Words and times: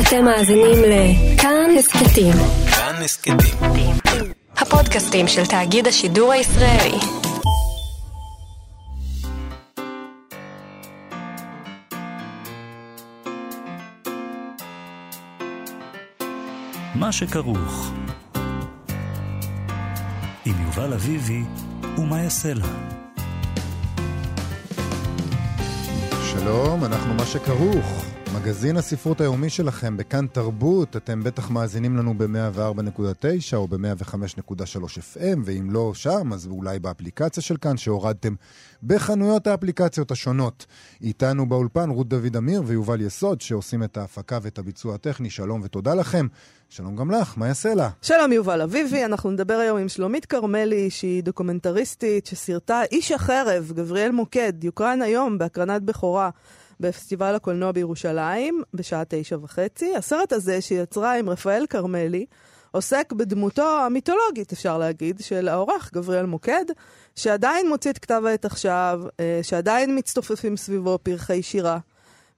אתם 0.00 0.24
מאזינים 0.24 0.78
לכאן 0.82 1.70
הסכתים. 1.78 2.32
כאן 2.70 2.94
הסכתים. 3.04 3.36
הפודקאסטים 4.56 5.28
של 5.28 5.46
תאגיד 5.46 5.86
השידור 5.86 6.32
הישראלי. 6.32 6.98
מה 16.94 17.12
שכרוך 17.12 17.92
עם 20.46 20.54
יובל 20.64 20.92
אביבי 20.92 21.42
ומה 21.98 22.22
יעשה 22.22 22.54
לה. 22.54 22.66
שלום, 26.32 26.84
אנחנו 26.84 27.14
מה 27.14 27.26
שכרוך. 27.26 28.15
מגזין 28.40 28.76
הספרות 28.76 29.20
היומי 29.20 29.50
שלכם 29.50 29.96
בכאן 29.96 30.26
תרבות, 30.26 30.96
אתם 30.96 31.22
בטח 31.22 31.50
מאזינים 31.50 31.96
לנו 31.96 32.14
ב-104.9 32.18 33.56
או 33.56 33.68
ב-105.3 33.68 34.82
FM, 34.84 35.38
ואם 35.44 35.70
לא 35.70 35.94
שם, 35.94 36.32
אז 36.32 36.46
אולי 36.46 36.78
באפליקציה 36.78 37.42
של 37.42 37.56
כאן 37.56 37.76
שהורדתם 37.76 38.34
בחנויות 38.82 39.46
האפליקציות 39.46 40.10
השונות. 40.10 40.66
איתנו 41.02 41.48
באולפן 41.48 41.90
רות 41.90 42.08
דוד 42.08 42.36
אמיר 42.36 42.62
ויובל 42.66 43.00
יסוד, 43.00 43.40
שעושים 43.40 43.82
את 43.82 43.96
ההפקה 43.96 44.38
ואת 44.42 44.58
הביצוע 44.58 44.94
הטכני. 44.94 45.30
שלום 45.30 45.60
ותודה 45.64 45.94
לכם. 45.94 46.26
שלום 46.68 46.96
גם 46.96 47.10
לך, 47.10 47.34
מה 47.38 47.46
יעשה 47.46 47.74
לה? 47.74 47.90
שלום 48.02 48.32
יובל 48.32 48.62
אביבי, 48.62 49.04
אנחנו 49.04 49.30
נדבר 49.30 49.54
היום 49.54 49.78
עם 49.78 49.88
שלומית 49.88 50.26
כרמלי, 50.26 50.90
שהיא 50.90 51.22
דוקומנטריסטית 51.22 52.26
שסרטה 52.26 52.82
איש 52.92 53.12
החרב, 53.12 53.72
גבריאל 53.74 54.10
מוקד, 54.10 54.64
יוקרן 54.64 55.02
היום 55.02 55.38
בהקרנת 55.38 55.82
בכורה. 55.82 56.30
בפסטיבל 56.80 57.34
הקולנוע 57.34 57.72
בירושלים, 57.72 58.62
בשעה 58.74 59.02
תשע 59.08 59.38
וחצי. 59.42 59.96
הסרט 59.96 60.32
הזה 60.32 60.60
שיצרה 60.60 61.18
עם 61.18 61.30
רפאל 61.30 61.66
כרמלי, 61.70 62.26
עוסק 62.70 63.12
בדמותו 63.12 63.78
המיתולוגית, 63.80 64.52
אפשר 64.52 64.78
להגיד, 64.78 65.20
של 65.20 65.48
העורך 65.48 65.90
גבריאל 65.94 66.26
מוקד, 66.26 66.64
שעדיין 67.14 67.68
מוציא 67.68 67.90
את 67.90 67.98
כתב 67.98 68.22
העת 68.26 68.44
עכשיו, 68.44 69.00
אה, 69.20 69.40
שעדיין 69.42 69.98
מצטופפים 69.98 70.56
סביבו 70.56 70.98
פרחי 71.02 71.42
שירה. 71.42 71.78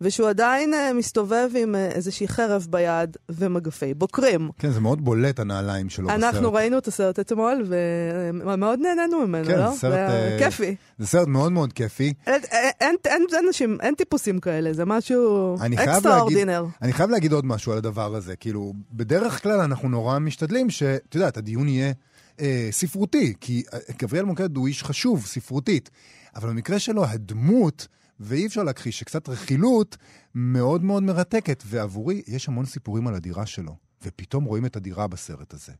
ושהוא 0.00 0.28
עדיין 0.28 0.74
uh, 0.74 0.94
מסתובב 0.94 1.50
עם 1.56 1.74
uh, 1.74 1.78
איזושהי 1.94 2.28
חרב 2.28 2.66
ביד 2.70 3.16
ומגפי 3.28 3.94
בוקרים. 3.94 4.50
כן, 4.58 4.70
זה 4.70 4.80
מאוד 4.80 5.04
בולט 5.04 5.40
הנעליים 5.40 5.88
שלו 5.88 6.08
אנחנו 6.08 6.20
בסרט. 6.20 6.34
אנחנו 6.34 6.52
ראינו 6.52 6.78
את 6.78 6.88
הסרט 6.88 7.20
אתמול, 7.20 7.64
ומאוד 7.68 8.78
נהנינו 8.80 9.26
ממנו, 9.26 9.44
כן, 9.44 9.58
לא? 9.58 9.70
זה 9.70 9.76
סרט... 9.76 10.10
uh, 10.10 10.44
כיפי. 10.44 10.76
זה 10.98 11.06
סרט 11.06 11.28
מאוד 11.28 11.52
מאוד 11.52 11.72
כיפי. 11.72 12.12
אין, 12.26 12.40
אין, 12.50 12.70
אין, 12.80 12.96
אין 13.06 13.24
אנשים, 13.46 13.78
אין 13.80 13.94
טיפוסים 13.94 14.38
כאלה, 14.38 14.72
זה 14.72 14.84
משהו 14.84 15.56
אקסטרה 15.74 16.20
אורדינר. 16.20 16.66
אני 16.82 16.92
חייב 16.92 17.10
להגיד 17.10 17.32
עוד 17.32 17.46
משהו 17.46 17.72
על 17.72 17.78
הדבר 17.78 18.14
הזה. 18.14 18.36
כאילו, 18.36 18.72
בדרך 18.92 19.42
כלל 19.42 19.60
אנחנו 19.60 19.88
נורא 19.88 20.18
משתדלים 20.18 20.70
שאת 20.70 21.14
יודעת, 21.14 21.36
הדיון 21.36 21.68
יהיה 21.68 21.92
אה, 22.40 22.68
ספרותי, 22.70 23.34
כי 23.40 23.62
גבריאל 23.98 24.24
מוקד 24.24 24.56
הוא 24.56 24.66
איש 24.66 24.84
חשוב, 24.84 25.26
ספרותית. 25.26 25.90
אבל 26.36 26.48
במקרה 26.48 26.78
שלו, 26.78 27.04
הדמות... 27.04 27.86
ואי 28.20 28.46
אפשר 28.46 28.62
להכחיש 28.62 28.98
שקצת 28.98 29.28
רכילות 29.28 29.96
מאוד 30.34 30.84
מאוד 30.84 31.02
מרתקת. 31.02 31.62
ועבורי, 31.66 32.22
יש 32.26 32.48
המון 32.48 32.64
סיפורים 32.64 33.06
על 33.06 33.14
הדירה 33.14 33.46
שלו, 33.46 33.76
ופתאום 34.02 34.44
רואים 34.44 34.66
את 34.66 34.76
הדירה 34.76 35.06
בסרט 35.06 35.54
הזה. 35.54 35.72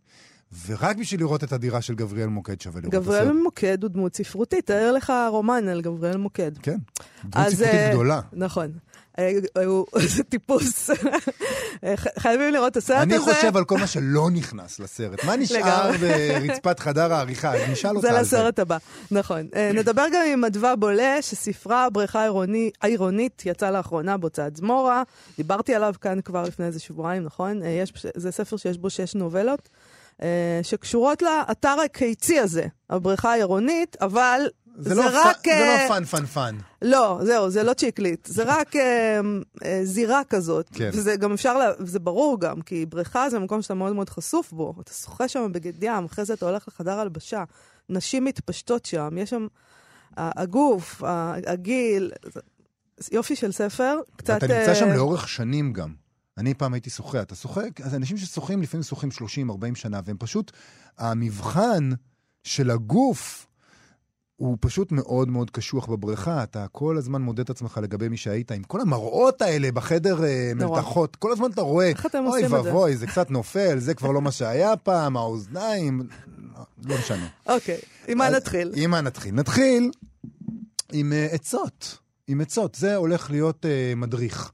ורק 0.67 0.97
בשביל 0.97 1.21
לראות 1.21 1.45
את 1.45 1.53
הדירה 1.53 1.83
של 1.83 1.95
גבריאל 1.95 2.29
מוקד 2.29 2.61
שווה 2.61 2.81
לראות 2.81 2.95
את 2.95 3.01
הסרט. 3.01 3.15
גבריאל 3.15 3.33
מוקד 3.43 3.83
הוא 3.83 3.91
דמות 3.91 4.17
ספרותית, 4.17 4.67
תאר 4.67 4.93
לך 4.93 5.13
רומן 5.31 5.69
על 5.69 5.81
גבריאל 5.81 6.17
מוקד. 6.17 6.59
כן, 6.59 6.79
דמות 7.25 7.49
ספרותית 7.49 7.75
uh, 7.75 7.91
גדולה. 7.91 8.21
נכון. 8.33 8.73
זה 10.17 10.23
טיפוס. 10.23 10.91
חייבים 12.19 12.53
לראות 12.53 12.73
את 12.73 12.77
הסרט 12.77 13.07
הזה. 13.07 13.17
אני 13.17 13.19
חושב 13.19 13.57
על 13.57 13.65
כל 13.65 13.79
מה 13.79 13.87
שלא 13.87 14.31
נכנס 14.31 14.81
לסרט. 14.81 15.25
מה 15.25 15.37
נשאר 15.37 15.91
ברצפת 16.01 16.81
חדר 16.81 17.13
העריכה? 17.13 17.53
נשאל 17.71 17.91
אותה 17.97 18.09
על 18.09 18.25
זה. 18.25 18.31
זה 18.31 18.37
לסרט 18.37 18.59
הבא, 18.59 18.77
נכון. 19.11 19.49
נדבר 19.79 20.05
גם 20.13 20.23
עם 20.33 20.45
אדווה 20.45 20.77
בולה, 20.77 21.23
שספרה 21.23 21.91
בריכה 21.91 22.27
העירונית 22.83 23.43
יצא 23.47 23.71
לאחרונה 23.71 24.17
בהוצאת 24.17 24.57
זמורה. 24.57 25.03
דיברתי 25.37 25.75
עליו 25.75 25.95
כאן 26.01 26.21
כבר 26.21 26.43
לפני 26.43 26.67
איזה 26.67 26.81
שבועיים, 26.81 27.25
נכון? 27.25 27.61
זה 28.17 28.31
ספר 28.31 28.57
שיש 28.57 28.79
בו 28.79 28.91
שש 28.91 29.15
נובלות. 29.15 29.69
שקשורות 30.63 31.23
לאתר 31.23 31.77
הקיצי 31.85 32.39
הזה, 32.39 32.67
הבריכה 32.91 33.33
העירונית, 33.33 33.97
אבל 34.01 34.41
זה, 34.77 34.95
זה 34.95 34.95
לא 34.95 35.05
רק... 35.15 35.37
פ... 35.37 35.49
זה 35.49 35.79
לא 35.83 35.89
fun 35.89 36.05
fun 36.05 36.27
fun. 36.27 36.57
לא, 36.83 37.21
זהו, 37.25 37.51
זה 37.51 37.63
לא 37.63 37.75
chick 37.75 38.04
lit. 38.04 38.27
זה 38.27 38.43
רק 38.47 38.77
אה, 38.77 39.21
אה, 39.65 39.81
זירה 39.85 40.23
כזאת. 40.29 40.71
כן. 40.73 40.91
וזה 40.93 41.17
גם 41.17 41.33
אפשר, 41.33 41.59
לה... 41.59 41.71
זה 41.79 41.99
ברור 41.99 42.41
גם, 42.41 42.61
כי 42.61 42.87
בריכה 42.87 43.31
זה 43.31 43.39
מקום 43.39 43.63
שאתה 43.63 43.75
מאוד 43.75 43.93
מאוד 43.93 44.11
חשוף 44.11 44.53
בו. 44.53 44.75
אתה 44.81 44.93
שוחה 44.93 45.29
שם 45.29 45.53
בגד 45.53 45.83
ים, 45.83 46.05
אחרי 46.05 46.25
זה 46.25 46.35
אתה 46.35 46.47
הולך 46.47 46.69
לחדר 46.69 46.99
הלבשה. 46.99 47.45
נשים 47.89 48.25
מתפשטות 48.25 48.85
שם, 48.85 49.19
יש 49.19 49.31
שם... 49.31 49.47
הגוף, 50.17 51.03
הגיל, 51.47 52.13
יופי 53.13 53.37
של 53.37 53.53
ספר. 53.53 53.99
קצת... 54.17 54.39
ואתה 54.43 54.59
נמצא 54.59 54.75
שם 54.75 54.89
לאורך 54.89 55.29
שנים 55.29 55.73
גם. 55.73 55.95
אני 56.39 56.55
פעם 56.55 56.75
הייתי 56.75 56.91
שוחה, 56.91 57.23
אתה 57.23 57.35
שוחה, 57.35 57.61
אז 57.83 57.95
אנשים 57.95 58.17
ששוחים 58.17 58.63
לפעמים 58.63 58.83
שוחים 58.85 59.11
30-40 59.11 59.75
שנה, 59.75 60.01
והם 60.05 60.17
פשוט, 60.19 60.53
המבחן 60.99 61.91
של 62.43 62.71
הגוף 62.71 63.47
הוא 64.39 64.57
פשוט 64.61 64.93
מאוד 64.93 65.29
מאוד 65.29 65.51
קשוח 65.51 65.87
בבריכה, 65.87 66.43
אתה 66.43 66.67
כל 66.73 66.97
הזמן 66.97 67.23
מודד 67.23 67.41
את 67.41 67.51
עצמך 67.51 67.81
לגבי 67.83 68.09
מי 68.09 68.17
שהיית, 68.17 68.53
עם 68.53 68.63
כל 68.63 68.81
המראות 68.81 69.43
האלה 69.43 69.73
בחדר 69.73 70.19
uh, 70.19 70.55
מלתחות, 70.55 71.17
כל 71.17 71.33
הזמן 71.33 71.51
אתה 71.51 71.61
רואה? 71.61 71.93
אוי 72.15 72.47
ואבוי, 72.47 72.97
זה 72.97 73.07
קצת 73.07 73.31
נופל, 73.31 73.79
זה 73.79 73.95
כבר 73.95 74.11
לא 74.11 74.21
מה 74.21 74.33
שהיה 74.33 74.77
פעם, 74.77 75.17
האוזניים, 75.17 76.09
לא 76.85 76.99
משנה. 76.99 77.29
אוקיי, 77.47 77.79
עם 78.09 78.19
מה 78.19 78.31
נתחיל? 78.31 78.73
עם 78.77 78.91
מה 78.91 79.01
נתחיל? 79.01 79.35
נתחיל 79.35 79.91
עם 80.93 81.13
uh, 81.13 81.35
עצות, 81.35 81.99
עם 82.29 82.41
עצות, 82.41 82.75
זה 82.75 82.97
הולך 82.97 83.31
להיות 83.31 83.65
uh, 83.65 83.97
מדריך. 83.97 84.53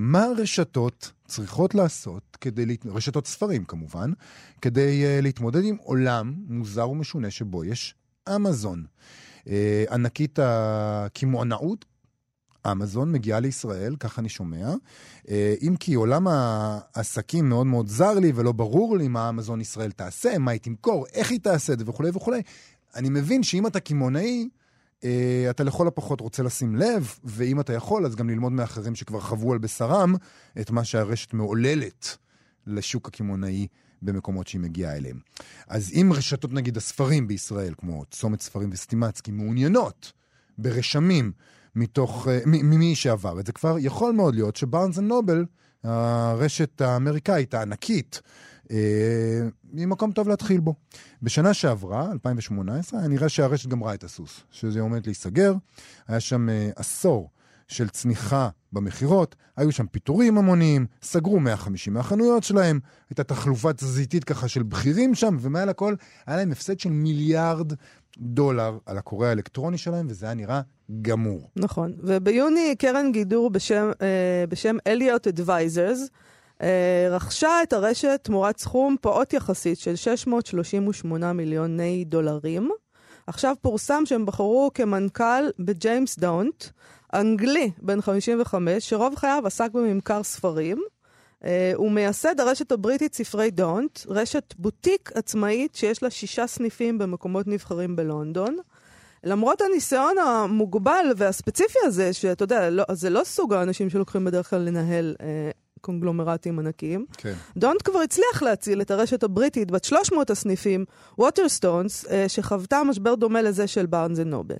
מה 0.00 0.24
הרשתות 0.24 1.12
צריכות 1.26 1.74
לעשות, 1.74 2.36
כדי, 2.40 2.66
להת... 2.66 2.86
רשתות 2.86 3.26
ספרים 3.26 3.64
כמובן, 3.64 4.12
כדי 4.62 5.22
להתמודד 5.22 5.64
עם 5.64 5.76
עולם 5.76 6.34
מוזר 6.48 6.90
ומשונה 6.90 7.30
שבו 7.30 7.64
יש 7.64 7.94
אמזון. 8.28 8.84
אה, 9.48 9.84
ענקית 9.90 10.38
הקמעונאות, 10.42 11.84
אמזון 12.66 13.12
מגיעה 13.12 13.40
לישראל, 13.40 13.96
כך 14.00 14.18
אני 14.18 14.28
שומע. 14.28 14.74
אה, 15.28 15.54
אם 15.62 15.76
כי 15.80 15.94
עולם 15.94 16.26
העסקים 16.28 17.48
מאוד 17.48 17.66
מאוד 17.66 17.88
זר 17.88 18.18
לי 18.18 18.32
ולא 18.34 18.52
ברור 18.52 18.96
לי 18.96 19.08
מה 19.08 19.28
אמזון 19.28 19.60
ישראל 19.60 19.90
תעשה, 19.90 20.38
מה 20.38 20.50
היא 20.50 20.60
תמכור, 20.60 21.06
איך 21.12 21.30
היא 21.30 21.40
תעשה 21.40 21.72
את 21.72 21.78
זה 21.78 21.84
וכולי 21.88 22.10
וכולי. 22.14 22.42
אני 22.96 23.08
מבין 23.08 23.42
שאם 23.42 23.66
אתה 23.66 23.80
קמעונאי, 23.80 24.48
אה, 25.04 25.46
אתה 25.50 25.64
לכל 25.64 25.86
הפחות 25.86 26.20
רוצה 26.20 26.42
לשים 26.42 26.76
לב, 26.76 27.14
ואם 27.24 27.60
אתה 27.60 27.72
יכול, 27.72 28.06
אז 28.06 28.16
גם 28.16 28.30
ללמוד 28.30 28.52
מאחרים 28.52 28.94
שכבר 28.94 29.20
חוו 29.20 29.52
על 29.52 29.58
בשרם 29.58 30.14
את 30.60 30.70
מה 30.70 30.84
שהרשת 30.84 31.34
מעוללת 31.34 32.16
לשוק 32.66 33.08
הקמעונאי 33.08 33.66
במקומות 34.02 34.46
שהיא 34.46 34.60
מגיעה 34.60 34.96
אליהם. 34.96 35.18
אז 35.68 35.90
אם 35.94 36.12
רשתות 36.14 36.52
נגיד 36.52 36.76
הספרים 36.76 37.28
בישראל, 37.28 37.74
כמו 37.78 38.04
צומת 38.10 38.40
ספרים 38.40 38.70
וסטימצקי, 38.72 39.30
מעוניינות 39.30 40.12
ברשמים 40.58 41.32
מתוך, 41.76 42.26
uh, 42.26 42.30
ממי 42.46 42.94
שעבר 42.94 43.40
את 43.40 43.46
זה 43.46 43.52
כבר, 43.52 43.76
יכול 43.78 44.12
מאוד 44.12 44.34
להיות 44.34 44.56
שבארנס 44.56 44.98
אנד 44.98 45.08
נובל, 45.08 45.44
הרשת 45.84 46.80
האמריקאית 46.80 47.54
הענקית, 47.54 48.20
uh, 48.64 48.70
היא 49.76 49.86
מקום 49.86 50.12
טוב 50.12 50.28
להתחיל 50.28 50.60
בו. 50.60 50.74
בשנה 51.22 51.54
שעברה, 51.54 52.12
2018, 52.12 53.00
היה 53.00 53.08
נראה 53.08 53.28
שהרשת 53.28 53.68
גמרה 53.68 53.94
את 53.94 54.04
הסוס, 54.04 54.40
שזה 54.50 54.80
עומד 54.80 55.06
להיסגר. 55.06 55.54
היה 56.08 56.20
שם 56.20 56.48
uh, 56.48 56.52
עשור 56.76 57.30
של 57.70 57.88
צניחה 57.88 58.48
במכירות, 58.72 59.36
היו 59.56 59.72
שם 59.72 59.86
פיטורים 59.86 60.38
המוניים, 60.38 60.86
סגרו 61.02 61.40
150 61.40 61.94
מהחנויות 61.94 62.44
שלהם, 62.44 62.80
הייתה 63.10 63.24
תחלופת 63.24 63.76
תזזיתית 63.76 64.24
ככה 64.24 64.48
של 64.48 64.62
בכירים 64.62 65.14
שם, 65.14 65.36
ומעל 65.40 65.68
הכל 65.68 65.94
היה 66.26 66.36
להם 66.36 66.52
הפסד 66.52 66.80
של 66.80 66.90
מיליארד 66.90 67.72
דולר 68.18 68.78
על 68.86 68.98
הקורא 68.98 69.26
האלקטרוני 69.26 69.78
שלהם, 69.78 70.06
וזה 70.10 70.26
היה 70.26 70.34
נראה 70.34 70.60
גמור. 71.02 71.50
נכון, 71.56 71.92
וביוני 71.98 72.74
קרן 72.78 73.12
גידור 73.12 73.50
בשם, 73.50 73.90
אה, 74.02 74.44
בשם 74.48 74.76
אליוט 74.86 75.26
אדוויזרס, 75.26 76.08
אה, 76.62 77.08
רכשה 77.10 77.62
את 77.62 77.72
הרשת 77.72 78.20
תמורת 78.22 78.58
סכום 78.58 78.96
פעוט 79.00 79.32
יחסית 79.32 79.78
של 79.78 79.96
638 79.96 81.32
מיליוני 81.32 82.04
דולרים. 82.04 82.70
עכשיו 83.26 83.54
פורסם 83.60 84.02
שהם 84.06 84.26
בחרו 84.26 84.70
כמנכ"ל 84.74 85.44
בג'יימס 85.58 86.18
דונט, 86.18 86.64
אנגלי 87.14 87.70
בן 87.82 88.00
55, 88.00 88.90
שרוב 88.90 89.14
חייו 89.14 89.42
עסק 89.46 89.70
בממכר 89.72 90.22
ספרים. 90.22 90.82
אה, 91.40 91.44
הוא 91.74 91.90
מייסד 91.92 92.40
הרשת 92.40 92.72
הבריטית 92.72 93.14
ספרי 93.14 93.50
דונט, 93.50 94.00
רשת 94.08 94.54
בוטיק 94.58 95.10
עצמאית 95.14 95.74
שיש 95.74 96.02
לה 96.02 96.10
שישה 96.10 96.46
סניפים 96.46 96.98
במקומות 96.98 97.46
נבחרים 97.46 97.96
בלונדון. 97.96 98.56
למרות 99.24 99.60
הניסיון 99.60 100.18
המוגבל 100.18 101.06
והספציפי 101.16 101.78
הזה, 101.84 102.12
שאתה 102.12 102.44
יודע, 102.44 102.70
לא, 102.70 102.84
זה 102.92 103.10
לא 103.10 103.24
סוג 103.24 103.54
האנשים 103.54 103.90
שלוקחים 103.90 104.24
בדרך 104.24 104.50
כלל 104.50 104.60
לנהל 104.60 105.16
אה, 105.18 105.22
קונגלומרטים 105.80 106.58
ענקיים. 106.58 107.06
כן. 107.16 107.34
דונט 107.56 107.82
כבר 107.84 107.98
הצליח 107.98 108.42
להציל 108.42 108.80
את 108.80 108.90
הרשת 108.90 109.22
הבריטית 109.22 109.70
בת 109.70 109.84
300 109.84 110.30
הסניפים, 110.30 110.84
ווטרסטונס, 111.18 112.06
אה, 112.10 112.28
שחוותה 112.28 112.82
משבר 112.84 113.14
דומה 113.14 113.42
לזה 113.42 113.66
של 113.66 113.86
בארנס 113.86 114.18
ונובל. 114.18 114.56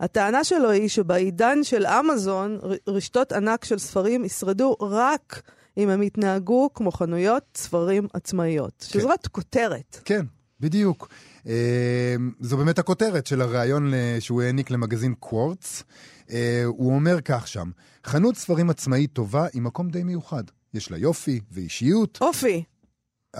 הטענה 0.00 0.44
שלו 0.44 0.70
היא 0.70 0.88
שבעידן 0.88 1.58
של 1.62 1.86
אמזון, 1.86 2.58
רשתות 2.88 3.32
ענק 3.32 3.64
של 3.64 3.78
ספרים 3.78 4.24
ישרדו 4.24 4.76
רק 4.80 5.42
אם 5.76 5.88
הם 5.88 6.02
יתנהגו 6.02 6.68
כמו 6.74 6.92
חנויות 6.92 7.44
ספרים 7.56 8.06
עצמאיות. 8.12 8.86
כן. 8.92 8.98
שזו 8.98 9.08
רק 9.08 9.26
כותרת. 9.26 10.00
כן, 10.04 10.26
בדיוק. 10.60 11.08
אה, 11.46 12.16
זו 12.40 12.56
באמת 12.56 12.78
הכותרת 12.78 13.26
של 13.26 13.42
הריאיון 13.42 13.92
שהוא 14.20 14.42
העניק 14.42 14.70
למגזין 14.70 15.14
קוורטס. 15.14 15.84
אה, 16.30 16.62
הוא 16.66 16.94
אומר 16.94 17.20
כך 17.20 17.48
שם, 17.48 17.70
חנות 18.06 18.36
ספרים 18.36 18.70
עצמאית 18.70 19.12
טובה 19.12 19.46
היא 19.52 19.62
מקום 19.62 19.90
די 19.90 20.02
מיוחד. 20.02 20.44
יש 20.74 20.90
לה 20.90 20.98
יופי 20.98 21.40
ואישיות. 21.50 22.18
אופי, 22.20 22.64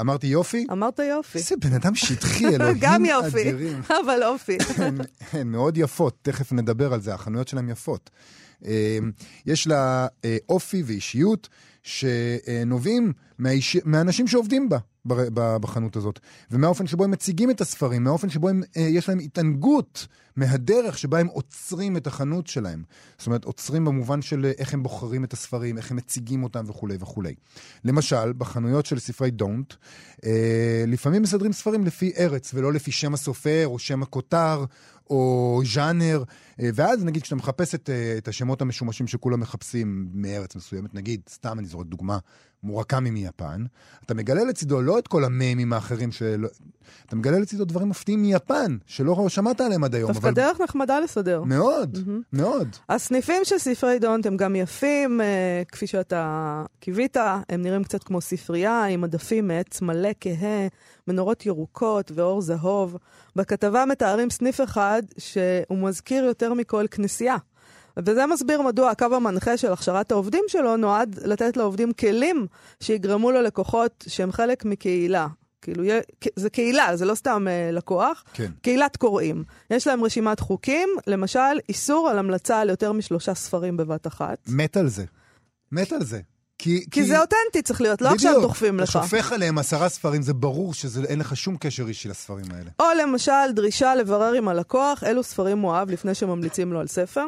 אמרתי 0.00 0.26
יופי? 0.26 0.66
אמרת 0.72 0.98
יופי. 0.98 1.38
איזה 1.38 1.54
בן 1.56 1.72
אדם 1.72 1.94
שטחי, 1.94 2.46
אלוהים 2.54 2.76
גם 2.80 3.04
יופי, 3.04 3.42
אדירים. 3.50 3.82
אבל 4.04 4.22
אופי. 4.24 4.58
הן, 5.32 5.48
מאוד 5.48 5.76
יפות, 5.78 6.18
תכף 6.22 6.52
נדבר 6.52 6.92
על 6.92 7.00
זה, 7.00 7.14
החנויות 7.14 7.48
שלהן 7.48 7.68
יפות. 7.68 8.10
אה, 8.66 8.98
יש 9.46 9.66
לה 9.66 10.06
אה, 10.24 10.36
אופי 10.48 10.82
ואישיות 10.82 11.48
שנובעים 11.82 13.12
מהאיש... 13.38 13.76
מהאנשים 13.84 14.26
שעובדים 14.26 14.68
בה. 14.68 14.78
בחנות 15.06 15.96
הזאת, 15.96 16.20
ומהאופן 16.50 16.86
שבו 16.86 17.04
הם 17.04 17.10
מציגים 17.10 17.50
את 17.50 17.60
הספרים, 17.60 18.04
מהאופן 18.04 18.28
שבו 18.28 18.48
הם, 18.48 18.62
אה, 18.76 18.82
יש 18.82 19.08
להם 19.08 19.18
התענגות 19.18 20.06
מהדרך 20.36 20.98
שבה 20.98 21.18
הם 21.18 21.26
עוצרים 21.26 21.96
את 21.96 22.06
החנות 22.06 22.46
שלהם. 22.46 22.82
זאת 23.18 23.26
אומרת, 23.26 23.44
עוצרים 23.44 23.84
במובן 23.84 24.22
של 24.22 24.44
אה, 24.44 24.52
איך 24.58 24.74
הם 24.74 24.82
בוחרים 24.82 25.24
את 25.24 25.32
הספרים, 25.32 25.78
איך 25.78 25.90
הם 25.90 25.96
מציגים 25.96 26.42
אותם 26.44 26.64
וכולי 26.66 26.96
וכולי. 27.00 27.34
למשל, 27.84 28.32
בחנויות 28.32 28.86
של 28.86 28.98
ספרי 28.98 29.30
דונט, 29.30 29.74
אה, 30.24 30.84
לפעמים 30.86 31.22
מסדרים 31.22 31.52
ספרים 31.52 31.84
לפי 31.84 32.12
ארץ, 32.18 32.50
ולא 32.54 32.72
לפי 32.72 32.92
שם 32.92 33.14
הסופר 33.14 33.66
או 33.66 33.78
שם 33.78 34.02
הכותר. 34.02 34.64
או 35.10 35.62
ז'אנר, 35.74 36.24
אה, 36.60 36.70
ואז 36.74 37.04
נגיד 37.04 37.22
כשאתה 37.22 37.36
מחפש 37.36 37.74
את, 37.74 37.90
אה, 37.90 38.14
את 38.18 38.28
השמות 38.28 38.62
המשומשים 38.62 39.06
שכולם 39.06 39.40
מחפשים 39.40 40.08
מארץ 40.12 40.56
מסוימת, 40.56 40.94
נגיד, 40.94 41.20
סתם 41.28 41.58
אני 41.58 41.66
זורק 41.66 41.86
דוגמה, 41.86 42.18
מורקמי 42.62 43.10
מיפן, 43.10 43.64
אתה 44.04 44.14
מגלה 44.14 44.44
לצידו 44.44 44.82
לא 44.82 44.98
את 44.98 45.08
כל 45.08 45.24
המיימים 45.24 45.72
האחרים 45.72 46.12
של... 46.12 46.46
אתה 47.06 47.16
מגלה 47.16 47.38
לצידו 47.38 47.64
דברים 47.64 47.88
מפתיעים 47.88 48.22
מיפן, 48.22 48.76
שלא 48.86 49.28
שמעת 49.28 49.60
עליהם 49.60 49.84
עד 49.84 49.94
היום. 49.94 50.12
דווקא 50.12 50.30
דרך 50.30 50.60
נחמדה 50.60 51.00
לסדר. 51.00 51.42
מאוד, 51.44 51.98
מאוד. 52.32 52.68
הסניפים 52.88 53.44
של 53.44 53.58
ספרי 53.58 53.98
דונט 53.98 54.26
הם 54.26 54.36
גם 54.36 54.56
יפים, 54.56 55.20
אה, 55.20 55.62
כפי 55.72 55.86
שאתה 55.86 56.64
קיווית, 56.80 57.16
הם 57.48 57.62
נראים 57.62 57.84
קצת 57.84 58.02
כמו 58.02 58.20
ספרייה, 58.20 58.84
עם 58.84 59.00
מדפים 59.00 59.48
מעץ 59.48 59.80
מלא 59.82 60.10
כהה, 60.20 60.66
מנורות 61.08 61.46
ירוקות 61.46 62.12
ואור 62.14 62.40
זהוב. 62.40 62.96
בכתבה 63.36 63.84
מתארים 63.84 64.30
סניף 64.30 64.60
אחד 64.60 65.02
שהוא 65.18 65.78
מזכיר 65.78 66.24
יותר 66.24 66.54
מכל 66.54 66.86
כנסייה. 66.90 67.36
וזה 67.98 68.26
מסביר 68.26 68.62
מדוע 68.62 68.90
הקו 68.90 69.06
המנחה 69.14 69.56
של 69.56 69.72
הכשרת 69.72 70.12
העובדים 70.12 70.44
שלו 70.48 70.76
נועד 70.76 71.18
לתת 71.24 71.56
לעובדים 71.56 71.92
כלים 71.92 72.46
שיגרמו 72.80 73.30
ללקוחות 73.30 74.04
שהם 74.08 74.32
חלק 74.32 74.64
מקהילה. 74.64 75.26
כאילו, 75.62 75.84
זה 76.36 76.50
קהילה, 76.50 76.96
זה 76.96 77.04
לא 77.04 77.14
סתם 77.14 77.46
אה, 77.48 77.70
לקוח. 77.72 78.24
כן. 78.34 78.50
קהילת 78.62 78.96
קוראים. 78.96 79.44
יש 79.70 79.86
להם 79.86 80.04
רשימת 80.04 80.40
חוקים, 80.40 80.88
למשל, 81.06 81.58
איסור 81.68 82.08
על 82.08 82.18
המלצה 82.18 82.60
על 82.60 82.70
יותר 82.70 82.92
משלושה 82.92 83.34
ספרים 83.34 83.76
בבת 83.76 84.06
אחת. 84.06 84.38
מת 84.48 84.76
על 84.76 84.88
זה. 84.88 85.04
מת 85.72 85.92
על 85.92 86.04
זה. 86.04 86.20
כי, 86.58 86.84
כי 86.90 87.04
זה 87.04 87.20
אותנטי 87.20 87.62
צריך 87.62 87.80
להיות, 87.80 88.02
לא 88.02 88.08
עכשיו 88.08 88.40
דוחפים 88.40 88.80
לך. 88.80 88.90
אתה 88.90 89.02
שופך 89.02 89.32
עליהם 89.32 89.58
עשרה 89.58 89.88
ספרים, 89.88 90.22
זה 90.22 90.34
ברור 90.34 90.74
שאין 90.74 91.18
לך 91.18 91.36
שום 91.36 91.56
קשר 91.56 91.88
אישי 91.88 92.08
לספרים 92.08 92.44
האלה. 92.50 92.70
או 92.80 92.84
למשל, 93.02 93.52
דרישה 93.54 93.94
לברר 93.94 94.32
עם 94.32 94.48
הלקוח 94.48 95.04
אילו 95.04 95.22
ספרים 95.22 95.58
הוא 95.58 95.72
אהב 95.72 95.90
לפני 95.90 96.14
שממליצים 96.14 96.72
לו 96.72 96.80
על 96.80 96.86
ספר. 96.86 97.26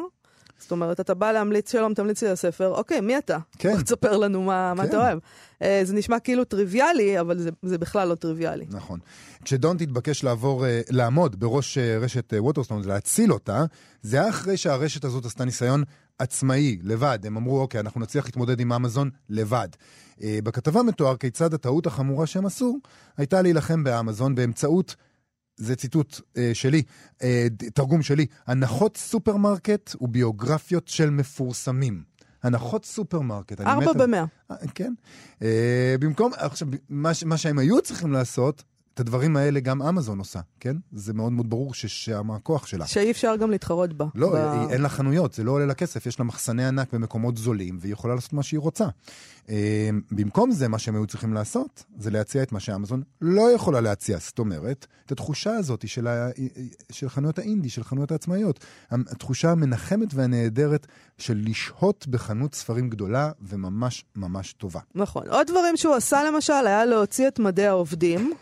זאת 0.63 0.71
אומרת, 0.71 0.99
אתה 0.99 1.13
בא 1.13 1.31
להמליץ, 1.31 1.71
שלום, 1.71 1.93
תמליץ 1.93 2.23
לי 2.23 2.29
על 2.29 2.35
ספר, 2.35 2.67
אוקיי, 2.67 3.01
מי 3.01 3.17
אתה? 3.17 3.37
כן. 3.57 3.81
תספר 3.81 4.17
לנו 4.17 4.41
מה, 4.41 4.73
מה 4.73 4.83
כן. 4.83 4.89
אתה 4.89 4.97
אוהב. 4.97 5.19
אה, 5.61 5.81
זה 5.83 5.93
נשמע 5.93 6.19
כאילו 6.19 6.43
טריוויאלי, 6.43 7.19
אבל 7.19 7.37
זה, 7.37 7.49
זה 7.63 7.77
בכלל 7.77 8.07
לא 8.07 8.15
טריוויאלי. 8.15 8.65
נכון. 8.69 8.99
כשדונט 9.43 9.81
התבקש 9.81 10.23
לעבור, 10.23 10.65
אה, 10.65 10.81
לעמוד 10.89 11.39
בראש 11.39 11.77
אה, 11.77 11.97
רשת 11.97 12.33
אה, 12.33 12.43
ווטרסטון, 12.43 12.81
להציל 12.85 13.33
אותה, 13.33 13.65
זה 14.01 14.21
היה 14.21 14.29
אחרי 14.29 14.57
שהרשת 14.57 15.05
הזאת 15.05 15.25
עשתה 15.25 15.45
ניסיון 15.45 15.83
עצמאי, 16.19 16.79
לבד. 16.83 17.19
הם 17.23 17.37
אמרו, 17.37 17.59
אוקיי, 17.61 17.79
אנחנו 17.79 18.01
נצליח 18.01 18.25
להתמודד 18.25 18.59
עם 18.59 18.73
אמזון 18.73 19.09
לבד. 19.29 19.67
אה, 20.23 20.39
בכתבה 20.43 20.83
מתואר 20.83 21.17
כיצד 21.17 21.53
הטעות 21.53 21.87
החמורה 21.87 22.27
שהם 22.27 22.45
עשו, 22.45 22.77
הייתה 23.17 23.41
להילחם 23.41 23.83
באמזון 23.83 24.35
באמצעות... 24.35 24.95
זה 25.55 25.75
ציטוט 25.75 26.19
אה, 26.37 26.51
שלי, 26.53 26.83
אה, 27.23 27.47
תרגום 27.73 28.01
שלי, 28.01 28.25
הנחות 28.47 28.97
סופרמרקט 28.97 29.95
וביוגרפיות 30.01 30.87
של 30.87 31.09
מפורסמים. 31.09 32.13
הנחות 32.43 32.85
סופרמרקט. 32.85 33.61
ארבע 33.61 33.93
במאה. 33.93 34.25
אה, 34.51 34.55
כן. 34.75 34.93
אה, 35.41 35.95
במקום, 35.99 36.31
עכשיו, 36.37 36.67
מה, 36.89 37.11
מה 37.25 37.37
שהם 37.37 37.59
היו 37.59 37.81
צריכים 37.81 38.11
לעשות, 38.11 38.63
את 38.93 38.99
הדברים 38.99 39.37
האלה 39.37 39.59
גם 39.59 39.81
אמזון 39.81 40.19
עושה, 40.19 40.39
כן? 40.59 40.75
זה 40.91 41.13
מאוד 41.13 41.31
מאוד 41.31 41.49
ברור 41.49 41.73
ששם 41.73 42.31
הכוח 42.31 42.65
שלה. 42.67 42.87
שאי 42.87 43.11
אפשר 43.11 43.35
גם 43.35 43.51
להתחרות 43.51 43.93
בה. 43.93 44.05
לא, 44.15 44.29
ב... 44.31 44.35
היא- 44.35 44.69
אין 44.69 44.81
לה 44.81 44.89
חנויות, 44.89 45.33
זה 45.33 45.43
לא 45.43 45.51
עולה 45.51 45.65
לה 45.65 45.73
כסף, 45.73 46.05
יש 46.05 46.19
לה 46.19 46.25
מחסני 46.25 46.65
ענק 46.65 46.93
במקומות 46.93 47.37
זולים, 47.37 47.77
והיא 47.81 47.93
יכולה 47.93 48.15
לעשות 48.15 48.33
מה 48.33 48.43
שהיא 48.43 48.59
רוצה. 48.59 48.85
אה, 49.49 49.89
במקום 50.11 50.51
זה, 50.51 50.67
מה 50.67 50.79
שהם 50.79 50.95
היו 50.95 51.07
צריכים 51.07 51.33
לעשות, 51.33 51.83
זה 51.97 52.11
להציע 52.11 52.43
את 52.43 52.51
מה 52.51 52.59
שאמזון 52.59 53.01
לא 53.21 53.51
יכולה 53.55 53.81
להציע. 53.81 54.17
זאת 54.19 54.39
אומרת, 54.39 54.87
את 55.05 55.11
התחושה 55.11 55.55
הזאת 55.55 55.87
של, 55.87 56.07
ה... 56.07 56.29
של 56.91 57.09
חנויות 57.09 57.39
האינדי, 57.39 57.69
של 57.69 57.83
חנויות 57.83 58.11
העצמאיות. 58.11 58.59
התחושה 58.91 59.51
המנחמת 59.51 60.13
והנהדרת 60.13 60.87
של 61.17 61.41
לשהות 61.45 62.07
בחנות 62.07 62.55
ספרים 62.55 62.89
גדולה 62.89 63.31
וממש 63.41 64.05
ממש 64.15 64.53
טובה. 64.53 64.79
נכון. 64.95 65.27
עוד 65.29 65.47
דברים 65.47 65.77
שהוא 65.77 65.95
עשה 65.95 66.23
למשל, 66.31 66.53
היה 66.65 66.85
להוציא 66.85 67.27
את 67.27 67.39
מדי 67.39 67.65
העובדים. 67.65 68.33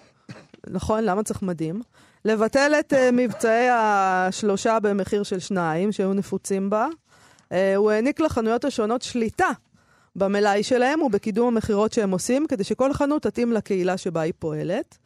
נכון, 0.67 1.03
למה 1.03 1.23
צריך 1.23 1.41
מדים? 1.41 1.81
לבטל 2.25 2.71
את 2.79 2.93
uh, 2.93 2.95
מבצעי 3.13 3.67
השלושה 3.71 4.79
במחיר 4.79 5.23
של 5.23 5.39
שניים, 5.39 5.91
שהיו 5.91 6.13
נפוצים 6.13 6.69
בה. 6.69 6.87
Uh, 7.49 7.53
הוא 7.75 7.91
העניק 7.91 8.19
לחנויות 8.19 8.65
השונות 8.65 9.01
שליטה 9.01 9.49
במלאי 10.15 10.63
שלהם 10.63 11.01
ובקידום 11.01 11.47
המכירות 11.47 11.93
שהם 11.93 12.11
עושים, 12.11 12.47
כדי 12.47 12.63
שכל 12.63 12.93
חנות 12.93 13.21
תתאים 13.21 13.51
לקהילה 13.51 13.97
שבה 13.97 14.21
היא 14.21 14.33
פועלת. 14.39 14.97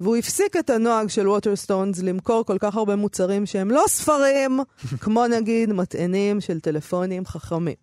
והוא 0.00 0.16
הפסיק 0.16 0.56
את 0.56 0.70
הנוהג 0.70 1.08
של 1.08 1.28
ווטרסטונס 1.28 2.02
למכור 2.02 2.44
כל 2.44 2.56
כך 2.60 2.76
הרבה 2.76 2.96
מוצרים 2.96 3.46
שהם 3.46 3.70
לא 3.70 3.84
ספרים, 3.88 4.60
כמו 5.02 5.26
נגיד 5.26 5.72
מטענים 5.72 6.40
של 6.40 6.60
טלפונים 6.60 7.26
חכמים. 7.26 7.74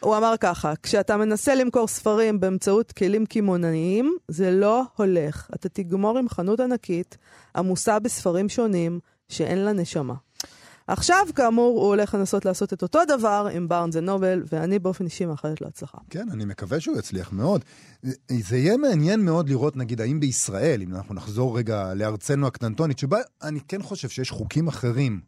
הוא 0.00 0.16
אמר 0.16 0.34
ככה, 0.40 0.72
כשאתה 0.82 1.16
מנסה 1.16 1.54
למכור 1.54 1.88
ספרים 1.88 2.40
באמצעות 2.40 2.92
כלים 2.92 3.26
קמעונאיים, 3.26 4.16
זה 4.28 4.50
לא 4.50 4.82
הולך. 4.96 5.50
אתה 5.54 5.68
תגמור 5.68 6.18
עם 6.18 6.28
חנות 6.28 6.60
ענקית, 6.60 7.16
עמוסה 7.56 7.98
בספרים 7.98 8.48
שונים, 8.48 9.00
שאין 9.28 9.58
לה 9.58 9.72
נשמה. 9.72 10.14
עכשיו, 10.88 11.26
כאמור, 11.34 11.80
הוא 11.80 11.86
הולך 11.86 12.14
לנסות 12.14 12.44
לעשות 12.44 12.72
את 12.72 12.82
אותו 12.82 12.98
דבר 13.08 13.48
עם 13.52 13.68
בארנס 13.68 13.96
נובל, 13.96 14.42
ואני 14.52 14.78
באופן 14.78 15.04
אישי 15.04 15.26
מאחלת 15.26 15.60
לו 15.60 15.66
הצלחה. 15.66 15.98
כן, 16.10 16.26
אני 16.32 16.44
מקווה 16.44 16.80
שהוא 16.80 16.98
יצליח 16.98 17.32
מאוד. 17.32 17.64
זה 18.28 18.56
יהיה 18.56 18.76
מעניין 18.76 19.24
מאוד 19.24 19.48
לראות, 19.48 19.76
נגיד, 19.76 20.00
האם 20.00 20.20
בישראל, 20.20 20.82
אם 20.82 20.94
אנחנו 20.94 21.14
נחזור 21.14 21.58
רגע 21.58 21.94
לארצנו 21.94 22.46
הקטנטונית, 22.46 22.98
שבה 22.98 23.18
אני 23.42 23.60
כן 23.68 23.82
חושב 23.82 24.08
שיש 24.08 24.30
חוקים 24.30 24.68
אחרים 24.68 25.20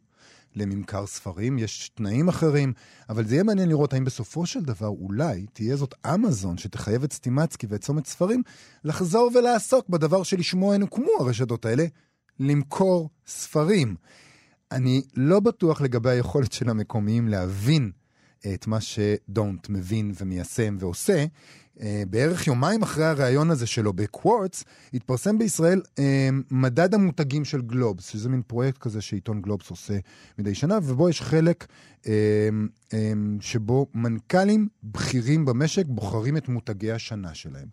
לממכר 0.55 1.05
ספרים, 1.05 1.57
יש 1.57 1.89
תנאים 1.95 2.29
אחרים, 2.29 2.73
אבל 3.09 3.25
זה 3.25 3.35
יהיה 3.35 3.43
מעניין 3.43 3.69
לראות 3.69 3.93
האם 3.93 4.05
בסופו 4.05 4.45
של 4.45 4.61
דבר 4.61 4.87
אולי 4.87 5.45
תהיה 5.53 5.75
זאת 5.75 5.95
אמזון 6.13 6.57
שתחייב 6.57 7.03
את 7.03 7.13
סטימצקי 7.13 7.67
ואת 7.69 7.81
צומת 7.81 8.05
ספרים 8.05 8.43
לחזור 8.83 9.31
ולעסוק 9.35 9.89
בדבר 9.89 10.23
שלשמו 10.23 10.73
הן 10.73 10.81
הוקמו 10.81 11.11
הרשתות 11.19 11.65
האלה, 11.65 11.85
למכור 12.39 13.09
ספרים. 13.27 13.95
אני 14.71 15.01
לא 15.15 15.39
בטוח 15.39 15.81
לגבי 15.81 16.09
היכולת 16.09 16.51
של 16.51 16.69
המקומיים 16.69 17.27
להבין 17.27 17.91
את 18.53 18.67
מה 18.67 18.81
שדונט 18.81 19.69
מבין 19.69 20.13
ומיישם 20.21 20.77
ועושה. 20.79 21.25
Uh, 21.77 21.81
בערך 22.09 22.47
יומיים 22.47 22.81
אחרי 22.81 23.05
הריאיון 23.05 23.51
הזה 23.51 23.67
שלו 23.67 23.93
בקוורטס, 23.93 24.63
התפרסם 24.93 25.37
בישראל 25.37 25.81
uh, 25.85 25.99
מדד 26.51 26.93
המותגים 26.93 27.45
של 27.45 27.61
גלובס, 27.61 28.09
שזה 28.09 28.29
מין 28.29 28.41
פרויקט 28.47 28.77
כזה 28.77 29.01
שעיתון 29.01 29.41
גלובס 29.41 29.69
עושה 29.69 29.97
מדי 30.39 30.55
שנה, 30.55 30.77
ובו 30.83 31.09
יש 31.09 31.21
חלק 31.21 31.65
um, 32.03 32.07
שבו 33.39 33.85
מנכ"לים 33.93 34.67
בכירים 34.83 35.45
במשק 35.45 35.85
בוחרים 35.87 36.37
את 36.37 36.49
מותגי 36.49 36.91
השנה 36.91 37.33
שלהם. 37.33 37.67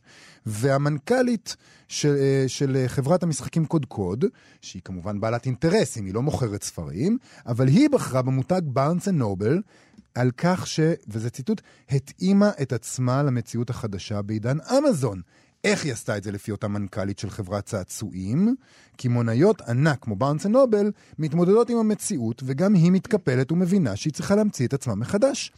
והמנכ"לית 0.46 1.56
של, 1.88 2.16
של 2.46 2.85
חברת 2.87 3.23
המשחקים 3.23 3.66
קודקוד, 3.66 4.25
שהיא 4.61 4.82
כמובן 4.85 5.20
בעלת 5.20 5.46
אינטרסים, 5.46 6.06
היא 6.06 6.14
לא 6.14 6.23
מוכרת 6.23 6.62
ספרים, 6.62 7.18
אבל 7.46 7.68
היא 7.68 7.90
בחרה 7.90 8.23
במותג 8.23 8.62
בארנס 8.64 9.08
אנד 9.08 9.18
נובל, 9.18 9.61
על 10.16 10.30
כך 10.37 10.66
ש, 10.66 10.80
וזה 11.08 11.30
ציטוט, 11.30 11.61
התאימה 11.90 12.50
את 12.62 12.73
עצמה 12.73 13.23
למציאות 13.23 13.70
החדשה 13.70 14.23
בעידן 14.23 14.58
אמזון. 14.61 15.20
איך 15.64 15.85
היא 15.85 15.92
עשתה 15.92 16.16
את 16.16 16.23
זה 16.23 16.32
לפי 16.32 16.50
אותה 16.50 16.68
מנכ"לית 16.68 17.18
של 17.18 17.30
חברת 17.30 17.64
צעצועים? 17.64 18.54
קמעונאיות 18.96 19.61
ענק 19.61 19.99
כמו 20.00 20.16
בארנס 20.16 20.46
נובל 20.46 20.90
מתמודדות 21.18 21.70
עם 21.70 21.78
המציאות 21.78 22.42
וגם 22.46 22.75
היא 22.75 22.92
מתקפלת 22.92 23.52
ומבינה 23.52 23.96
שהיא 23.96 24.12
צריכה 24.12 24.37
להמציא 24.37 24.66
את 24.66 24.75
עצמה 24.75 24.94
מחדש. 24.94 25.52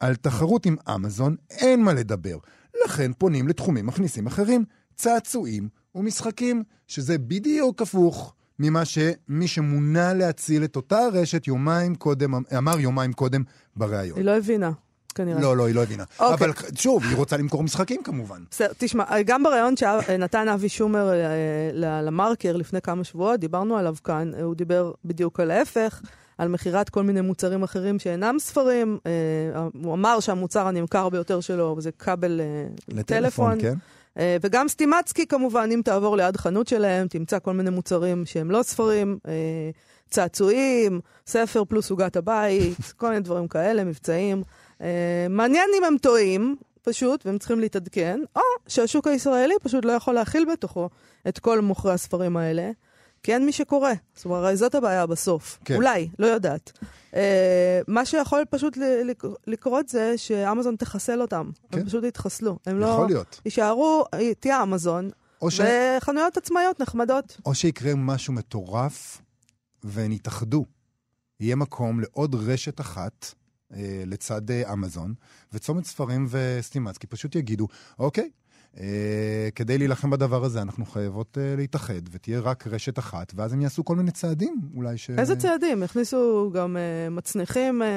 על 0.00 0.14
תחרות 0.14 0.66
עם 0.66 0.76
אמזון 0.94 1.36
אין 1.50 1.82
מה 1.84 1.92
לדבר, 1.94 2.38
לכן 2.84 3.12
פונים 3.12 3.48
לתחומים 3.48 3.86
מכניסים 3.86 4.26
אחרים, 4.26 4.64
צעצועים 4.94 5.68
ומשחקים, 5.94 6.62
שזה 6.86 7.18
בדיוק 7.18 7.82
הפוך 7.82 8.34
ממה 8.58 8.84
שמי 8.84 9.48
שמונה 9.48 10.14
להציל 10.14 10.64
את 10.64 10.76
אותה 10.76 10.98
הרשת 10.98 11.46
יומיים 11.46 11.94
קודם, 11.94 12.34
אמר 12.56 12.80
יומיים 12.80 13.12
קודם 13.12 13.42
בריאיון. 13.76 14.18
היא 14.18 14.24
לא 14.24 14.36
הבינה. 14.36 14.70
כנראה. 15.14 15.40
לא, 15.40 15.56
לא, 15.56 15.66
היא 15.66 15.74
לא 15.74 15.82
הבינה. 15.82 16.04
אוקיי. 16.20 16.46
אבל 16.46 16.52
שוב, 16.74 17.02
היא 17.04 17.16
רוצה 17.16 17.36
למכור 17.36 17.62
משחקים 17.62 18.02
כמובן. 18.02 18.42
בסדר, 18.50 18.72
תשמע, 18.78 19.04
גם 19.26 19.42
בריאיון 19.42 19.74
שנתן 19.76 20.48
אבי 20.48 20.68
שומר 20.68 21.12
אה, 21.12 22.00
למרקר 22.02 22.56
לפני 22.56 22.80
כמה 22.80 23.04
שבועות, 23.04 23.40
דיברנו 23.40 23.76
עליו 23.76 23.96
כאן, 24.04 24.30
אה, 24.34 24.42
הוא 24.42 24.54
דיבר 24.54 24.92
בדיוק 25.04 25.40
על 25.40 25.50
ההפך, 25.50 26.02
על 26.38 26.48
מכירת 26.48 26.88
כל 26.88 27.02
מיני 27.02 27.20
מוצרים 27.20 27.62
אחרים 27.62 27.98
שאינם 27.98 28.36
ספרים. 28.38 28.98
אה, 29.06 29.66
הוא 29.82 29.94
אמר 29.94 30.20
שהמוצר 30.20 30.66
הנמכר 30.66 31.08
ביותר 31.08 31.40
שלו 31.40 31.76
זה 31.78 31.90
כבל 31.92 32.40
אה, 32.40 32.66
לטלפון, 32.88 33.04
טלפון. 33.04 33.60
כן? 33.60 33.74
אה, 34.18 34.36
וגם 34.40 34.68
סטימצקי 34.68 35.26
כמובן, 35.26 35.68
אם 35.74 35.80
תעבור 35.84 36.16
ליד 36.16 36.36
חנות 36.36 36.68
שלהם, 36.68 37.08
תמצא 37.08 37.38
כל 37.38 37.52
מיני 37.52 37.70
מוצרים 37.70 38.26
שהם 38.26 38.50
לא 38.50 38.62
ספרים, 38.62 39.18
אה, 39.28 39.70
צעצועים, 40.10 41.00
ספר 41.26 41.64
פלוס 41.64 41.90
עוגת 41.90 42.16
הבית, 42.16 42.78
כל 42.98 43.08
מיני 43.08 43.20
דברים 43.20 43.48
כאלה, 43.48 43.84
מבצעים. 43.84 44.42
אה, 44.80 45.26
מעניין 45.30 45.70
אם 45.78 45.84
הם 45.84 45.96
טועים, 45.98 46.56
פשוט, 46.82 47.26
והם 47.26 47.38
צריכים 47.38 47.60
להתעדכן, 47.60 48.20
או 48.36 48.40
שהשוק 48.68 49.06
הישראלי 49.06 49.54
פשוט 49.62 49.84
לא 49.84 49.92
יכול 49.92 50.14
להכיל 50.14 50.44
בתוכו 50.52 50.88
את 51.28 51.38
כל 51.38 51.60
מוכרי 51.60 51.92
הספרים 51.92 52.36
האלה, 52.36 52.70
כי 53.22 53.34
אין 53.34 53.46
מי 53.46 53.52
שקורא. 53.52 53.92
זאת 54.14 54.24
אומרת, 54.24 54.44
הרי 54.44 54.56
זאת 54.56 54.74
הבעיה 54.74 55.06
בסוף. 55.06 55.58
כן. 55.64 55.74
אולי, 55.74 56.08
לא 56.18 56.26
יודעת. 56.26 56.72
אה, 57.14 57.80
מה 57.88 58.06
שיכול 58.06 58.44
פשוט 58.50 58.78
לקרות 59.46 59.88
זה 59.88 60.18
שאמזון 60.18 60.76
תחסל 60.76 61.22
אותם. 61.22 61.50
כן. 61.70 61.78
הם 61.78 61.86
פשוט 61.86 62.04
יתחסלו. 62.04 62.58
הם 62.66 62.80
לא... 62.80 62.86
יכול 62.86 63.06
להיות. 63.06 63.40
יישארו, 63.44 64.04
תהיה 64.40 64.62
אמזון, 64.62 65.10
ש... 65.48 65.60
וחנויות 65.60 66.36
עצמאיות 66.36 66.80
נחמדות. 66.80 67.40
או 67.46 67.54
שיקרה 67.54 67.94
משהו 67.94 68.32
מטורף 68.32 69.22
והן 69.84 70.12
יתאחדו. 70.12 70.64
יהיה 71.40 71.56
מקום 71.56 72.00
לעוד 72.00 72.34
רשת 72.34 72.80
אחת 72.80 73.34
אה, 73.74 74.02
לצד 74.06 74.50
אה, 74.50 74.72
אמזון, 74.72 75.14
וצומת 75.52 75.84
ספרים 75.84 76.26
וסטימצקי 76.30 77.06
פשוט 77.06 77.34
יגידו, 77.34 77.68
אוקיי, 77.98 78.24
אה, 78.24 78.28
כדי 79.54 79.78
להילחם 79.78 80.10
בדבר 80.10 80.44
הזה 80.44 80.62
אנחנו 80.62 80.86
חייבות 80.86 81.38
אה, 81.40 81.54
להתאחד, 81.56 81.92
ותהיה 82.10 82.40
רק 82.40 82.66
רשת 82.66 82.98
אחת, 82.98 83.32
ואז 83.36 83.52
הם 83.52 83.60
יעשו 83.60 83.84
כל 83.84 83.96
מיני 83.96 84.10
צעדים, 84.10 84.54
אולי 84.74 84.98
ש... 84.98 85.10
איזה 85.10 85.36
צעדים? 85.36 85.82
הכניסו 85.82 86.50
גם 86.54 86.76
אה, 86.76 87.10
מצניחים, 87.10 87.82
אה, 87.82 87.88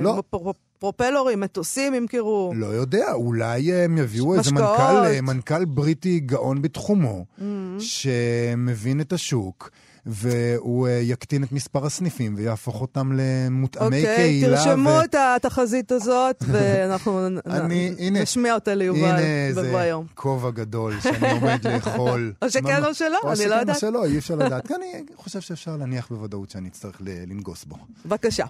לא. 0.00 0.22
פר- 0.30 0.38
פרופלורים, 0.78 1.40
מטוסים 1.40 1.94
ימכרו. 1.94 2.52
לא 2.56 2.66
יודע, 2.66 3.12
אולי 3.12 3.72
הם 3.72 3.98
יביאו 3.98 4.34
איזה. 4.34 4.50
מנכ"ל, 4.52 4.62
אה, 5.06 5.20
מנכ"ל 5.20 5.64
בריטי 5.64 6.20
גאון 6.20 6.62
בתחומו, 6.62 7.24
Mm-hmm. 7.38 7.42
שמבין 7.78 9.00
את 9.00 9.12
השוק. 9.12 9.70
והוא 10.06 10.86
אה, 10.88 10.92
יקטין 11.02 11.44
את 11.44 11.52
מספר 11.52 11.86
הסניפים 11.86 12.34
ויהפוך 12.36 12.80
אותם 12.80 13.12
למותאמי 13.14 13.86
אוקיי, 14.00 14.16
קהילה. 14.16 14.56
תרשמו 14.64 15.00
את 15.04 15.14
התחזית 15.14 15.92
הזאת, 15.92 16.36
ואנחנו 16.52 17.26
אני- 17.46 17.94
הנה. 17.98 18.22
נשמיע 18.22 18.54
אותה 18.54 18.74
ליובל 18.74 18.98
הנה 19.04 19.18
בבוא 19.50 19.62
איזה 19.62 19.80
היום. 19.80 20.06
כובע 20.14 20.50
גדול 20.50 21.00
שאני 21.00 21.30
עומד 21.30 21.66
לאכול. 21.66 22.32
או 22.42 22.50
שכן 22.50 22.84
או 22.84 22.94
שלא, 22.94 23.18
או 23.22 23.28
אני 23.28 23.36
שכן 23.36 23.48
לא 23.48 23.54
או 23.54 23.60
יודעת. 23.60 23.78
שלא, 23.78 24.04
אי 24.04 24.18
אפשר 24.18 24.34
לדעת. 24.34 24.70
אני 24.72 24.86
חושב 25.16 25.40
שאפשר 25.40 25.76
להניח 25.76 26.08
בוודאות 26.08 26.50
שאני 26.50 26.68
אצטרך 26.68 26.96
לנגוס 27.00 27.64
בו. 27.64 27.76
בבקשה. 28.06 28.44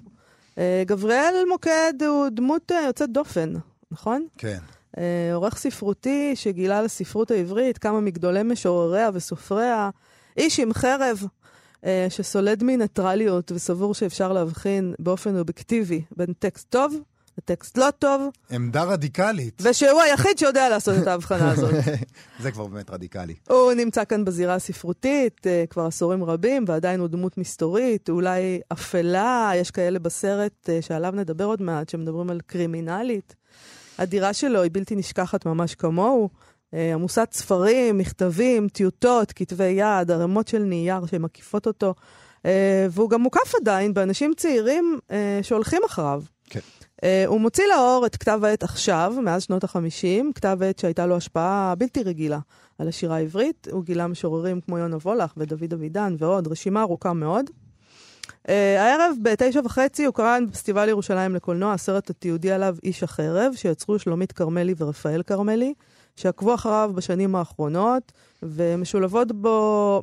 אה, 0.58 0.82
גבריאל 0.86 1.34
מוקד 1.50 1.92
הוא 2.06 2.28
דמות 2.28 2.72
אה, 2.72 2.82
יוצאת 2.86 3.10
דופן, 3.12 3.52
נכון? 3.90 4.26
כן. 4.38 4.58
עורך 5.34 5.58
ספרותי 5.58 6.32
שגילה 6.34 6.82
לספרות 6.82 7.30
העברית 7.30 7.78
כמה 7.78 8.00
מגדולי 8.00 8.42
משורריה 8.42 9.10
וסופריה, 9.14 9.90
איש 10.36 10.60
עם 10.60 10.72
חרב, 10.72 11.22
שסולד 12.08 12.62
מניטרליות 12.62 13.52
וסבור 13.52 13.94
שאפשר 13.94 14.32
להבחין 14.32 14.94
באופן 14.98 15.38
אובייקטיבי 15.38 16.02
בין 16.16 16.32
טקסט 16.38 16.70
טוב 16.70 16.94
לטקסט 17.38 17.78
לא 17.78 17.90
טוב, 17.98 18.22
עמדה 18.50 18.82
רדיקלית. 18.82 19.62
ושהוא 19.64 20.00
היחיד 20.00 20.38
שיודע 20.38 20.68
לעשות 20.68 21.02
את 21.02 21.06
ההבחנה 21.06 21.50
הזאת. 21.50 21.74
זה 22.42 22.50
כבר 22.50 22.66
באמת 22.66 22.90
רדיקלי. 22.90 23.34
הוא 23.48 23.72
נמצא 23.72 24.04
כאן 24.04 24.24
בזירה 24.24 24.54
הספרותית 24.54 25.46
אה, 25.46 25.64
כבר 25.70 25.86
עשורים 25.86 26.24
רבים, 26.24 26.64
ועדיין 26.68 27.00
הוא 27.00 27.08
דמות 27.08 27.38
מסתורית, 27.38 28.08
אולי 28.08 28.60
אפלה, 28.72 29.52
יש 29.54 29.70
כאלה 29.70 29.98
בסרט 29.98 30.70
אה, 30.70 30.82
שעליו 30.82 31.12
נדבר 31.16 31.44
עוד 31.44 31.62
מעט, 31.62 31.88
שמדברים 31.88 32.30
על 32.30 32.40
קרימינלית. 32.46 33.34
הדירה 33.98 34.32
שלו 34.32 34.62
היא 34.62 34.70
בלתי 34.74 34.96
נשכחת 34.96 35.46
ממש 35.46 35.74
כמוהו. 35.74 36.28
אה, 36.74 36.94
עמוסת 36.94 37.28
ספרים, 37.32 37.98
מכתבים, 37.98 38.68
טיוטות, 38.68 39.32
כתבי 39.32 39.64
יד, 39.64 40.10
ערימות 40.10 40.48
של 40.48 40.58
נייר 40.58 41.06
שמקיפות 41.06 41.66
אותו. 41.66 41.94
אה, 42.46 42.86
והוא 42.90 43.10
גם 43.10 43.20
מוקף 43.20 43.54
עדיין 43.60 43.94
באנשים 43.94 44.32
צעירים 44.36 44.98
אה, 45.10 45.40
שהולכים 45.42 45.82
אחריו. 45.86 46.22
כן. 46.50 46.60
הוא 47.26 47.40
מוציא 47.40 47.64
לאור 47.66 48.06
את 48.06 48.16
כתב 48.16 48.40
העת 48.44 48.62
עכשיו, 48.62 49.14
מאז 49.22 49.42
שנות 49.42 49.64
ה-50, 49.64 50.24
כתב 50.34 50.58
עת 50.62 50.78
שהייתה 50.78 51.06
לו 51.06 51.16
השפעה 51.16 51.74
בלתי 51.78 52.02
רגילה 52.02 52.38
על 52.78 52.88
השירה 52.88 53.16
העברית. 53.16 53.68
הוא 53.70 53.84
גילה 53.84 54.06
משוררים 54.06 54.60
כמו 54.60 54.78
יונה 54.78 54.96
וולך 54.96 55.32
ודוד 55.36 55.72
אבידן 55.72 56.16
ועוד, 56.18 56.48
רשימה 56.48 56.82
ארוכה 56.82 57.12
מאוד. 57.12 57.50
Uh, 58.26 58.50
הערב 58.78 59.16
בתשע 59.22 59.60
וחצי 59.64 60.04
הוקרן 60.04 60.46
בפסטיבל 60.48 60.88
ירושלים 60.88 61.34
לקולנוע 61.34 61.72
הסרט 61.72 62.10
התיעודי 62.10 62.52
עליו 62.52 62.76
איש 62.84 63.02
החרב, 63.02 63.52
שיצרו 63.56 63.98
שלומית 63.98 64.32
כרמלי 64.32 64.74
ורפאל 64.78 65.22
כרמלי, 65.22 65.74
שעקבו 66.16 66.54
אחריו 66.54 66.90
בשנים 66.94 67.36
האחרונות, 67.36 68.12
ומשולבות 68.42 69.32
בו, 69.32 70.00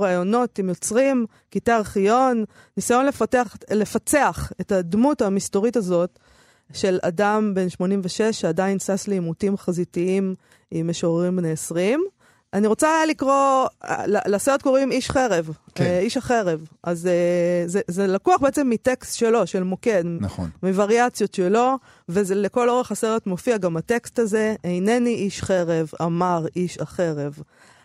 ראיונות 0.00 0.58
עם 0.58 0.68
יוצרים, 0.68 1.26
קטעי 1.50 1.74
ארכיון, 1.74 2.44
ניסיון 2.76 3.06
לפתח, 3.06 3.56
לפצח 3.70 4.52
את 4.60 4.72
הדמות 4.72 5.22
המסתורית 5.22 5.76
הזאת 5.76 6.18
של 6.72 6.98
אדם 7.02 7.54
בן 7.54 7.68
86 7.68 8.22
שעדיין 8.22 8.78
שש 8.78 9.08
לעימותים 9.08 9.56
חזיתיים 9.56 10.34
עם 10.70 10.88
משוררים 10.90 11.36
בני 11.36 11.50
20. 11.50 12.04
אני 12.52 12.66
רוצה 12.66 13.06
לקרוא, 13.08 13.66
לסרט 14.04 14.62
קוראים 14.62 14.92
איש 14.92 15.10
חרב, 15.10 15.50
כן. 15.74 15.84
אה, 15.84 15.98
איש 15.98 16.16
החרב. 16.16 16.60
אז 16.82 17.06
אה, 17.06 17.62
זה, 17.66 17.80
זה 17.86 18.06
לקוח 18.06 18.40
בעצם 18.40 18.70
מטקסט 18.70 19.18
שלו, 19.18 19.46
של 19.46 19.62
מוקד, 19.62 20.02
נכון. 20.20 20.50
מווריאציות 20.62 21.34
שלו, 21.34 21.78
וזה 22.08 22.34
לכל 22.34 22.70
אורך 22.70 22.92
הסרט 22.92 23.26
מופיע 23.26 23.58
גם 23.58 23.76
הטקסט 23.76 24.18
הזה, 24.18 24.54
אינני 24.64 25.14
איש 25.14 25.42
חרב, 25.42 25.90
אמר 26.02 26.46
איש 26.56 26.78
החרב. 26.78 27.38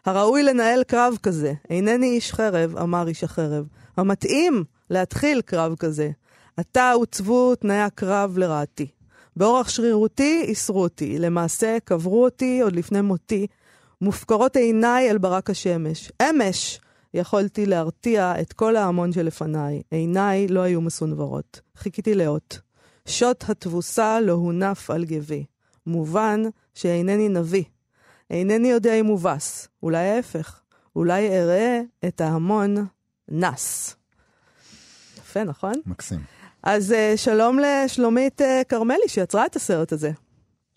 הראוי 0.06 0.44
לנהל 0.44 0.84
קרב 0.84 1.18
כזה, 1.24 1.54
אינני 1.70 2.08
איש 2.08 2.34
חרב, 2.34 2.78
אמר 2.78 3.08
איש 3.08 3.24
החרב. 3.24 3.66
המתאים 3.98 4.64
להתחיל 4.90 5.42
קרב 5.42 5.76
כזה. 5.80 6.10
עתה 6.58 6.92
עוצבו 6.92 7.56
תנאי 7.56 7.80
הקרב 7.80 8.38
לרעתי. 8.38 8.88
באורח 9.36 9.70
שרירותי 9.70 10.44
איסרו 10.48 10.82
אותי, 10.82 11.20
למעשה 11.20 11.78
קברו 11.84 12.24
אותי 12.24 12.62
עוד 12.62 12.76
לפני 12.76 13.02
מותי, 13.02 13.48
מופקרות 14.02 14.56
עיניי 14.56 15.12
אל 15.12 15.18
ברק 15.18 15.50
השמש. 15.50 16.12
אמש 16.22 16.80
יכולתי 17.14 17.66
להרתיע 17.66 18.42
את 18.42 18.54
כל 18.54 18.76
ההמון 18.76 19.12
שלפניי, 19.12 19.82
עיניי 19.92 20.48
לא 20.48 20.60
היו 20.60 20.82
מסונוורות. 20.82 21.62
חיכיתי 21.78 22.16
לאות. 22.16 22.60
שוט 23.06 23.50
התבוסה 23.50 24.22
לא 24.22 24.32
הונף 24.32 24.90
על 24.90 25.06
גבי. 25.06 25.46
מובן 25.86 26.42
שאינני 26.74 27.30
נביא. 27.30 27.64
אינני 28.30 28.68
יודע 28.68 28.94
אם 28.94 29.06
מובס, 29.06 29.68
אולי 29.84 30.10
ההפך. 30.10 30.62
אולי 30.96 31.30
אראה 31.30 31.82
את 32.08 32.22
ההמון 32.22 32.76
נס. 33.30 33.96
יפה, 35.18 35.44
נכון? 35.44 35.74
מקסים. 35.86 36.20
אז 36.64 36.92
אה, 36.92 37.14
שלום 37.16 37.60
לשלומית 37.60 38.42
אה, 38.42 38.62
כרמלי 38.70 39.08
שיצרה 39.08 39.46
את 39.46 39.56
הסרט 39.56 39.92
הזה. 39.92 40.12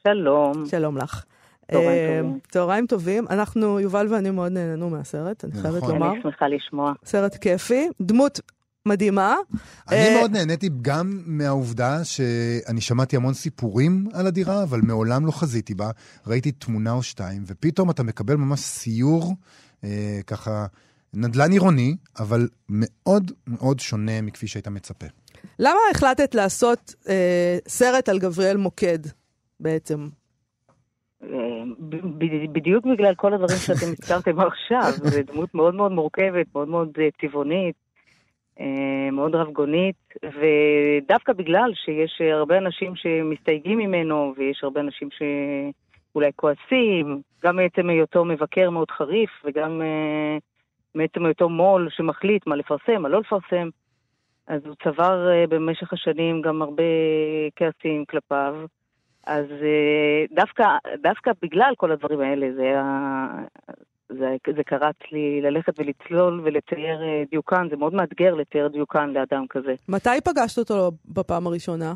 שלום. 0.06 0.66
שלום 0.66 0.96
לך. 0.96 1.24
צהריים 1.70 1.90
אה, 1.90 2.20
טובים. 2.22 2.38
צהריים 2.50 2.86
טובים. 2.86 3.26
אנחנו, 3.30 3.80
יובל 3.80 4.06
ואני 4.10 4.30
מאוד 4.30 4.52
נהנינו 4.52 4.90
מהסרט, 4.90 5.44
אני 5.44 5.52
זה 5.54 5.62
חייבת 5.62 5.76
נכון. 5.76 5.94
לומר. 5.94 6.12
אני 6.12 6.22
שמחה 6.22 6.48
לשמוע. 6.48 6.92
סרט 7.04 7.36
כיפי, 7.36 7.88
דמות 8.00 8.40
מדהימה. 8.86 9.36
אני 9.88 9.98
אה, 9.98 10.16
מאוד 10.18 10.30
נהניתי 10.30 10.68
גם 10.82 11.22
מהעובדה 11.26 12.04
שאני 12.04 12.80
שמעתי 12.80 13.16
המון 13.16 13.34
סיפורים 13.34 14.08
על 14.12 14.26
הדירה, 14.26 14.62
אבל 14.62 14.80
מעולם 14.80 15.26
לא 15.26 15.30
חזיתי 15.32 15.74
בה. 15.74 15.90
ראיתי 16.26 16.52
תמונה 16.52 16.92
או 16.92 17.02
שתיים, 17.02 17.42
ופתאום 17.46 17.90
אתה 17.90 18.02
מקבל 18.02 18.36
ממש 18.36 18.60
סיור, 18.60 19.34
אה, 19.84 20.20
ככה, 20.26 20.66
נדל"ן 21.14 21.52
עירוני, 21.52 21.96
אבל 22.18 22.48
מאוד 22.68 23.32
מאוד 23.46 23.80
שונה 23.80 24.22
מכפי 24.22 24.46
שהיית 24.46 24.68
מצפה. 24.68 25.06
למה 25.58 25.78
החלטת 25.90 26.34
לעשות 26.34 26.94
אה, 27.08 27.58
סרט 27.68 28.08
על 28.08 28.18
גבריאל 28.18 28.56
מוקד 28.56 28.98
בעצם? 29.60 30.08
אה, 31.22 31.62
בדיוק 32.52 32.86
בגלל 32.86 33.14
כל 33.14 33.32
הדברים 33.32 33.58
שאתם 33.58 33.86
הזכרתם 33.98 34.40
עכשיו, 34.40 34.90
זו 34.96 35.22
דמות 35.32 35.54
מאוד 35.54 35.74
מאוד 35.74 35.92
מורכבת, 35.92 36.46
מאוד 36.54 36.68
מאוד 36.68 36.88
אה, 37.00 37.08
צבעונית, 37.20 37.74
אה, 38.60 39.10
מאוד 39.12 39.34
רבגונית, 39.34 40.14
ודווקא 40.24 41.32
בגלל 41.32 41.72
שיש 41.74 42.20
הרבה 42.20 42.58
אנשים 42.58 42.96
שמסתייגים 42.96 43.78
ממנו, 43.78 44.34
ויש 44.36 44.64
הרבה 44.64 44.80
אנשים 44.80 45.08
שאולי 45.10 46.30
כועסים, 46.36 47.22
גם 47.44 47.56
מעצם 47.56 47.90
היותו 47.90 48.24
מבקר 48.24 48.70
מאוד 48.70 48.90
חריף, 48.90 49.30
וגם 49.44 49.82
מעצם 50.94 51.24
היותו 51.24 51.48
מו"ל 51.48 51.88
שמחליט 51.90 52.46
מה 52.46 52.56
לפרסם, 52.56 53.02
מה 53.02 53.08
לא 53.08 53.20
לפרסם, 53.20 53.68
אז 54.46 54.66
הוא 54.66 54.74
צבר 54.84 55.28
במשך 55.48 55.92
השנים 55.92 56.42
גם 56.42 56.62
הרבה 56.62 56.82
כעסים 57.56 58.04
כלפיו. 58.04 58.54
אז 59.26 59.44
אה, 59.44 60.36
דווקא, 60.36 60.64
דווקא 61.02 61.30
בגלל 61.42 61.72
כל 61.76 61.92
הדברים 61.92 62.20
האלה, 62.20 62.46
זה, 62.56 62.62
היה, 62.62 63.26
זה, 64.08 64.36
זה 64.56 64.64
קרץ 64.64 64.96
לי 65.12 65.40
ללכת 65.42 65.72
ולצלול 65.78 66.40
ולצייר 66.44 67.02
אה, 67.02 67.22
דיוקן, 67.30 67.68
זה 67.70 67.76
מאוד 67.76 67.94
מאתגר 67.94 68.34
לצייר 68.34 68.68
דיוקן 68.68 69.10
לאדם 69.10 69.44
כזה. 69.50 69.74
מתי 69.88 70.20
פגשת 70.24 70.58
אותו 70.58 70.90
בפעם 71.04 71.46
הראשונה? 71.46 71.92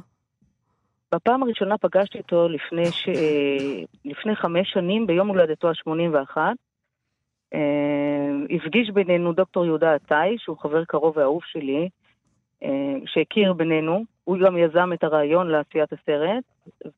בפעם 1.14 1.42
הראשונה 1.42 1.78
פגשתי 1.78 2.18
אותו 2.18 2.48
לפני, 2.48 2.86
ש... 2.86 3.08
אה, 3.08 3.84
לפני 4.04 4.36
חמש 4.36 4.72
שנים, 4.72 5.06
ביום 5.06 5.28
הולדתו 5.28 5.68
ה-81. 5.68 6.36
הפגיש 8.50 8.90
בינינו 8.90 9.32
דוקטור 9.32 9.64
יהודה 9.64 9.94
עטאי, 9.94 10.36
שהוא 10.38 10.58
חבר 10.58 10.84
קרוב 10.84 11.16
ואהוב 11.16 11.40
שלי, 11.44 11.88
שהכיר 13.06 13.52
בינינו. 13.52 14.04
הוא 14.24 14.38
גם 14.38 14.56
יזם 14.56 14.92
את 14.92 15.04
הרעיון 15.04 15.48
לעשיית 15.48 15.92
הסרט, 15.92 16.44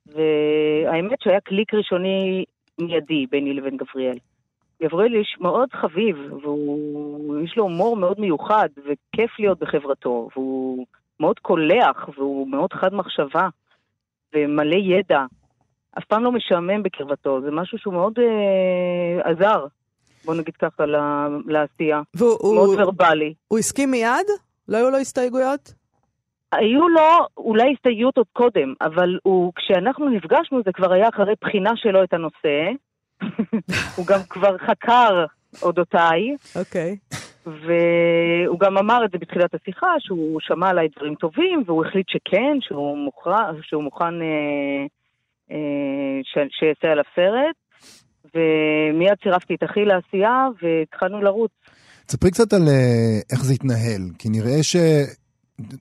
והאמת 0.06 1.20
שהיה 1.22 1.40
קליק 1.40 1.74
ראשוני 1.74 2.44
מיידי 2.78 3.26
ביני 3.30 3.54
לבין 3.54 3.76
גבריאל. 3.76 4.18
גבריאל 4.82 5.14
איש 5.14 5.36
מאוד 5.40 5.68
חביב, 5.72 6.16
ויש 7.30 7.56
לו 7.56 7.62
הומור 7.62 7.96
מאוד 7.96 8.20
מיוחד, 8.20 8.68
וכיף 8.76 9.38
להיות 9.38 9.58
בחברתו, 9.58 10.28
והוא 10.36 10.86
מאוד 11.20 11.38
קולח, 11.38 12.08
והוא 12.16 12.48
מאוד 12.48 12.72
חד 12.72 12.94
מחשבה, 12.94 13.48
ומלא 14.34 14.76
ידע. 14.76 15.24
אף 15.98 16.04
פעם 16.04 16.24
לא 16.24 16.32
משעמם 16.32 16.82
בקרבתו, 16.82 17.40
זה 17.40 17.50
משהו 17.50 17.78
שהוא 17.78 17.94
מאוד 17.94 18.18
אה, 18.18 19.30
עזר, 19.30 19.66
בוא 20.24 20.34
נגיד 20.34 20.56
ככה, 20.56 20.84
לעשייה. 21.46 22.02
והוא 22.14 22.54
מאוד 22.54 22.68
הוא, 22.68 22.82
ורבלי. 22.82 23.34
הוא 23.48 23.58
הסכים 23.58 23.90
מיד? 23.90 24.26
לא 24.68 24.76
היו 24.76 24.90
לו 24.90 24.98
הסתייגויות? 24.98 25.85
היו 26.52 26.88
לו 26.88 27.26
אולי 27.36 27.72
הסתייגויות 27.76 28.16
עוד 28.16 28.26
קודם, 28.32 28.74
אבל 28.80 29.18
הוא, 29.22 29.52
כשאנחנו 29.56 30.08
נפגשנו 30.08 30.60
זה 30.64 30.72
כבר 30.72 30.92
היה 30.92 31.08
אחרי 31.08 31.34
בחינה 31.40 31.70
שלו 31.76 32.04
את 32.04 32.12
הנושא. 32.12 32.70
הוא 33.96 34.06
גם 34.06 34.18
כבר 34.28 34.58
חקר 34.58 35.24
אודותיי, 35.62 36.36
אוקיי. 36.56 36.96
והוא 37.46 38.60
גם 38.60 38.78
אמר 38.78 39.04
את 39.04 39.10
זה 39.10 39.18
בתחילת 39.18 39.54
השיחה, 39.54 39.86
שהוא 39.98 40.40
שמע 40.40 40.68
עליי 40.68 40.88
דברים 40.96 41.14
טובים, 41.14 41.62
והוא 41.66 41.84
החליט 41.86 42.06
שכן, 42.08 42.58
שהוא, 42.60 42.98
מוכר, 42.98 43.52
שהוא 43.62 43.82
מוכן 43.82 44.22
אה, 44.22 44.86
אה, 45.50 46.20
ש- 46.22 46.58
שיעשה 46.58 46.92
עליו 46.92 47.04
סרט. 47.16 47.56
ומיד 48.34 49.14
צירפתי 49.22 49.54
את 49.54 49.64
אחי 49.70 49.84
לעשייה, 49.84 50.46
והתחלנו 50.62 51.22
לרוץ. 51.22 51.50
תספרי 52.06 52.30
קצת 52.30 52.52
על 52.52 52.62
אה, 52.68 53.18
איך 53.32 53.44
זה 53.44 53.54
התנהל, 53.54 54.02
כי 54.18 54.28
נראה 54.28 54.62
ש... 54.62 54.76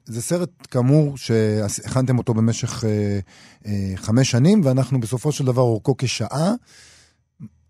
זה 0.05 0.21
סרט 0.21 0.49
כאמור 0.71 1.17
שהכנתם 1.17 2.17
אותו 2.17 2.33
במשך 2.33 2.83
אה, 2.83 3.19
אה, 3.65 3.71
חמש 3.95 4.31
שנים, 4.31 4.61
ואנחנו 4.63 4.99
בסופו 4.99 5.31
של 5.31 5.45
דבר 5.45 5.61
אורכו 5.61 5.97
כשעה. 5.97 6.53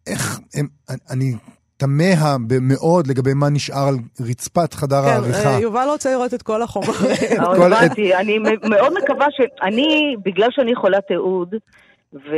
איך, 0.08 0.40
הם, 0.56 0.68
אני 1.10 1.34
תמה 1.78 2.38
מאוד 2.62 3.08
לגבי 3.08 3.34
מה 3.34 3.50
נשאר 3.50 3.88
על 3.88 3.96
רצפת 4.30 4.74
חדר 4.74 5.02
כן, 5.02 5.08
העריכה. 5.08 5.54
אה, 5.56 5.60
יובל 5.60 5.88
רוצה 5.92 6.12
לראות 6.12 6.34
את 6.34 6.42
כל 6.42 6.62
החומרים. 6.62 6.94
כל- 7.58 7.74
הבנתי, 7.74 8.16
אני 8.16 8.38
מאוד 8.70 8.94
מקווה 9.04 9.28
ש... 9.32 9.42
אני, 9.62 10.16
בגלל 10.26 10.48
שאני 10.52 10.76
חולת 10.76 11.08
תיעוד, 11.08 11.56
ואנחנו 12.14 12.32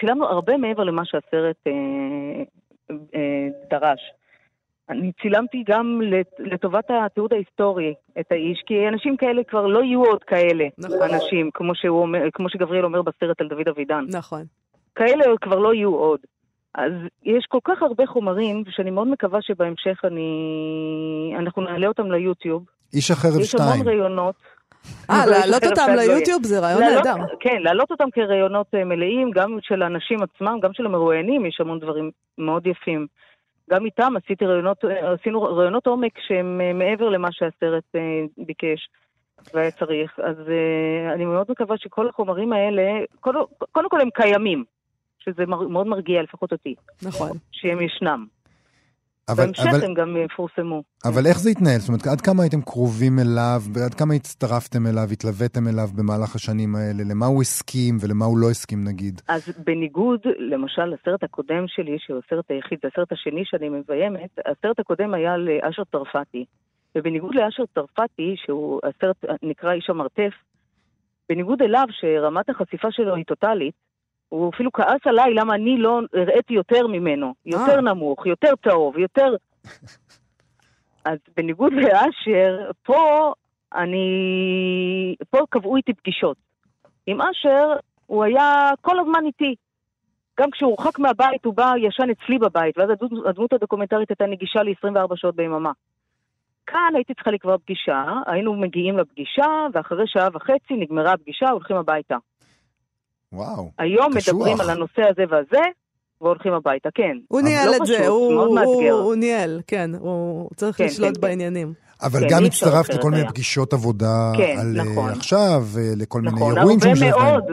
צילמנו 0.00 0.26
הרבה 0.26 0.56
מעבר 0.56 0.84
למה 0.84 1.02
שהסרט 1.04 1.56
אה, 1.66 1.72
אה, 3.14 3.48
דרש. 3.70 4.00
אני 4.90 5.12
צילמתי 5.22 5.64
גם 5.68 6.00
לט- 6.04 6.40
לטובת 6.52 6.84
התיעוד 7.06 7.32
ההיסטורי 7.32 7.94
את 8.20 8.32
האיש, 8.32 8.62
כי 8.66 8.88
אנשים 8.88 9.16
כאלה 9.16 9.42
כבר 9.44 9.66
לא 9.66 9.82
יהיו 9.82 10.04
עוד 10.04 10.24
כאלה 10.24 10.64
נכון. 10.78 11.02
אנשים, 11.02 11.50
כמו, 11.54 11.74
שהוא 11.74 12.02
אומר, 12.02 12.18
כמו 12.32 12.48
שגבריאל 12.48 12.84
אומר 12.84 13.02
בסרט 13.02 13.40
על 13.40 13.48
דוד 13.48 13.68
אבידן. 13.68 14.04
נכון. 14.08 14.44
כאלה 14.94 15.24
כבר 15.40 15.58
לא 15.58 15.74
יהיו 15.74 15.94
עוד. 15.94 16.20
אז 16.74 16.92
יש 17.24 17.46
כל 17.48 17.58
כך 17.64 17.82
הרבה 17.82 18.06
חומרים, 18.06 18.64
שאני 18.70 18.90
מאוד 18.90 19.08
מקווה 19.08 19.38
שבהמשך 19.42 20.04
אני... 20.04 21.34
אנחנו 21.38 21.62
נעלה 21.62 21.86
אותם 21.86 22.12
ליוטיוב. 22.12 22.64
איש 22.94 23.10
החרב 23.10 23.40
יש 23.40 23.54
המון 23.54 23.72
2. 23.72 23.88
ראיונות. 23.88 24.34
אה, 25.10 25.26
לא, 25.26 25.32
להעלות 25.32 25.64
אותם 25.64 25.86
לא 25.96 26.02
ליוטיוב 26.02 26.44
זה 26.44 26.58
רעיון 26.58 26.82
נהדר. 26.82 27.14
כן, 27.40 27.56
להעלות 27.62 27.90
אותם 27.90 28.10
כראיונות 28.12 28.66
אה, 28.74 28.84
מלאים, 28.84 29.30
גם 29.34 29.58
של 29.62 29.82
האנשים 29.82 30.18
עצמם, 30.22 30.58
גם 30.62 30.70
של 30.72 30.86
המרואיינים, 30.86 31.46
יש 31.46 31.60
המון 31.60 31.78
דברים 31.80 32.10
מאוד 32.38 32.66
יפים. 32.66 33.06
גם 33.70 33.84
איתם 33.84 34.12
עשיתי 34.24 34.44
ראיונות, 34.44 34.84
אה, 34.84 35.12
עשינו 35.12 35.42
ראיונות 35.42 35.86
עומק 35.86 36.18
שהם 36.26 36.60
אה, 36.60 36.72
מעבר 36.72 37.08
למה 37.08 37.28
שהסרט 37.32 37.84
אה, 37.94 38.00
ביקש 38.38 38.88
והיה 39.54 39.70
צריך. 39.70 40.18
אז 40.18 40.36
אה, 40.48 41.14
אני 41.14 41.24
מאוד 41.24 41.46
מקווה 41.50 41.76
שכל 41.78 42.08
החומרים 42.08 42.52
האלה, 42.52 42.82
קודם, 43.20 43.88
כל 43.88 44.00
הם 44.00 44.10
קיימים, 44.10 44.64
שזה 45.18 45.46
מאוד 45.46 45.86
מרגיע 45.86 46.22
לפחות 46.22 46.52
אותי, 46.52 46.74
נכון. 47.02 47.30
שהם 47.52 47.80
ישנם. 47.80 48.26
אבל, 49.28 49.44
בהמשך 49.44 49.66
אבל, 49.70 49.84
הם 49.84 49.94
גם 49.94 50.16
יפורסמו. 50.16 50.82
אבל 51.04 51.26
איך 51.26 51.38
זה 51.38 51.50
התנהל? 51.50 51.78
זאת 51.78 51.88
אומרת, 51.88 52.06
עד 52.06 52.20
כמה 52.20 52.42
הייתם 52.42 52.62
קרובים 52.62 53.18
אליו, 53.18 53.60
ועד 53.74 53.94
כמה 53.94 54.14
הצטרפתם 54.14 54.86
אליו, 54.86 55.08
התלוויתם 55.12 55.68
אליו 55.68 55.88
במהלך 55.96 56.34
השנים 56.34 56.76
האלה? 56.76 57.02
למה 57.10 57.26
הוא 57.26 57.42
הסכים 57.42 57.98
ולמה 58.00 58.24
הוא 58.24 58.38
לא 58.38 58.50
הסכים 58.50 58.84
נגיד? 58.84 59.20
אז 59.28 59.42
בניגוד, 59.64 60.20
למשל, 60.38 60.84
לסרט 60.84 61.22
הקודם 61.22 61.64
שלי, 61.66 61.96
שהוא 61.98 62.20
הסרט 62.26 62.50
היחיד, 62.50 62.78
זה 62.82 62.88
הסרט 62.92 63.12
השני 63.12 63.42
שאני 63.44 63.68
מביימת, 63.68 64.30
הסרט 64.46 64.78
הקודם 64.78 65.14
היה 65.14 65.36
לאשר 65.36 65.82
צרפתי. 65.92 66.44
ובניגוד 66.94 67.34
לאשר 67.34 67.62
צרפתי, 67.74 68.34
שהוא 68.44 68.80
הסרט 68.88 69.16
נקרא 69.42 69.72
איש 69.72 69.90
המרתף, 69.90 70.32
בניגוד 71.28 71.62
אליו, 71.62 71.86
שרמת 71.90 72.50
החשיפה 72.50 72.88
שלו 72.90 73.14
היא 73.14 73.24
טוטאלית, 73.24 73.74
הוא 74.28 74.50
אפילו 74.54 74.72
כעס 74.72 75.00
עליי 75.04 75.34
למה 75.34 75.54
אני 75.54 75.78
לא 75.78 76.00
הראיתי 76.14 76.54
יותר 76.54 76.86
ממנו. 76.86 77.34
יותר 77.46 77.76
אה. 77.76 77.80
נמוך, 77.80 78.26
יותר 78.26 78.52
צהוב, 78.64 78.98
יותר... 78.98 79.34
אז 81.04 81.18
בניגוד 81.36 81.72
לאשר, 81.72 82.70
פה 82.82 83.32
אני... 83.74 85.14
פה 85.30 85.38
קבעו 85.50 85.76
איתי 85.76 85.94
פגישות. 85.94 86.36
עם 87.06 87.20
אשר, 87.20 87.72
הוא 88.06 88.24
היה 88.24 88.70
כל 88.80 88.98
הזמן 88.98 89.26
איתי. 89.26 89.54
גם 90.40 90.50
כשהוא 90.50 90.70
הורחק 90.70 90.98
מהבית, 90.98 91.44
הוא 91.44 91.54
בא, 91.54 91.72
ישן 91.76 92.10
אצלי 92.10 92.38
בבית, 92.38 92.78
ואז 92.78 92.90
הדמות, 93.26 93.52
הדוקומנטרית 93.52 94.10
הייתה 94.10 94.26
נגישה 94.26 94.62
ל-24 94.62 95.16
שעות 95.16 95.36
ביממה. 95.36 95.72
כאן 96.66 96.92
הייתי 96.94 97.14
צריכה 97.14 97.30
לקבוע 97.30 97.58
פגישה, 97.58 98.04
היינו 98.26 98.54
מגיעים 98.54 98.98
לפגישה, 98.98 99.66
ואחרי 99.72 100.04
שעה 100.06 100.28
וחצי 100.32 100.74
נגמרה 100.74 101.12
הפגישה, 101.12 101.50
הולכים 101.50 101.76
הביתה. 101.76 102.16
וואו. 103.36 103.70
היום 103.78 104.12
קשוח. 104.16 104.34
מדברים 104.34 104.60
על 104.60 104.70
הנושא 104.70 105.02
הזה 105.10 105.24
והזה, 105.30 105.62
והולכים 106.20 106.52
הביתה, 106.52 106.88
כן. 106.94 107.16
הוא 107.28 107.40
אבל 107.40 107.48
ניהל 107.48 107.68
לא 107.70 107.76
את 107.76 107.86
זה, 107.86 108.06
הוא- 108.06 108.42
הוא 108.42 108.54
מאתגר. 108.54 108.92
הוא 108.92 109.14
ניהל, 109.14 109.60
כן, 109.66 109.90
הוא 110.00 110.50
צריך 110.56 110.76
כן, 110.76 110.84
לשלוט 110.84 111.08
כן, 111.08 111.14
כן. 111.14 111.20
בעניינים. 111.20 111.72
אבל 112.02 112.20
כן, 112.20 112.26
גם 112.30 112.44
הצטרפת 112.44 112.94
לכל 112.94 113.10
מיני 113.10 113.22
היה. 113.22 113.30
פגישות 113.30 113.72
עבודה 113.72 114.32
כן, 114.36 114.56
על 114.60 114.80
אה, 114.80 114.84
נכון. 114.84 115.10
עכשיו, 115.10 115.62
אה, 115.78 115.82
לכל 115.96 116.20
מיני 116.20 116.32
נכון, 116.36 116.58
אירועים 116.58 116.78
הרבה 116.82 116.96
שהוא 116.96 117.06
משתתף 117.06 117.16
בהם. 117.22 117.32
מאוד, 117.32 117.44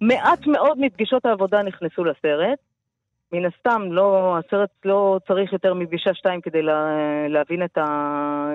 מעט 0.00 0.46
מאוד 0.46 0.78
מפגישות 0.80 1.26
העבודה 1.26 1.62
נכנסו 1.62 2.04
לסרט. 2.04 2.58
מן 3.32 3.42
הסתם, 3.44 3.82
לא, 3.90 4.36
הסרט 4.38 4.70
לא 4.84 5.18
צריך 5.28 5.52
יותר 5.52 5.74
מפגישה 5.74 6.10
שתיים 6.14 6.40
כדי 6.40 6.62
לה, 6.62 6.84
להבין 7.28 7.64
את, 7.64 7.78
ה, 7.78 7.84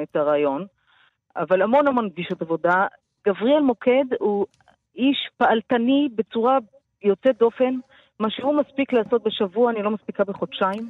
את 0.04 0.16
הרעיון, 0.16 0.66
אבל 1.36 1.62
המון 1.62 1.88
המון 1.88 2.10
פגישות 2.10 2.42
עבודה. 2.42 2.86
גבריאל 3.28 3.62
מוקד 3.62 4.06
הוא 4.20 4.46
איש 4.96 5.18
פעלתני 5.38 6.10
בצורה 6.16 6.58
יוצאת 7.04 7.38
דופן. 7.40 7.74
מה 8.20 8.28
שהוא 8.30 8.54
מספיק 8.62 8.94
לעשות 8.94 9.24
בשבוע, 9.26 9.72
אני 9.72 9.84
לא 9.84 9.92
מספיקה 9.92 10.24
בחודשיים. 10.24 10.90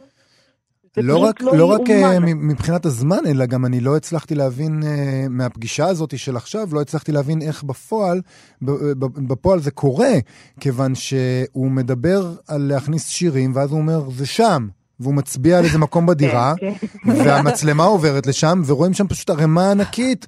לא 0.97 1.17
רק, 1.17 1.41
לא 1.41 1.65
רק 1.65 1.89
אה, 1.89 1.95
יאומן. 1.95 2.25
מ- 2.25 2.47
מבחינת 2.47 2.85
הזמן, 2.85 3.17
אלא 3.27 3.45
גם 3.45 3.65
אני 3.65 3.79
לא 3.79 3.95
הצלחתי 3.97 4.35
להבין 4.35 4.83
אה, 4.83 5.25
מהפגישה 5.29 5.85
הזאת 5.85 6.19
של 6.19 6.35
עכשיו, 6.35 6.67
לא 6.71 6.81
הצלחתי 6.81 7.11
להבין 7.11 7.41
איך 7.41 7.63
בפועל, 7.63 8.21
ב- 8.61 9.27
בפועל 9.27 9.59
זה 9.59 9.71
קורה, 9.71 10.11
כיוון 10.59 10.95
שהוא 10.95 11.71
מדבר 11.71 12.31
על 12.47 12.61
להכניס 12.61 13.09
שירים, 13.09 13.51
ואז 13.55 13.71
הוא 13.71 13.79
אומר, 13.79 14.09
זה 14.09 14.25
שם. 14.25 14.67
והוא 14.99 15.13
מצביע 15.13 15.57
על 15.57 15.63
איזה 15.63 15.77
מקום 15.77 16.05
בדירה, 16.05 16.53
כן, 16.59 16.73
והמצלמה 17.05 17.83
עוברת 17.83 18.27
לשם, 18.27 18.61
ורואים 18.67 18.93
שם 18.93 19.07
פשוט 19.07 19.29
ערימה 19.29 19.71
ענקית 19.71 20.27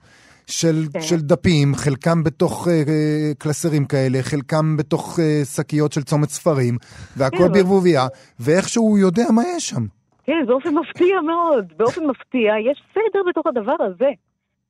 של, 0.51 0.75
כן. 0.93 1.01
של 1.01 1.15
דפים, 1.21 1.75
חלקם 1.75 2.23
בתוך 2.23 2.67
אה, 2.67 2.73
אה, 2.73 3.31
קלסרים 3.37 3.85
כאלה, 3.85 4.17
חלקם 4.21 4.77
בתוך 4.77 5.19
אה, 5.19 5.45
שקיות 5.55 5.91
של 5.91 6.01
צומת 6.01 6.29
ספרים, 6.29 6.77
והכל 7.17 7.37
כן, 7.37 7.53
בערבוביה, 7.53 8.07
ואיכשהו 8.39 8.83
הוא 8.83 8.97
יודע 8.97 9.23
מה 9.35 9.41
יש 9.55 9.69
שם. 9.69 9.85
כן, 10.23 10.45
באופן 10.47 10.69
מפתיע 10.75 11.21
מאוד. 11.21 11.73
באופן 11.77 12.05
מפתיע, 12.05 12.53
יש 12.71 12.83
סדר 12.93 13.21
בתוך 13.29 13.47
הדבר 13.47 13.75
הזה. 13.79 14.09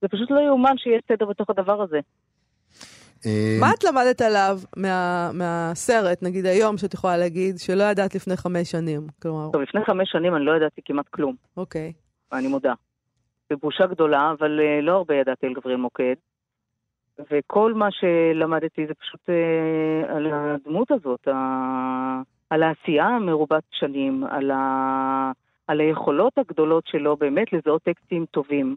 זה 0.02 0.08
פשוט 0.08 0.32
לא 0.32 0.40
יאומן 0.40 0.78
שיש 0.78 1.02
סדר 1.12 1.26
בתוך 1.26 1.50
הדבר 1.50 1.82
הזה. 1.82 2.00
אה, 3.26 3.58
מה 3.60 3.70
את 3.74 3.84
למדת 3.84 4.22
עליו 4.22 4.60
מה, 4.78 5.32
מהסרט, 5.34 6.24
נגיד 6.24 6.46
היום, 6.46 6.78
שאת 6.78 6.94
יכולה 6.94 7.18
להגיד, 7.18 7.60
שלא 7.60 7.84
ידעת 7.84 8.16
לפני 8.16 8.38
חמש 8.38 8.72
שנים? 8.72 9.08
כלומר, 9.22 9.50
טוב, 9.54 9.62
לפני 9.62 9.82
חמש 9.86 10.12
שנים 10.12 10.36
אני 10.36 10.46
לא 10.46 10.56
ידעתי 10.58 10.82
כמעט 10.86 11.08
כלום, 11.08 11.36
אוקיי. 11.58 11.94
אני 12.34 12.48
מודה. 12.48 12.74
זו 13.52 13.58
בושה 13.58 13.88
גדולה, 13.88 14.32
אבל 14.40 14.60
אה, 14.60 14.82
לא 14.82 14.92
הרבה 14.92 15.16
ידעתי 15.16 15.48
על 15.48 15.54
גבריאל 15.54 15.78
מוקד. 15.78 16.16
וכל 17.32 17.74
מה 17.74 17.88
שלמדתי 17.92 18.88
זה 18.88 18.94
פשוט 18.94 19.30
אה, 19.30 20.16
על 20.16 20.28
הדמות 20.34 20.92
הזאת, 20.92 21.28
ה- 21.28 22.22
על 22.50 22.64
העשייה 22.64 23.06
המרובת 23.06 23.64
שנים, 23.72 24.24
על, 24.24 24.52
ה... 24.52 25.32
על 25.68 25.80
היכולות 25.80 26.38
הגדולות 26.38 26.88
שלו 26.88 27.18
באמת 27.18 27.54
לזהות 27.54 27.84
טקסטים 27.84 28.26
טובים. 28.26 28.76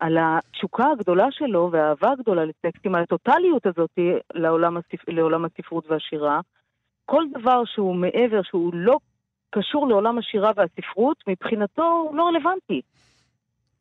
על 0.00 0.18
התשוקה 0.20 0.90
הגדולה 0.90 1.26
שלו 1.30 1.68
והאהבה 1.72 2.12
הגדולה 2.12 2.44
לטקסטים, 2.44 2.94
על 2.94 3.02
הטוטליות 3.02 3.66
הזאת 3.66 3.98
לעולם, 4.34 4.76
הספ... 4.76 5.08
לעולם 5.08 5.44
הספרות 5.44 5.90
והשירה. 5.90 6.40
כל 7.04 7.24
דבר 7.38 7.62
שהוא 7.64 7.96
מעבר, 7.96 8.42
שהוא 8.42 8.70
לא 8.74 8.96
קשור 9.50 9.88
לעולם 9.88 10.18
השירה 10.18 10.50
והספרות, 10.56 11.16
מבחינתו 11.28 11.82
הוא 11.82 12.16
לא 12.16 12.28
רלוונטי. 12.28 12.80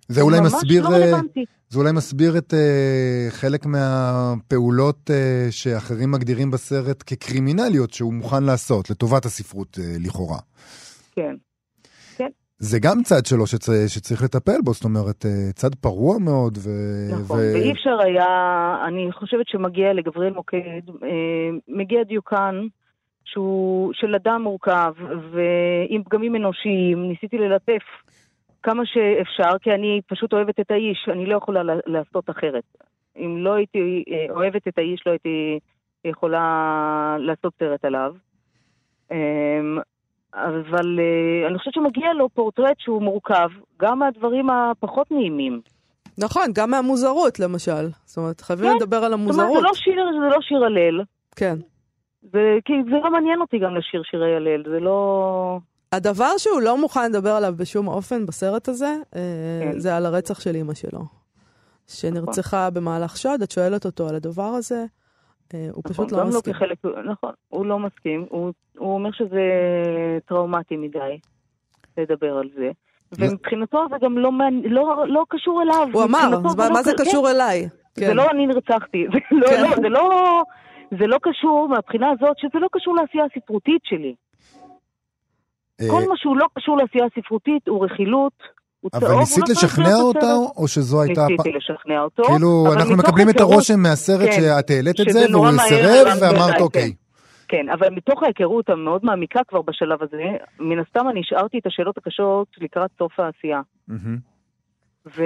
זה 0.07 0.21
אולי 0.21 0.39
ממש 0.39 0.53
מסביר... 0.53 0.83
לא 0.83 0.95
רלוונטי. 0.95 1.45
זה 1.69 1.79
אולי 1.79 1.91
מסביר 1.91 2.37
את 2.37 2.53
uh, 2.53 3.31
חלק 3.31 3.65
מהפעולות 3.65 5.09
uh, 5.09 5.51
שאחרים 5.51 6.11
מגדירים 6.11 6.51
בסרט 6.51 7.03
כקרימינליות 7.07 7.93
שהוא 7.93 8.13
מוכן 8.13 8.43
לעשות 8.43 8.89
לטובת 8.89 9.25
הספרות 9.25 9.77
uh, 9.77 10.07
לכאורה. 10.07 10.39
כן. 11.15 11.35
זה 12.57 12.79
גם 12.79 13.03
צד 13.03 13.25
שלו 13.25 13.47
שצ... 13.47 13.69
שצריך 13.87 14.23
לטפל 14.23 14.61
בו, 14.63 14.73
זאת 14.73 14.83
אומרת, 14.83 15.25
uh, 15.25 15.53
צד 15.53 15.75
פרוע 15.75 16.19
מאוד. 16.19 16.57
ו... 16.57 16.69
נכון, 17.11 17.39
ואי 17.39 17.71
אפשר 17.71 17.97
היה, 18.03 18.27
אני 18.87 19.11
חושבת 19.11 19.47
שמגיע 19.47 19.93
לגבריאל 19.93 20.33
מוקד, 20.33 20.81
מגיע 21.67 22.03
דיוקן 22.03 22.55
שהוא 23.25 23.93
של 23.93 24.15
אדם 24.15 24.41
מורכב 24.41 24.93
ועם 25.31 26.03
פגמים 26.03 26.35
אנושיים, 26.35 27.09
ניסיתי 27.09 27.37
ללטף 27.37 27.83
כמה 28.65 28.83
שאפשר, 28.85 29.57
כי 29.61 29.71
אני 29.71 30.01
פשוט 30.07 30.33
אוהבת 30.33 30.59
את 30.59 30.71
האיש, 30.71 31.07
אני 31.11 31.25
לא 31.25 31.37
יכולה 31.37 31.63
לה- 31.63 31.73
לעשות 31.85 32.29
אחרת. 32.29 32.63
אם 33.17 33.37
לא 33.37 33.53
הייתי 33.53 34.03
אה, 34.11 34.33
אוהבת 34.35 34.67
את 34.67 34.77
האיש, 34.77 35.03
לא 35.05 35.11
הייתי 35.11 35.59
יכולה 36.05 36.45
לעשות 37.19 37.53
סרט 37.59 37.85
עליו. 37.85 38.13
אה, 39.11 39.17
אבל 40.33 40.99
אה, 40.99 41.47
אני 41.47 41.57
חושבת 41.57 41.73
שמגיע 41.73 42.13
לו 42.13 42.29
פורטרט 42.29 42.79
שהוא 42.79 43.01
מורכב, 43.01 43.49
גם 43.81 43.99
מהדברים 43.99 44.49
הפחות 44.49 45.11
נעימים. 45.11 45.61
נכון, 46.17 46.43
גם 46.55 46.71
מהמוזרות, 46.71 47.39
למשל. 47.39 47.85
זאת 48.05 48.17
אומרת, 48.17 48.41
חייבים 48.41 48.69
כן, 48.69 48.75
לדבר 48.75 48.97
על 48.97 49.11
זאת 49.11 49.13
אומרת, 49.13 49.19
המוזרות. 49.29 49.57
זה 49.57 49.67
לא 49.67 49.73
שיר, 49.73 50.05
זה 50.21 50.35
לא 50.35 50.41
שיר 50.41 50.63
הלל. 50.63 51.01
כן. 51.35 51.55
זה, 52.21 52.57
כי 52.65 52.73
זה 52.83 52.95
לא 53.03 53.11
מעניין 53.11 53.41
אותי 53.41 53.59
גם 53.59 53.75
לשיר 53.75 54.01
שירי 54.03 54.35
הלל, 54.35 54.63
זה 54.69 54.79
לא... 54.79 55.59
הדבר 55.95 56.37
שהוא 56.37 56.61
לא 56.61 56.77
מוכן 56.77 57.11
לדבר 57.11 57.29
עליו 57.31 57.53
בשום 57.57 57.87
אופן 57.87 58.25
בסרט 58.25 58.67
הזה, 58.69 58.95
אה, 59.15 59.19
כן. 59.71 59.79
זה 59.79 59.97
על 59.97 60.05
הרצח 60.05 60.39
של 60.39 60.55
אימא 60.55 60.73
שלו. 60.73 60.99
שנרצחה 61.87 62.69
במהלך 62.69 63.17
שוד, 63.17 63.41
את 63.41 63.51
שואלת 63.51 63.85
אותו 63.85 64.09
על 64.09 64.15
הדבר 64.15 64.43
הזה, 64.43 64.85
אה, 65.53 65.67
הוא 65.71 65.83
פשוט 65.87 66.05
נכון, 66.05 66.17
לא 66.19 66.23
גם 66.23 66.29
מסכים. 66.29 66.53
כחלק, 66.53 66.77
נכון, 67.11 67.31
הוא 67.47 67.65
לא 67.65 67.79
מסכים, 67.79 68.25
הוא, 68.29 68.51
הוא 68.77 68.93
אומר 68.93 69.09
שזה 69.11 69.41
טראומטי 70.27 70.77
מדי 70.77 71.17
לדבר 71.97 72.37
על 72.37 72.49
זה. 72.57 72.69
ומבחינתו 73.19 73.85
זה 73.89 73.95
גם 74.01 74.17
לא, 74.17 74.31
לא, 74.63 75.07
לא 75.07 75.23
קשור 75.29 75.61
אליו. 75.61 75.87
הוא 75.93 76.03
אמר, 76.03 76.19
אז 76.45 76.55
מה- 76.55 76.67
לא 76.67 76.73
מה 76.73 76.83
זה 76.83 76.91
כן, 76.97 77.03
קשור 77.05 77.31
אליי? 77.31 77.67
זה 77.95 78.05
כן. 78.05 78.15
לא 78.15 78.31
אני 78.31 78.47
נרצחתי, 78.47 79.05
זה 79.13 79.19
לא, 79.31 79.47
כן. 79.47 79.61
לא, 79.63 79.69
זה 79.75 79.89
לא, 79.89 80.41
זה 80.99 81.07
לא 81.07 81.17
קשור 81.21 81.67
מהבחינה 81.69 82.07
הזאת 82.11 82.37
שזה 82.37 82.59
לא 82.59 82.67
קשור 82.71 82.95
לעשייה 82.95 83.23
הספרותית 83.25 83.81
שלי. 83.83 84.15
אה, 85.81 85.87
כל 85.89 86.09
מה 86.09 86.17
שהוא 86.17 86.37
לא 86.37 86.45
קשור 86.57 86.77
לעשייה 86.77 87.05
הספרותית 87.05 87.67
הוא 87.67 87.85
רכילות, 87.85 88.33
הוא 88.81 88.91
אבל 88.93 89.15
ניסית 89.19 89.49
לשכנע 89.49 89.95
אותה, 89.95 90.19
בסרט. 90.19 90.57
או 90.57 90.67
שזו 90.67 91.01
הייתה... 91.01 91.21
הפ- 91.21 91.29
ניסיתי 91.29 91.51
לשכנע 91.51 92.01
אותו. 92.01 92.23
כאילו, 92.23 92.73
אנחנו 92.73 92.97
מקבלים 92.97 93.29
את 93.29 93.39
הרושם 93.39 93.79
מהסרט 93.79 94.29
כן, 94.29 94.41
שאת 94.41 94.69
העלית 94.69 95.01
את 95.01 95.09
זה, 95.09 95.25
והוא 95.31 95.47
סירב, 95.67 96.07
ואמרת 96.21 96.61
אוקיי. 96.61 96.93
כן, 97.47 97.69
אבל 97.69 97.89
מתוך 97.89 98.23
ההיכרות 98.23 98.69
המאוד 98.69 99.05
מעמיקה 99.05 99.39
כבר 99.47 99.61
בשלב 99.61 100.03
הזה, 100.03 100.23
מן 100.59 100.79
הסתם 100.79 101.09
אני 101.09 101.19
השארתי 101.19 101.59
את 101.59 101.65
השאלות 101.65 101.97
הקשות 101.97 102.47
לקראת 102.57 102.89
סוף 102.99 103.19
העשייה. 103.19 103.61
ו... 105.05 105.23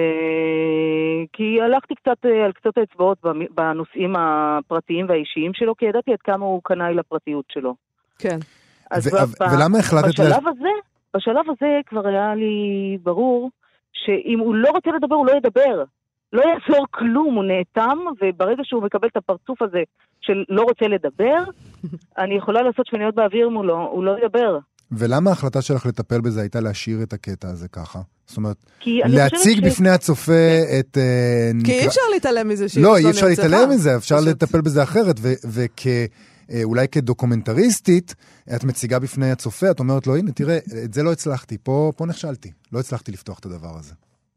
כי 1.34 1.62
הלכתי 1.62 1.96
קצת 1.96 2.26
אה, 2.26 2.46
על 2.46 2.52
קצות 2.52 2.78
האצבעות 2.78 3.18
בנושאים 3.56 4.16
הפרטיים 4.16 5.06
והאישיים 5.10 5.54
שלו, 5.54 5.76
כי 5.76 5.86
ידעתי 5.86 6.12
עד 6.12 6.20
כמה 6.24 6.46
הוא 6.46 6.62
קנאי 6.64 6.94
לפרטיות 6.94 7.46
שלו. 7.52 7.76
כן. 8.20 8.38
אז 8.91 9.08
ו- 9.08 9.12
ב- 9.12 9.54
ולמה 9.54 9.78
החלטת... 9.80 10.19
לה- 10.19 10.25
בשלב 10.25 10.47
הזה, 10.47 10.69
בשלב 11.15 11.45
הזה 11.49 11.67
כבר 11.86 12.08
היה 12.08 12.36
לי 12.36 12.58
ברור 13.04 13.49
שאם 13.93 14.39
הוא 14.39 14.56
לא 14.56 14.69
רוצה 14.69 14.89
לדבר, 14.97 15.15
הוא 15.15 15.25
לא 15.25 15.32
ידבר. 15.38 15.84
לא 16.34 16.41
יעזור 16.41 16.86
כלום, 16.91 17.36
הוא 17.36 17.43
נאטם, 17.43 17.97
וברגע 18.21 18.62
שהוא 18.63 18.84
מקבל 18.84 19.08
את 19.12 19.17
הפרצוף 19.17 19.62
הזה 19.62 19.80
של 20.21 20.43
לא 20.49 20.62
רוצה 20.62 20.88
לדבר, 20.88 21.43
אני 22.23 22.36
יכולה 22.38 22.62
לעשות 22.62 22.88
שמיניות 22.88 23.15
באוויר 23.15 23.49
מולו, 23.49 23.88
הוא 23.91 24.04
לא 24.04 24.15
ידבר. 24.25 24.58
ולמה 24.91 25.30
ההחלטה 25.30 25.62
שלך 25.62 25.86
לטפל 25.86 26.21
בזה 26.21 26.41
הייתה 26.41 26.60
להשאיר 26.60 27.04
את 27.04 27.13
הקטע 27.13 27.47
הזה 27.49 27.67
ככה? 27.67 27.99
זאת 28.25 28.38
אומרת, 28.38 28.56
להציג 28.86 29.58
ש- 29.58 29.60
בפני 29.71 29.89
הצופה 29.89 30.32
את... 30.80 30.97
אה, 30.97 31.52
כי 31.54 31.58
נקרא- 31.58 31.73
אי 31.73 31.88
אפשר 31.88 32.02
להתעלם 32.13 32.47
מזה 32.47 32.69
שהיא 32.69 32.84
לא, 32.84 32.89
לא 32.91 32.97
אי 32.97 33.10
אפשר. 33.10 33.25
להתעלם 33.28 33.69
מזה, 33.69 33.95
אפשר 33.95 34.15
פשוט. 34.17 34.28
לטפל 34.28 34.62
בזה 34.62 34.84
אחרת, 34.84 35.15
ואולי 36.50 36.88
כדוקומנטריסטית, 36.88 38.16
את 38.56 38.64
מציגה 38.64 39.00
בפני 39.00 39.32
הצופה, 39.32 39.72
את 39.72 39.80
אומרת 39.80 40.08
לו, 40.08 40.16
הנה, 40.16 40.32
תראה, 40.32 40.58
את 40.86 40.94
זה 40.94 41.04
לא 41.04 41.12
הצלחתי, 41.12 41.58
פה 41.58 41.92
פה 41.98 42.06
נכשלתי, 42.06 42.52
לא 42.74 42.80
הצלחתי 42.80 43.12
לפתוח 43.12 43.40
את 43.40 43.46
הדבר 43.46 43.78
הזה. 43.80 43.94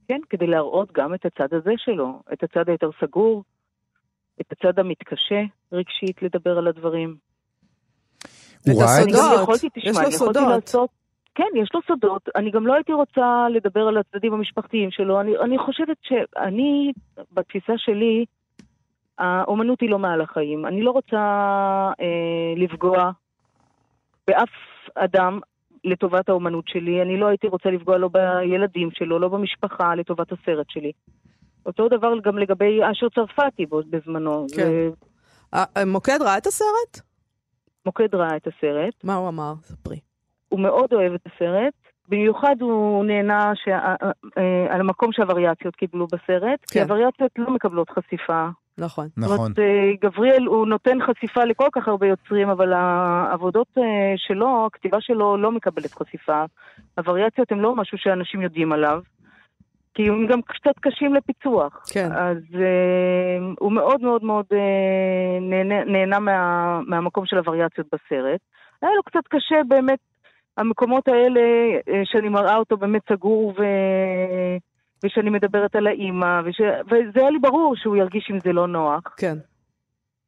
כן, 0.09 0.21
כדי 0.31 0.47
להראות 0.47 0.93
גם 0.93 1.15
את 1.15 1.27
הצד 1.27 1.55
הזה 1.55 1.73
שלו, 1.77 2.23
את 2.33 2.43
הצד 2.43 2.69
היותר 2.69 2.91
סגור, 3.01 3.45
את 4.41 4.47
הצד 4.53 4.79
המתקשה 4.79 5.43
רגשית 5.73 6.23
לדבר 6.23 6.59
על 6.59 6.69
הדברים. 6.69 7.17
הוא 8.67 8.83
ראה 8.83 8.99
את 8.99 9.05
אני 9.05 9.13
גם 9.13 9.19
סודות. 9.19 9.43
יכולתי, 9.43 9.67
יש 9.77 9.97
לו 9.97 10.13
סודות. 10.13 10.71
כן, 11.35 11.45
יש 11.63 11.71
לו 11.75 11.81
סודות. 11.87 12.29
אני 12.37 12.51
גם 12.51 12.67
לא 12.67 12.75
הייתי 12.75 12.93
רוצה 12.93 13.47
לדבר 13.51 13.81
על 13.81 13.99
הצדדים 13.99 14.33
המשפחתיים 14.33 14.91
שלו. 14.91 15.21
אני, 15.21 15.39
אני 15.45 15.59
חושבת 15.59 15.97
שאני, 16.03 16.93
בתפיסה 17.33 17.73
שלי, 17.77 18.25
האומנות 19.23 19.81
היא 19.81 19.91
לא 19.91 19.99
מעל 19.99 20.21
החיים. 20.21 20.67
אני 20.67 20.83
לא 20.83 20.91
רוצה 20.91 21.17
אה, 22.01 22.07
לפגוע 22.57 23.11
באף 24.27 24.49
אדם 24.95 25.41
לטובת 25.85 26.29
האומנות 26.29 26.69
שלי. 26.69 27.03
אני 27.03 27.17
לא 27.17 27.27
הייתי 27.27 27.47
רוצה 27.47 27.71
לפגוע 27.71 27.99
לא 27.99 28.09
בילדים 28.09 28.89
שלו, 28.93 29.19
לא 29.19 29.29
במשפחה, 29.29 29.95
לטובת 29.95 30.33
הסרט 30.33 30.67
שלי. 30.71 30.93
אותו 31.67 31.89
דבר 31.89 32.13
גם 32.25 32.39
לגבי 32.39 32.81
אשר 32.93 33.09
צרפתי 33.09 33.67
בזמנו. 33.67 34.47
כן. 34.57 34.63
זה- 34.63 34.91
אה, 35.55 35.65
אה, 35.77 35.85
מוקד 35.85 36.19
ראה 36.23 36.39
את 36.39 36.47
הסרט? 36.47 37.01
מוקד 37.87 38.15
ראה 38.15 38.37
את 38.37 38.47
הסרט. 38.47 39.05
מה 39.05 39.15
הוא 39.15 39.29
אמר? 39.29 39.53
ספרי. 39.63 39.99
הוא 40.49 40.61
מאוד 40.61 40.93
אוהב 40.93 41.13
את 41.15 41.21
הסרט. 41.27 41.73
במיוחד 42.09 42.57
הוא 42.61 43.05
נהנה 43.05 43.53
שה... 43.65 43.79
אה, 44.39 44.75
על 44.75 44.81
המקום 44.81 45.13
שהווריאציות 45.13 45.77
קיבלו 45.77 46.07
בסרט, 46.07 46.61
כי 46.71 46.79
כן. 46.79 46.83
הווריאציות 46.83 47.31
לא 47.39 47.51
מקבלות 47.51 47.91
חשיפה. 47.91 48.49
נכון. 48.79 49.09
נכון. 49.17 49.37
זאת 49.37 49.39
אומרת, 49.39 49.59
אה, 49.59 49.93
גבריאל, 50.01 50.47
הוא 50.47 50.67
נותן 50.67 50.99
חשיפה 51.07 51.45
לכל 51.45 51.69
כך 51.73 51.89
הרבה 51.89 52.07
יוצרים, 52.07 52.49
אבל 52.49 52.73
העבודות 52.73 53.67
אה, 53.79 53.83
שלו, 54.17 54.67
הכתיבה 54.67 55.01
שלו 55.01 55.37
לא 55.37 55.53
מקבלת 55.53 55.95
חשיפה. 55.95 56.45
הווריאציות 56.99 57.53
הן 57.53 57.59
לא 57.59 57.77
משהו 57.77 57.99
שאנשים 57.99 58.43
יודעים 58.43 58.73
עליו, 58.73 59.01
כי 59.95 60.09
הם 60.09 60.27
גם 60.27 60.43
קצת 60.43 60.79
קשים 60.81 61.15
לפיצוח. 61.15 61.85
כן. 61.93 62.09
אז 62.13 62.37
אה, 62.55 63.39
הוא 63.59 63.73
מאוד 63.73 64.01
מאוד 64.01 64.25
מאוד 64.25 64.47
אה, 64.53 65.41
נהנה, 65.41 65.85
נהנה 65.85 66.19
מה, 66.19 66.81
מהמקום 66.87 67.27
של 67.27 67.39
הווריאציות 67.39 67.87
בסרט. 67.87 68.41
היה 68.83 68.91
לו 68.97 69.03
קצת 69.03 69.29
קשה 69.29 69.57
באמת, 69.69 69.99
המקומות 70.57 71.09
האלה 71.09 71.41
אה, 71.89 72.03
שאני 72.05 72.29
מראה 72.29 72.57
אותו 72.57 72.77
באמת 72.77 73.03
סגור 73.13 73.55
ו... 73.59 73.63
ושאני 75.05 75.31
מדברת 75.31 75.77
על 75.77 75.87
האימא, 75.87 76.41
וש... 76.45 76.61
וזה 76.87 77.21
היה 77.21 77.31
לי 77.31 77.39
ברור 77.39 77.77
שהוא 77.77 77.97
ירגיש 77.97 78.31
עם 78.31 78.39
זה 78.45 78.53
לא 78.53 78.67
נוח. 78.69 79.03
כן. 79.17 79.39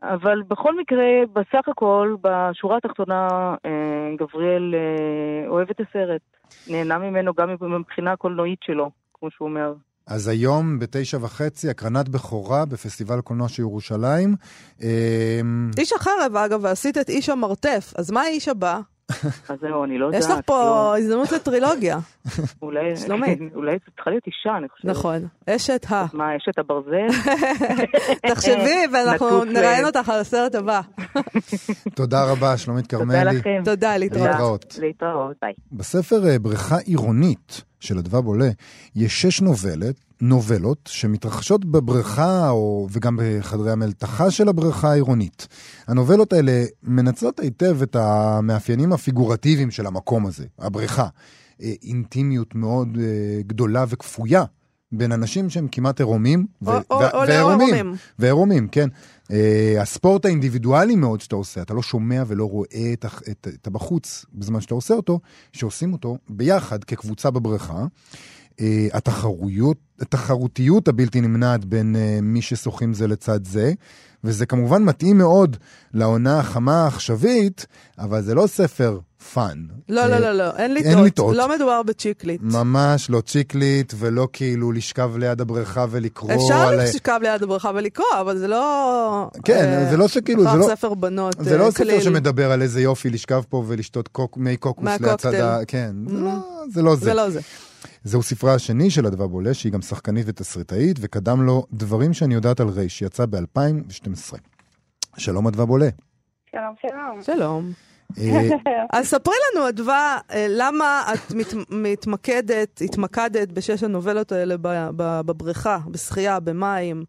אבל 0.03 0.43
בכל 0.49 0.79
מקרה, 0.81 1.05
בסך 1.33 1.69
הכל, 1.69 2.17
בשורה 2.21 2.77
התחתונה, 2.77 3.29
אה, 3.67 3.71
גבריאל 4.19 4.75
אה, 4.75 5.49
אוהב 5.49 5.71
את 5.71 5.81
הסרט. 5.81 6.21
נהנה 6.69 6.99
ממנו 6.99 7.33
גם 7.35 7.49
מבחינה 7.81 8.13
הקולנועית 8.13 8.59
שלו, 8.63 8.91
כמו 9.15 9.31
שהוא 9.31 9.49
אומר. 9.49 9.75
אז 10.07 10.29
היום 10.29 10.79
בתשע 10.79 11.17
וחצי, 11.17 11.71
הקרנת 11.71 12.09
בכורה 12.09 12.65
בפסטיבל 12.65 13.19
הקולנוע 13.19 13.49
של 13.49 13.63
ירושלים. 13.63 14.35
אה, 14.83 15.41
איש 15.79 15.93
החרב, 15.93 16.37
אגב, 16.37 16.61
ועשית 16.65 16.99
את 16.99 17.09
איש 17.09 17.29
המרתף, 17.29 17.93
אז 17.99 18.11
מה 18.11 18.21
האיש 18.21 18.49
הבא? 18.49 18.81
אז 19.49 19.59
זהו, 19.61 19.85
אני 19.85 19.99
לא 19.99 20.07
יודעת. 20.07 20.23
יש 20.23 20.31
לך 20.31 20.39
פה 20.47 20.65
לא. 20.65 20.99
הזדמנות 20.99 21.33
לטרילוגיה. 21.33 21.99
אולי, 22.63 22.97
שלומית. 23.07 23.39
אולי 23.55 23.73
זו 23.73 23.91
צריכה 23.95 24.11
להיות 24.11 24.27
אישה, 24.27 24.57
אני 24.59 24.69
חושבת. 24.69 24.91
נכון. 24.91 25.27
אשת 25.51 25.87
ה. 25.91 26.07
מה, 26.13 26.37
אשת 26.37 26.59
הברזל? 26.59 27.07
תחשבי, 28.27 28.87
ואנחנו 28.93 29.45
נראיין. 29.45 29.85
אותך 29.85 30.09
על 30.09 30.21
הסרט 30.21 30.55
הבא. 30.55 30.81
תודה 31.95 32.25
רבה, 32.33 32.57
שלומית 32.57 32.89
תודה 32.89 33.05
כרמלי. 33.05 33.39
לכם. 33.39 33.63
תודה, 33.65 33.97
להתראות. 33.97 34.27
להתראות. 34.29 34.79
להתראות, 34.81 35.37
ביי. 35.43 35.53
בספר 35.73 36.27
אה, 36.29 36.39
בריכה 36.39 36.77
עירונית 36.79 37.63
של 37.85 37.99
אדווה 37.99 38.21
בולה, 38.21 38.51
יש 38.97 39.23
שש 39.23 39.41
נובלת, 39.41 39.95
נובלות 40.21 40.89
שמתרחשות 40.93 41.65
בבריכה 41.65 42.51
או, 42.51 42.89
וגם 42.93 43.19
בחדרי 43.23 43.73
המלתחה 43.73 44.31
של 44.31 44.49
הבריכה 44.49 44.91
העירונית. 44.91 45.49
הנובלות 45.87 46.33
האלה 46.33 46.65
מנצלות 46.83 47.41
היטב 47.41 47.83
את 47.83 47.97
המאפיינים 47.97 48.93
הפיגורטיביים 48.93 49.71
של 49.71 49.87
המקום 49.87 50.27
הזה, 50.27 50.45
הבריכה. 50.59 51.07
אה, 51.63 51.73
אינטימיות 51.83 52.55
מאוד 52.55 52.99
אה, 53.01 53.43
גדולה 53.47 53.85
וכפויה 53.89 54.45
בין 54.93 55.13
אנשים 55.13 55.51
שהם 55.51 55.69
כמעט 55.73 56.01
עירומים 56.01 56.47
ו- 56.63 56.71
או- 56.71 56.75
ו- 56.91 57.11
או 57.11 57.21
ועירומים. 57.27 57.69
לעירומים. 57.71 57.95
ועירומים, 58.19 58.69
כן. 58.69 58.89
Uh, 59.25 59.35
הספורט 59.81 60.25
האינדיבידואלי 60.25 60.97
מאוד 60.97 61.21
שאתה 61.21 61.37
עושה, 61.37 61.63
אתה 61.63 61.75
לא 61.75 61.83
שומע 61.83 62.23
ולא 62.27 62.45
רואה 62.45 62.93
את, 62.93 63.05
את, 63.31 63.49
את 63.61 63.67
הבחוץ 63.67 64.25
בזמן 64.35 64.61
שאתה 64.61 64.75
עושה 64.75 64.95
אותו, 64.95 65.21
שעושים 65.53 65.93
אותו 65.93 66.19
ביחד 66.29 66.85
כקבוצה 66.85 67.31
בבריכה. 67.31 67.87
Uh, 68.53 68.63
התחרויות, 68.93 69.77
התחרותיות 70.01 70.89
הבלתי 70.89 71.21
נמנעת 71.21 71.65
בין 71.65 71.97
uh, 71.97 72.23
מי 72.23 72.43
ששוחים 72.43 72.95
זה 72.95 73.07
לצד 73.07 73.45
זה, 73.45 73.73
וזה 74.25 74.47
כמובן 74.47 74.83
מתאים 74.83 75.19
מאוד 75.19 75.57
לעונה 75.95 76.39
החמה 76.39 76.85
העכשווית, 76.85 77.67
אבל 77.99 78.23
זה 78.23 78.35
לא 78.35 78.47
ספר 78.47 78.99
fun. 79.33 79.59
לא, 79.89 80.07
לא, 80.07 80.19
לא, 80.19 80.33
לא, 80.33 80.51
אין 80.57 80.77
אין 80.77 80.87
לטעות. 80.87 81.07
לטעות. 81.07 81.37
לא 81.37 81.49
מדובר 81.55 81.83
ב 81.83 81.88
chick 81.88 82.17
lit. 82.17 82.41
ממש 82.43 83.11
לא 83.11 83.21
chick 83.21 83.61
lit, 83.61 83.93
ולא 83.99 84.29
כאילו 84.33 84.73
לשכב 84.73 85.17
ליד 85.17 85.41
הבריכה 85.41 85.87
ולקרוא 85.91 86.33
אפשר 86.35 86.55
על... 86.55 86.83
לשכב 86.83 87.19
ליד 87.23 87.43
הבריכה 87.43 87.71
ולקרוא, 87.75 88.07
אבל 88.21 88.39
זה 88.39 88.49
לא... 88.49 89.31
כן, 89.45 89.65
אה, 89.65 89.91
זה 89.91 89.97
לא 89.97 90.09
שכאילו, 90.09 90.43
זה 90.43 90.59
לא... 90.59 90.67
ספר 90.67 90.95
בנות, 90.95 91.37
זה 91.41 91.59
לא 91.59 91.65
אה, 91.65 91.71
ספר 91.71 91.85
כליל. 91.85 92.01
שמדבר 92.01 92.53
על 92.53 92.63
איזה 92.63 92.81
יופי 92.81 93.11
לשכב 93.11 93.43
פה 93.49 93.65
ולשתות 93.67 94.09
קוק, 94.09 94.37
מי 94.37 94.57
קוקוס, 94.57 94.85
קוקטייל. 94.85 95.35
ליד 95.35 95.45
ה... 95.45 95.59
כן, 95.67 95.91
זה. 96.07 96.21
לא 96.23 96.31
זה. 96.73 96.83
לא 96.83 96.97
זה. 96.97 97.05
זה 97.05 97.15
לא 97.15 97.31
זה. 97.31 97.41
זהו 98.05 98.23
ספרה 98.23 98.55
השני 98.55 98.91
של 98.91 99.07
אדווה 99.07 99.27
בולה, 99.27 99.55
שהיא 99.55 99.73
גם 99.73 99.83
שחקנית 99.83 100.25
ותסריטאית, 100.29 100.97
וקדם 101.01 101.43
לו 101.43 101.67
דברים 101.73 102.13
שאני 102.13 102.35
יודעת 102.35 102.61
על 102.61 102.69
ריי, 102.69 102.89
שיצא 102.89 103.27
ב-2012. 103.27 104.37
שלום 105.17 105.47
אדווה 105.47 105.67
בולה. 105.67 105.89
שלום, 106.51 106.75
שלום. 106.83 107.23
שלום. 107.23 107.73
אה, 108.19 108.49
אז 108.93 109.07
ספרי 109.07 109.35
לנו, 109.55 109.69
אדווה, 109.69 110.19
למה 110.49 111.03
את 111.15 111.35
מת, 111.35 111.55
מתמקדת, 111.71 112.81
התמקדת 112.85 113.53
בשש 113.53 113.83
הנובלות 113.83 114.33
האלה 114.33 114.57
ב- 114.57 114.89
ב- 114.97 115.21
בבריכה, 115.21 115.79
בשחייה, 115.91 116.41
במים. 116.41 117.05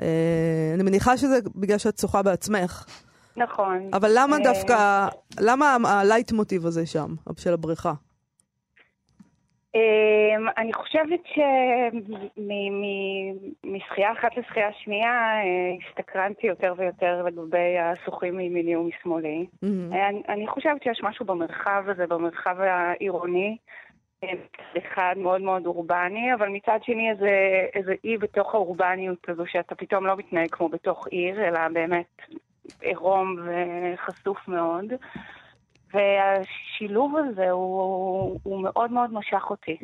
אה, 0.00 0.72
אני 0.74 0.82
מניחה 0.82 1.16
שזה 1.16 1.38
בגלל 1.56 1.78
שאת 1.78 1.98
שוחה 1.98 2.22
בעצמך, 2.22 2.84
נכון. 3.36 3.90
אבל 3.92 4.10
למה 4.14 4.36
אה, 4.36 4.42
דווקא, 4.44 5.08
למה 5.40 5.76
הלייט 5.84 6.32
מוטיב 6.32 6.66
הזה 6.66 6.86
שם, 6.86 7.14
של 7.36 7.52
הבריכה? 7.52 7.92
אמ, 9.74 10.48
אני 10.56 10.72
חושבת 10.72 11.20
שמשחייה 12.36 14.12
אחת 14.12 14.36
לשחייה 14.36 14.72
שנייה 14.72 15.12
אה, 15.12 15.88
הסתקרנתי 15.88 16.46
יותר 16.46 16.74
ויותר 16.76 17.22
לגבי 17.22 17.78
השוחים 17.78 18.36
מימיני 18.36 18.76
ומשמאלי. 18.76 19.46
מהמם. 19.62 19.92
אה, 19.92 20.08
אני, 20.28 20.46
חושבת 20.46 20.82
שיש 20.82 21.00
משהו 21.02 21.26
במרחב 21.26 21.84
הזה, 21.86 22.06
במרחב 22.06 22.56
העירוני, 22.60 23.56
אה, 24.24 24.32
אחד 24.78 25.14
מאוד 25.16 25.40
מאוד 25.40 25.66
אורבני, 25.66 26.34
אבל 26.34 26.48
מצד 26.48 26.78
שני 26.82 27.10
איזה, 27.10 27.66
איזה 27.74 27.94
אי 28.04 28.16
בתוך 28.16 28.54
האורבניות 28.54 29.28
הזו, 29.28 29.42
שאתה 29.46 29.74
פתאום 29.74 30.06
לא 30.06 30.16
מתנהג 30.16 30.50
כמו 30.50 30.68
בתוך 30.68 31.06
עיר, 31.06 31.48
אלא 31.48 31.68
באמת 31.68 32.22
עירום 32.80 33.36
וחשוף 33.44 34.48
מאוד. 34.48 34.92
והשילוב 35.94 37.14
הזה 37.16 37.50
הוא, 37.50 38.40
הוא 38.42 38.62
מאוד 38.62 38.92
מאוד 38.92 39.12
משך 39.12 39.42
אותי. 39.50 39.76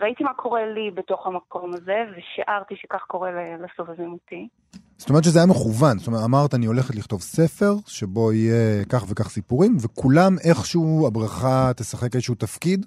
ראיתי 0.00 0.24
מה 0.24 0.34
קורה 0.34 0.66
לי 0.66 0.90
בתוך 0.90 1.26
המקום 1.26 1.74
הזה, 1.74 2.04
ושיערתי 2.16 2.74
שכך 2.76 3.02
קורה 3.06 3.30
לסובבים 3.58 4.12
אותי. 4.12 4.48
זאת 4.96 5.10
אומרת 5.10 5.24
שזה 5.24 5.38
היה 5.38 5.46
מכוון, 5.46 5.98
זאת 5.98 6.06
אומרת, 6.06 6.20
אמרת 6.24 6.54
אני 6.54 6.66
הולכת 6.66 6.94
לכתוב 6.94 7.20
ספר, 7.20 7.72
שבו 7.86 8.32
יהיה 8.32 8.84
כך 8.92 9.04
וכך 9.10 9.28
סיפורים, 9.28 9.76
וכולם 9.84 10.32
איכשהו, 10.50 11.06
הבריכה 11.08 11.70
תשחק 11.76 12.14
איזשהו 12.14 12.34
תפקיד. 12.34 12.86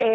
אמ, 0.00 0.06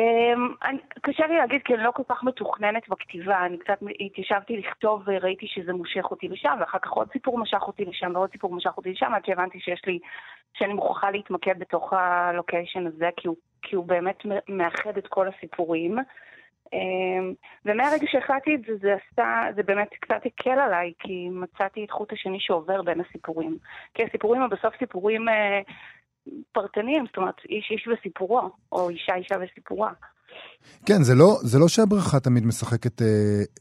אני- 0.64 0.78
קשה 1.02 1.28
לי 1.28 1.38
להגיד 1.38 1.62
כי 1.66 1.74
אני 1.74 1.84
לא 1.84 1.92
כל 1.92 2.04
כך 2.10 2.24
מתוכננת 2.24 2.90
בכתיבה, 2.90 3.46
אני 3.46 3.58
קצת 3.58 3.78
התיישבתי 4.06 4.58
לכתוב 4.58 5.02
וראיתי 5.06 5.46
שזה 5.50 5.74
מושך 5.74 6.06
אותי 6.12 6.28
לשם, 6.28 6.56
ואחר 6.60 6.78
כך 6.82 6.92
עוד 6.92 7.08
סיפור 7.14 7.40
משך 7.40 7.62
אותי 7.62 7.86
לשם 7.86 8.12
ועוד 8.16 8.32
סיפור 8.32 8.56
משך 8.56 8.72
אותי 8.78 8.92
לשם, 8.92 9.12
עד 9.16 9.26
שהבנתי 9.26 9.60
שיש 9.60 9.82
לי, 9.88 10.00
שאני 10.54 10.74
מוכרחה 10.74 11.12
להתמקד 11.12 11.60
בתוך 11.60 11.94
הלוקיישן 11.94 12.88
הזה, 12.88 13.10
כי 13.18 13.28
הוא, 13.28 13.36
כי 13.62 13.76
הוא 13.76 13.86
באמת 13.86 14.18
מאחד 14.50 14.98
את 14.98 15.08
כל 15.08 15.28
הסיפורים. 15.28 15.98
אמ, 16.74 17.34
ומהרגע 17.66 18.08
שהחלטתי 18.12 18.56
את 18.56 18.62
זה, 18.68 18.74
זה 18.82 18.94
עשה, 18.94 19.42
זה 19.56 19.64
באמת 19.64 19.90
קצת 20.00 20.22
הקל 20.26 20.60
עליי, 20.60 20.94
כי 21.00 21.30
מצאתי 21.32 21.86
את 21.86 21.92
חוט 21.92 22.14
השני 22.14 22.40
שעובר 22.40 22.82
בין 22.82 23.02
הסיפורים. 23.02 23.58
כי 23.94 24.04
הסיפורים 24.04 24.42
הם 24.42 24.50
בסוף 24.50 24.74
סיפורים 24.80 25.30
אה, 25.30 25.62
פרטניים, 26.52 27.06
זאת 27.06 27.18
אומרת, 27.18 27.46
איש 27.50 27.72
איש 27.72 27.88
וסיפורו, 27.88 28.42
או 28.72 28.90
אישה 28.90 29.16
אישה 29.16 29.36
וסיפורה. 29.42 29.92
כן, 30.86 31.04
זה 31.04 31.14
לא, 31.16 31.38
זה 31.42 31.60
לא 31.60 31.68
שהבריכה 31.68 32.20
תמיד 32.20 32.46
משחקת 32.46 33.02
אה, 33.02 33.08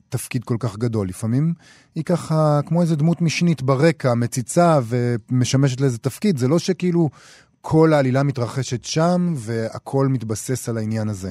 תפקיד 0.09 0.45
כל 0.45 0.57
כך 0.61 0.77
גדול. 0.79 1.09
לפעמים 1.09 1.55
היא 1.95 2.05
ככה 2.05 2.61
כמו 2.67 2.81
איזה 2.81 2.97
דמות 2.97 3.23
משנית 3.23 3.63
ברקע, 3.63 4.09
מציצה 4.15 4.79
ומשמשת 4.91 5.81
לאיזה 5.81 5.99
תפקיד. 5.99 6.37
זה 6.37 6.49
לא 6.49 6.59
שכאילו 6.59 7.09
כל 7.61 7.89
העלילה 7.93 8.23
מתרחשת 8.23 8.85
שם 8.85 9.21
והכל 9.47 10.07
מתבסס 10.11 10.69
על 10.69 10.77
העניין 10.79 11.09
הזה. 11.09 11.29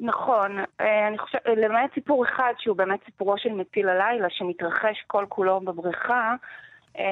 נכון, 0.00 0.58
אה, 0.80 1.08
אני 1.08 1.18
חושבת, 1.18 1.42
למעט 1.46 1.94
סיפור 1.94 2.24
אחד 2.24 2.52
שהוא 2.58 2.76
באמת 2.76 3.00
סיפורו 3.04 3.38
של 3.38 3.52
מציל 3.52 3.88
הלילה, 3.88 4.26
שמתרחש 4.30 5.04
כל 5.06 5.24
כולו 5.28 5.60
בבריכה, 5.60 6.34
אה, 6.98 7.04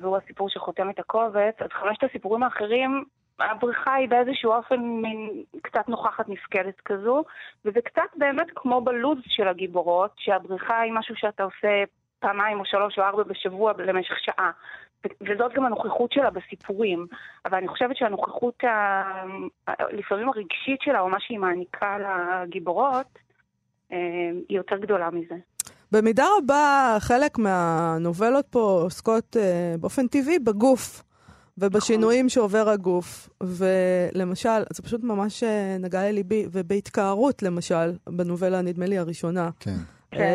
והוא 0.00 0.16
הסיפור 0.16 0.48
שחותם 0.50 0.90
את 0.90 0.98
הקובץ, 0.98 1.54
אז 1.58 1.68
חמשת 1.72 2.04
הסיפורים 2.04 2.42
האחרים, 2.42 3.04
הבריכה 3.40 3.94
היא 3.94 4.08
באיזשהו 4.08 4.52
אופן 4.52 4.80
מין 4.80 5.42
קצת 5.62 5.88
נוכחת 5.88 6.28
נפקדת 6.28 6.80
כזו, 6.84 7.24
וזה 7.64 7.80
קצת 7.84 8.10
באמת 8.16 8.46
כמו 8.54 8.80
בלוז 8.80 9.18
של 9.26 9.48
הגיבורות, 9.48 10.10
שהבריכה 10.16 10.80
היא 10.80 10.92
משהו 10.92 11.14
שאתה 11.16 11.42
עושה 11.42 11.84
פעמיים 12.18 12.60
או 12.60 12.64
שלוש 12.64 12.98
או 12.98 13.04
ארבע 13.04 13.22
בשבוע 13.22 13.72
למשך 13.78 14.14
שעה. 14.18 14.50
וזאת 15.20 15.52
גם 15.54 15.64
הנוכחות 15.64 16.12
שלה 16.12 16.30
בסיפורים. 16.30 17.06
אבל 17.44 17.58
אני 17.58 17.68
חושבת 17.68 17.96
שהנוכחות, 17.96 18.64
ה... 18.64 19.02
לפעמים 19.92 20.28
הרגשית 20.28 20.80
שלה, 20.82 21.00
או 21.00 21.08
מה 21.08 21.20
שהיא 21.20 21.38
מעניקה 21.38 21.96
לגיבורות, 21.98 23.18
אה, 23.92 23.98
היא 24.48 24.56
יותר 24.56 24.76
גדולה 24.76 25.10
מזה. 25.10 25.34
במידה 25.92 26.24
רבה, 26.38 26.96
חלק 27.00 27.38
מהנובלות 27.38 28.46
פה 28.50 28.80
עוסקות 28.82 29.36
אה, 29.36 29.74
באופן 29.80 30.06
טבעי 30.06 30.38
בגוף. 30.38 31.09
ובשינויים 31.58 32.28
שעובר 32.28 32.68
הגוף, 32.68 33.28
ולמשל, 33.40 34.62
זה 34.72 34.82
פשוט 34.82 35.02
ממש 35.04 35.42
אה, 35.42 35.76
נגע 35.80 36.02
לליבי, 36.02 36.46
ובהתקערות 36.52 37.42
למשל, 37.42 37.92
בנובלה, 38.06 38.62
נדמה 38.62 38.86
לי, 38.86 38.98
הראשונה, 38.98 39.50
כן. 39.60 39.76
כן. 40.10 40.32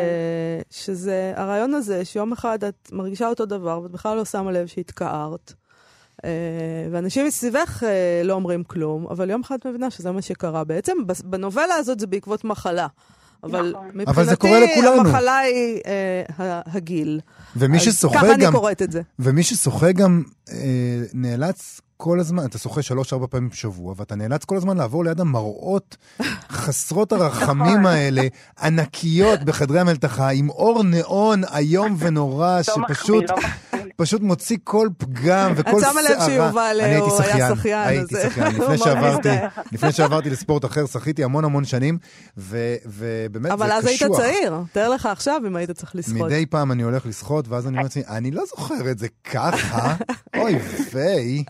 שזה 0.70 1.32
הרעיון 1.36 1.74
הזה 1.74 2.04
שיום 2.04 2.32
אחד 2.32 2.64
את 2.64 2.88
מרגישה 2.92 3.28
אותו 3.28 3.46
דבר, 3.46 3.80
ואת 3.82 3.90
בכלל 3.90 4.16
לא 4.16 4.24
שמה 4.24 4.52
לב 4.52 4.66
שהתקערת. 4.66 5.52
אה, 6.24 6.30
ואנשים 6.90 7.26
מסביבך 7.26 7.82
לא 8.24 8.32
אומרים 8.32 8.64
כלום, 8.64 9.06
אבל 9.06 9.30
יום 9.30 9.40
אחד 9.40 9.58
את 9.58 9.66
מבינה 9.66 9.90
שזה 9.90 10.12
מה 10.12 10.22
שקרה. 10.22 10.64
בעצם 10.64 10.96
בנובלה 11.24 11.74
הזאת 11.74 12.00
זה 12.00 12.06
בעקבות 12.06 12.44
מחלה. 12.44 12.86
אבל 13.46 13.70
נכון. 13.70 13.86
מבחינתי, 13.86 14.10
אבל 14.10 14.24
זה 14.24 14.36
קורה 14.36 14.60
לכולנו. 14.60 15.08
המחלה 15.08 15.38
היא 15.38 15.80
אה, 15.86 16.60
הגיל. 16.66 17.20
ומי 17.56 17.80
ששוחה 17.80 18.18
ככה 18.18 18.26
גם, 18.26 18.32
אני 18.32 18.52
קוראת 18.52 18.82
את 18.82 18.92
זה. 18.92 19.02
ומי 19.18 19.42
ששוחה 19.42 19.92
גם 19.92 20.22
אה, 20.50 20.56
נאלץ 21.14 21.80
כל 21.96 22.20
הזמן, 22.20 22.44
אתה 22.44 22.58
שוחה 22.58 22.82
שלוש-ארבע 22.82 23.26
פעמים 23.30 23.48
בשבוע, 23.48 23.94
ואתה 23.96 24.14
נאלץ 24.14 24.44
כל 24.44 24.56
הזמן 24.56 24.76
לעבור 24.76 25.04
ליד 25.04 25.20
המראות 25.20 25.96
חסרות 26.50 27.12
הרחמים 27.12 27.66
נכון. 27.66 27.86
האלה, 27.86 28.22
ענקיות 28.62 29.44
בחדרי 29.44 29.80
המלתחה, 29.80 30.28
עם 30.28 30.50
אור 30.50 30.82
ניאון 30.82 31.42
איום 31.44 31.96
ונורא, 31.98 32.56
לא 32.56 32.62
שפשוט... 32.62 33.24
פשוט 33.96 34.22
מוציא 34.22 34.56
כל 34.64 34.88
פגם 34.98 35.52
וכל 35.56 35.70
את 35.70 35.80
שערה. 35.80 35.92
שמה 35.92 36.02
לב 36.02 36.20
שיובל, 36.26 36.80
הוא 36.98 37.22
היה 37.22 37.54
שחיין, 37.56 37.88
הייתי 37.88 38.14
שחיין. 38.30 38.56
לפני 38.56 38.78
שעברתי. 38.78 39.28
לפני 39.72 39.92
שעברתי 39.92 40.30
לספורט 40.30 40.64
אחר, 40.64 40.86
שחיתי 40.86 41.24
המון 41.24 41.44
המון 41.44 41.64
שנים, 41.64 41.98
ובאמת 42.36 43.42
זה 43.42 43.52
אבל 43.52 43.72
אז 43.72 43.86
היית 43.86 44.02
קשוח. 44.02 44.16
צעיר, 44.20 44.54
תאר 44.72 44.88
לך 44.88 45.06
עכשיו 45.06 45.40
אם 45.46 45.56
היית 45.56 45.70
צריך 45.70 45.96
לשחות. 45.96 46.14
מדי 46.26 46.46
פעם 46.46 46.72
אני 46.72 46.82
הולך 46.82 47.06
לשחות, 47.06 47.48
ואז 47.48 47.66
אני 47.66 47.72
אומר 47.72 47.82
לעצמי, 47.82 48.02
אני 48.08 48.30
לא 48.30 48.42
זוכר 48.46 48.90
את 48.90 48.98
זה 48.98 49.06
ככה, 49.24 49.94
אוי 50.38 50.58
ויי. 50.92 51.44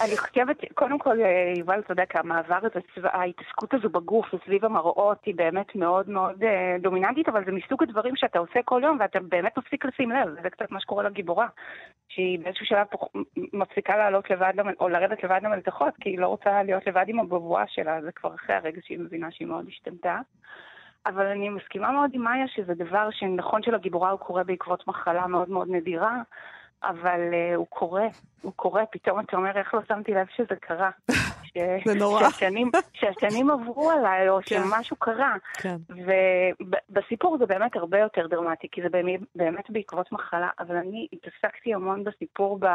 אני 0.00 0.16
חושבת, 0.16 0.56
קודם 0.74 0.98
כל, 0.98 1.20
אה, 1.20 1.52
יובל 1.56 1.82
צודק, 1.88 2.16
המעבר 2.16 2.58
הזה, 2.62 2.80
ההתעסקות 3.04 3.74
הזו 3.74 3.88
בגוף 3.88 4.34
וסביב 4.34 4.64
המראות 4.64 5.24
היא 5.24 5.34
באמת 5.34 5.76
מאוד 5.76 6.08
מאוד 6.08 6.44
אה, 6.44 6.76
דומיננטית, 6.80 7.28
אבל 7.28 7.44
זה 7.44 7.52
מסוג 7.52 7.82
הדברים 7.82 8.16
שאתה 8.16 8.38
עושה 8.38 8.60
כל 8.64 8.80
יום 8.84 8.96
ואתה 9.00 9.20
באמת 9.20 9.58
מפסיק 9.58 9.84
לשים 9.84 10.10
לב, 10.10 10.28
זה 10.42 10.50
קצת 10.50 10.70
מה 10.70 10.80
שקורה 10.80 11.02
לגיבורה, 11.02 11.46
שהיא 12.08 12.38
באיזשהו 12.38 12.66
שלב 12.66 12.86
מפסיקה 13.52 13.96
לעלות 13.96 14.30
לבד, 14.30 14.52
או 14.80 14.88
לרדת 14.88 15.24
לבד 15.24 15.40
למלתחות, 15.42 15.94
כי 16.00 16.08
היא 16.08 16.18
לא 16.18 16.26
רוצה 16.26 16.62
להיות 16.62 16.86
לבד 16.86 17.04
עם 17.08 17.20
הבבואה 17.20 17.64
שלה, 17.68 18.02
זה 18.02 18.12
כבר 18.12 18.34
אחרי 18.34 18.56
הרגע 18.56 18.80
שהיא 18.84 18.98
מבינה 18.98 19.30
שהיא 19.30 19.48
מאוד 19.48 19.64
השתנתה. 19.68 20.20
אבל 21.06 21.26
אני 21.26 21.48
מסכימה 21.48 21.92
מאוד 21.92 22.10
עם 22.14 22.22
מאיה 22.22 22.48
שזה 22.48 22.74
דבר 22.74 23.08
שנכון 23.10 23.62
שלגיבורה 23.62 24.10
הוא 24.10 24.20
קורה 24.20 24.44
בעקבות 24.44 24.88
מחלה 24.88 25.26
מאוד 25.26 25.50
מאוד 25.50 25.68
נדירה, 25.70 26.22
אבל 26.82 27.20
uh, 27.30 27.56
הוא 27.56 27.66
קורה, 27.66 28.06
הוא 28.42 28.52
קורה, 28.56 28.86
פתאום 28.86 29.20
אתה 29.20 29.36
אומר 29.36 29.58
איך 29.58 29.74
לא 29.74 29.80
שמתי 29.88 30.12
לב 30.14 30.26
שזה 30.36 30.56
קרה. 30.60 30.90
ש... 31.44 31.58
זה 31.84 31.94
נורא. 31.94 32.30
שהשנים, 32.30 32.70
שהשנים 32.92 33.50
עברו 33.50 33.90
עליי, 33.90 34.28
או 34.28 34.38
כן. 34.46 34.62
שמשהו 34.62 34.96
קרה. 34.96 35.36
כן. 35.54 35.76
ובסיפור 35.88 37.38
זה 37.38 37.46
באמת 37.46 37.76
הרבה 37.76 37.98
יותר 37.98 38.26
דרמטי, 38.26 38.68
כי 38.72 38.82
זה 38.82 38.88
באמת, 38.88 39.20
באמת 39.34 39.70
בעקבות 39.70 40.12
מחלה, 40.12 40.48
אבל 40.58 40.76
אני 40.76 41.08
התעסקתי 41.12 41.74
המון 41.74 42.04
בסיפור 42.04 42.58
ב... 42.60 42.66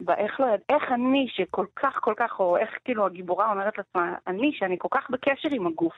באיך 0.00 0.40
לא, 0.40 0.46
איך 0.68 0.82
אני 0.94 1.26
שכל 1.28 1.66
כך 1.76 1.98
כל 2.00 2.14
כך, 2.16 2.30
או 2.38 2.56
איך 2.56 2.70
כאילו 2.84 3.06
הגיבורה 3.06 3.50
אומרת 3.50 3.78
לעצמה, 3.78 4.14
אני 4.26 4.50
שאני 4.58 4.76
כל 4.78 4.88
כך 4.90 5.10
בקשר 5.10 5.48
עם 5.52 5.66
הגוף, 5.66 5.94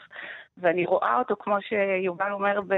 ואני 0.58 0.86
רואה 0.86 1.18
אותו 1.18 1.34
כמו 1.38 1.56
שיובל 1.68 2.32
אומר 2.32 2.60
ב... 2.60 2.74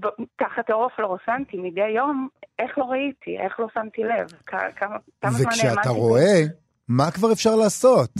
ב... 0.00 0.06
תחת 0.36 0.70
העורף 0.70 0.92
פלורוסנטי 0.96 1.56
מדי 1.56 1.88
יום, 1.88 2.28
איך 2.58 2.78
לא 2.78 2.84
ראיתי, 2.84 3.38
איך 3.44 3.60
לא 3.60 3.66
שמתי 3.74 4.02
לב, 4.02 4.32
כ- 4.46 4.76
כמה, 4.76 4.96
כמה 5.20 5.30
זמן 5.30 5.48
וכשאתה 5.48 5.68
האמנתי 5.68 5.88
רואה, 5.88 6.40
מה 6.88 7.10
כבר 7.10 7.32
אפשר 7.32 7.56
לעשות? 7.56 8.10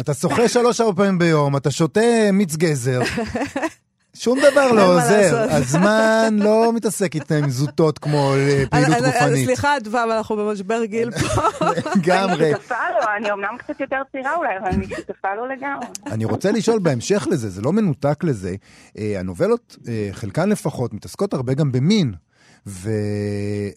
אתה 0.00 0.14
שוחה 0.14 0.48
שלוש-ארבע 0.48 0.92
פעמים 1.02 1.18
ביום, 1.18 1.56
אתה 1.56 1.70
שותה 1.70 2.00
מיץ 2.32 2.56
גזר. 2.56 3.00
שום 4.18 4.38
דבר 4.52 4.72
לא 4.72 4.94
עוזר. 4.94 5.46
הזמן 5.50 6.36
לא 6.38 6.72
מתעסק 6.74 7.14
איתן 7.14 7.44
עם 7.44 7.50
זוטות 7.50 7.98
כמו 7.98 8.34
אה, 8.34 8.64
פעילות 8.70 8.98
גופנית. 9.04 9.44
סליחה, 9.44 9.76
אדווה, 9.76 10.04
אבל 10.04 10.12
אנחנו 10.12 10.36
במשבר 10.36 10.84
גיל 10.84 11.10
פה. 11.10 11.42
לגמרי. 11.96 12.44
אני 12.46 12.54
שותפה 12.54 12.74
לו, 12.74 13.06
אני 13.16 13.32
אמנם 13.32 13.58
קצת 13.58 13.80
יותר 13.80 14.02
צעירה 14.12 14.34
אולי, 14.34 14.58
אבל 14.58 14.68
אני 14.68 14.86
שותפה 14.86 15.34
לו 15.34 15.46
לגמרי. 15.46 15.86
אני 16.06 16.24
רוצה 16.24 16.52
לשאול 16.52 16.78
בהמשך 16.78 17.26
לזה, 17.30 17.50
זה 17.50 17.62
לא 17.62 17.72
מנותק 17.72 18.24
לזה, 18.24 18.54
אה, 18.98 19.20
הנובלות, 19.20 19.76
אה, 19.88 20.08
חלקן 20.12 20.48
לפחות, 20.48 20.94
מתעסקות 20.94 21.34
הרבה 21.34 21.54
גם 21.54 21.72
במין. 21.72 22.14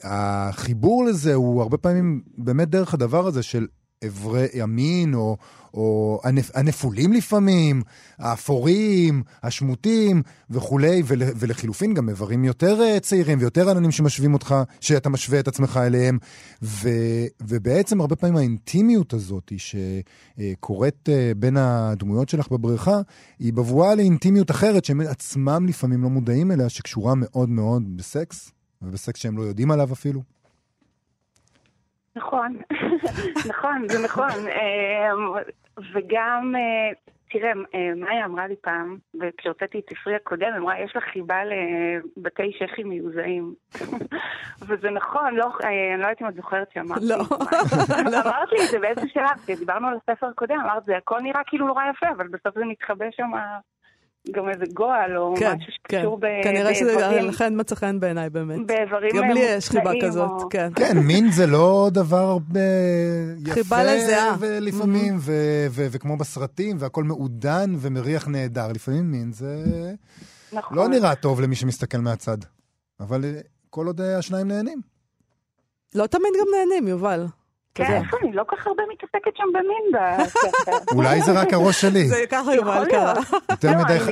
והחיבור 0.04 1.06
לזה 1.06 1.34
הוא 1.34 1.62
הרבה 1.62 1.78
פעמים 1.78 2.22
באמת 2.38 2.70
דרך 2.70 2.94
הדבר 2.94 3.28
הזה 3.28 3.44
של 3.44 3.68
אברי 4.08 4.62
המין, 4.62 5.14
או, 5.14 5.38
או 5.74 6.20
הנפ, 6.24 6.52
הנפולים 6.54 7.14
לפעמים, 7.14 7.82
האפורים, 8.18 9.24
השמוטים 9.44 10.22
וכולי, 10.50 11.02
ול, 11.06 11.22
ולחילופין 11.36 11.94
גם 11.94 12.10
איברים 12.10 12.44
יותר 12.44 12.82
אה, 12.82 13.00
צעירים 13.00 13.40
ויותר 13.40 13.70
עננים 13.70 13.92
שמשווים 13.92 14.34
אותך, 14.34 14.56
שאתה 14.80 15.10
משווה 15.10 15.40
את 15.40 15.48
עצמך 15.48 15.80
אליהם. 15.84 16.18
ו, 16.64 16.90
ובעצם 17.42 18.02
הרבה 18.02 18.16
פעמים 18.16 18.38
האינטימיות 18.38 19.14
הזאת 19.14 19.52
שקורית 19.58 21.10
אה, 21.10 21.32
בין 21.38 21.58
הדמויות 21.58 22.30
שלך 22.30 22.52
בבריכה, 22.52 23.02
היא 23.40 23.54
בבואה 23.54 23.96
לאינטימיות 23.96 24.52
אחרת 24.52 24.86
שהם 24.86 25.02
עצמם 25.02 25.66
לפעמים 25.68 26.04
לא 26.04 26.10
מודעים 26.10 26.52
אליה, 26.52 26.70
שקשורה 26.70 27.14
מאוד 27.16 27.50
מאוד 27.50 27.98
בסקס, 27.98 28.52
ובסקס 28.82 29.20
שהם 29.20 29.38
לא 29.38 29.44
יודעים 29.44 29.72
עליו 29.72 29.94
אפילו. 29.94 30.41
נכון, 32.16 32.58
נכון, 33.50 33.88
זה 33.88 34.04
נכון. 34.04 34.48
אמ, 34.48 35.34
וגם, 35.94 36.54
אה, 36.56 36.92
תראה, 37.30 37.52
אה, 37.76 37.96
מאיה 37.96 38.26
אמרה 38.26 38.48
לי 38.48 38.56
פעם, 38.62 38.98
וכשהוצאתי 39.22 39.80
את 39.80 39.94
ספרי 39.94 40.16
הקודם, 40.16 40.54
אמרה, 40.58 40.80
יש 40.80 40.96
לך 40.96 41.04
חיבה 41.04 41.42
לבתי 41.46 42.52
שחי 42.60 42.84
מיוזעים. 42.84 43.54
וזה 44.68 44.90
נכון, 44.90 45.36
לא, 45.36 45.46
אה, 45.64 45.94
אני 45.94 46.02
לא 46.02 46.08
יודעת 46.08 46.22
אם 46.22 46.28
את 46.28 46.36
זוכרת 46.36 46.68
שאמרתי. 46.74 47.06
לא. 47.06 47.18
לא. 48.12 48.22
אמרת 48.26 48.52
לי 48.52 48.66
את 48.66 48.70
זה 48.72 48.80
באיזשהו 48.80 49.10
שלב, 49.10 49.38
כשדיברנו 49.46 49.88
על 49.88 49.98
הספר 49.98 50.28
הקודם, 50.28 50.60
אמרת, 50.60 50.86
זה 50.86 50.98
הכל 50.98 51.20
נראה 51.22 51.42
כאילו 51.46 51.68
נורא 51.68 51.84
יפה, 51.90 52.10
אבל 52.10 52.28
בסוף 52.28 52.56
זה 52.56 52.66
מתחבא 52.66 53.06
שם 53.12 53.32
גם 54.32 54.50
איזה 54.50 54.66
גועל, 54.74 55.18
או 55.18 55.34
כן, 55.40 55.56
משהו 55.58 55.72
כן. 55.84 55.98
שקשור 56.00 56.18
ב- 56.22 56.44
כנראה 56.44 56.76
שזה 56.76 57.22
לכן 57.22 57.60
מצא 57.60 57.76
חן 57.76 58.00
בעיניי 58.00 58.30
באמת. 58.30 58.68
באיברים 58.68 59.12
גם 59.18 59.30
לי 59.30 59.48
אה, 59.48 59.56
יש 59.56 59.70
חיבה 59.70 59.92
כזאת, 60.02 60.30
או- 60.30 60.50
כן. 60.50 60.72
כן, 60.76 60.98
מין 60.98 61.32
זה 61.32 61.48
לא 61.48 61.90
דבר 61.94 62.18
הרבה 62.18 62.60
יפה. 63.38 63.54
חיבה 63.54 63.84
לזיעה. 63.84 64.36
ולפעמים, 64.40 65.16
ו- 65.20 65.32
ו- 65.70 65.88
וכמו 65.92 66.18
בסרטים, 66.18 66.78
והכל 66.80 67.04
מעודן 67.04 67.74
ומריח 67.80 68.28
נהדר. 68.28 68.72
לפעמים 68.72 69.12
מין 69.12 69.32
זה 69.32 69.56
נכון. 70.54 70.78
לא 70.78 70.88
נראה 70.88 71.16
טוב 71.16 71.42
למי 71.42 71.56
שמסתכל 71.56 71.98
מהצד. 71.98 72.38
אבל 73.00 73.26
אה, 73.26 73.40
כל 73.70 73.88
עוד 73.88 74.02
אה, 74.02 74.18
השניים 74.18 74.48
נהנים. 74.48 74.82
לא 75.96 76.08
תמיד 76.08 76.32
גם 76.40 76.48
נהנים, 76.58 76.88
יובל. 76.88 77.26
כן, 77.76 77.84
איפה 78.04 78.18
אני 78.24 78.34
לא 78.34 78.44
כל 78.48 78.56
כך 78.56 78.68
הרבה 78.68 78.84
מתעסקת 78.94 79.38
שם 79.38 79.44
במין 79.54 80.02
בספר. 80.24 80.72
אולי 80.98 81.22
זה 81.22 81.32
רק 81.42 81.54
הראש 81.54 81.82
שלי. 81.82 82.08
זה 82.08 82.24
ככה 82.32 82.56
יובל 82.56 82.86
קרה. 82.92 83.14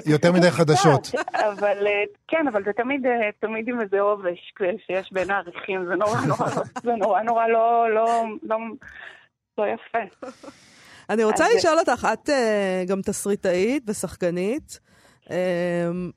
יותר 0.06 0.30
לא, 0.32 0.38
מדי- 0.38 0.52
חדשות. 0.52 1.08
אבל 1.34 1.88
אה, 1.88 1.91
כן, 2.28 2.48
אבל 2.52 2.63
זה 2.63 2.72
תמיד 2.74 3.06
אה, 3.06 3.30
עם 3.67 3.82
איזה 3.82 4.00
עובש 4.00 4.54
שיש 4.88 5.10
בין 5.13 5.32
העריכים, 5.32 5.86
זה 5.88 5.95
נורא 5.95 6.22
נורא, 6.28 6.50
זה 6.86 6.91
נורא 6.98 7.22
נורא 7.22 7.48
לא, 7.48 7.88
לא, 7.95 8.26
לא, 8.43 8.58
לא 9.58 9.63
יפה. 9.63 10.30
אני 11.10 11.24
רוצה 11.24 11.45
אז- 11.45 11.52
לשאול 11.56 11.80
אותך, 11.80 12.08
את 12.13 12.30
אה, 12.30 12.84
גם 12.88 13.02
תסריטאית 13.02 13.84
ושחקנית. 13.88 14.80
אה, 15.32 15.36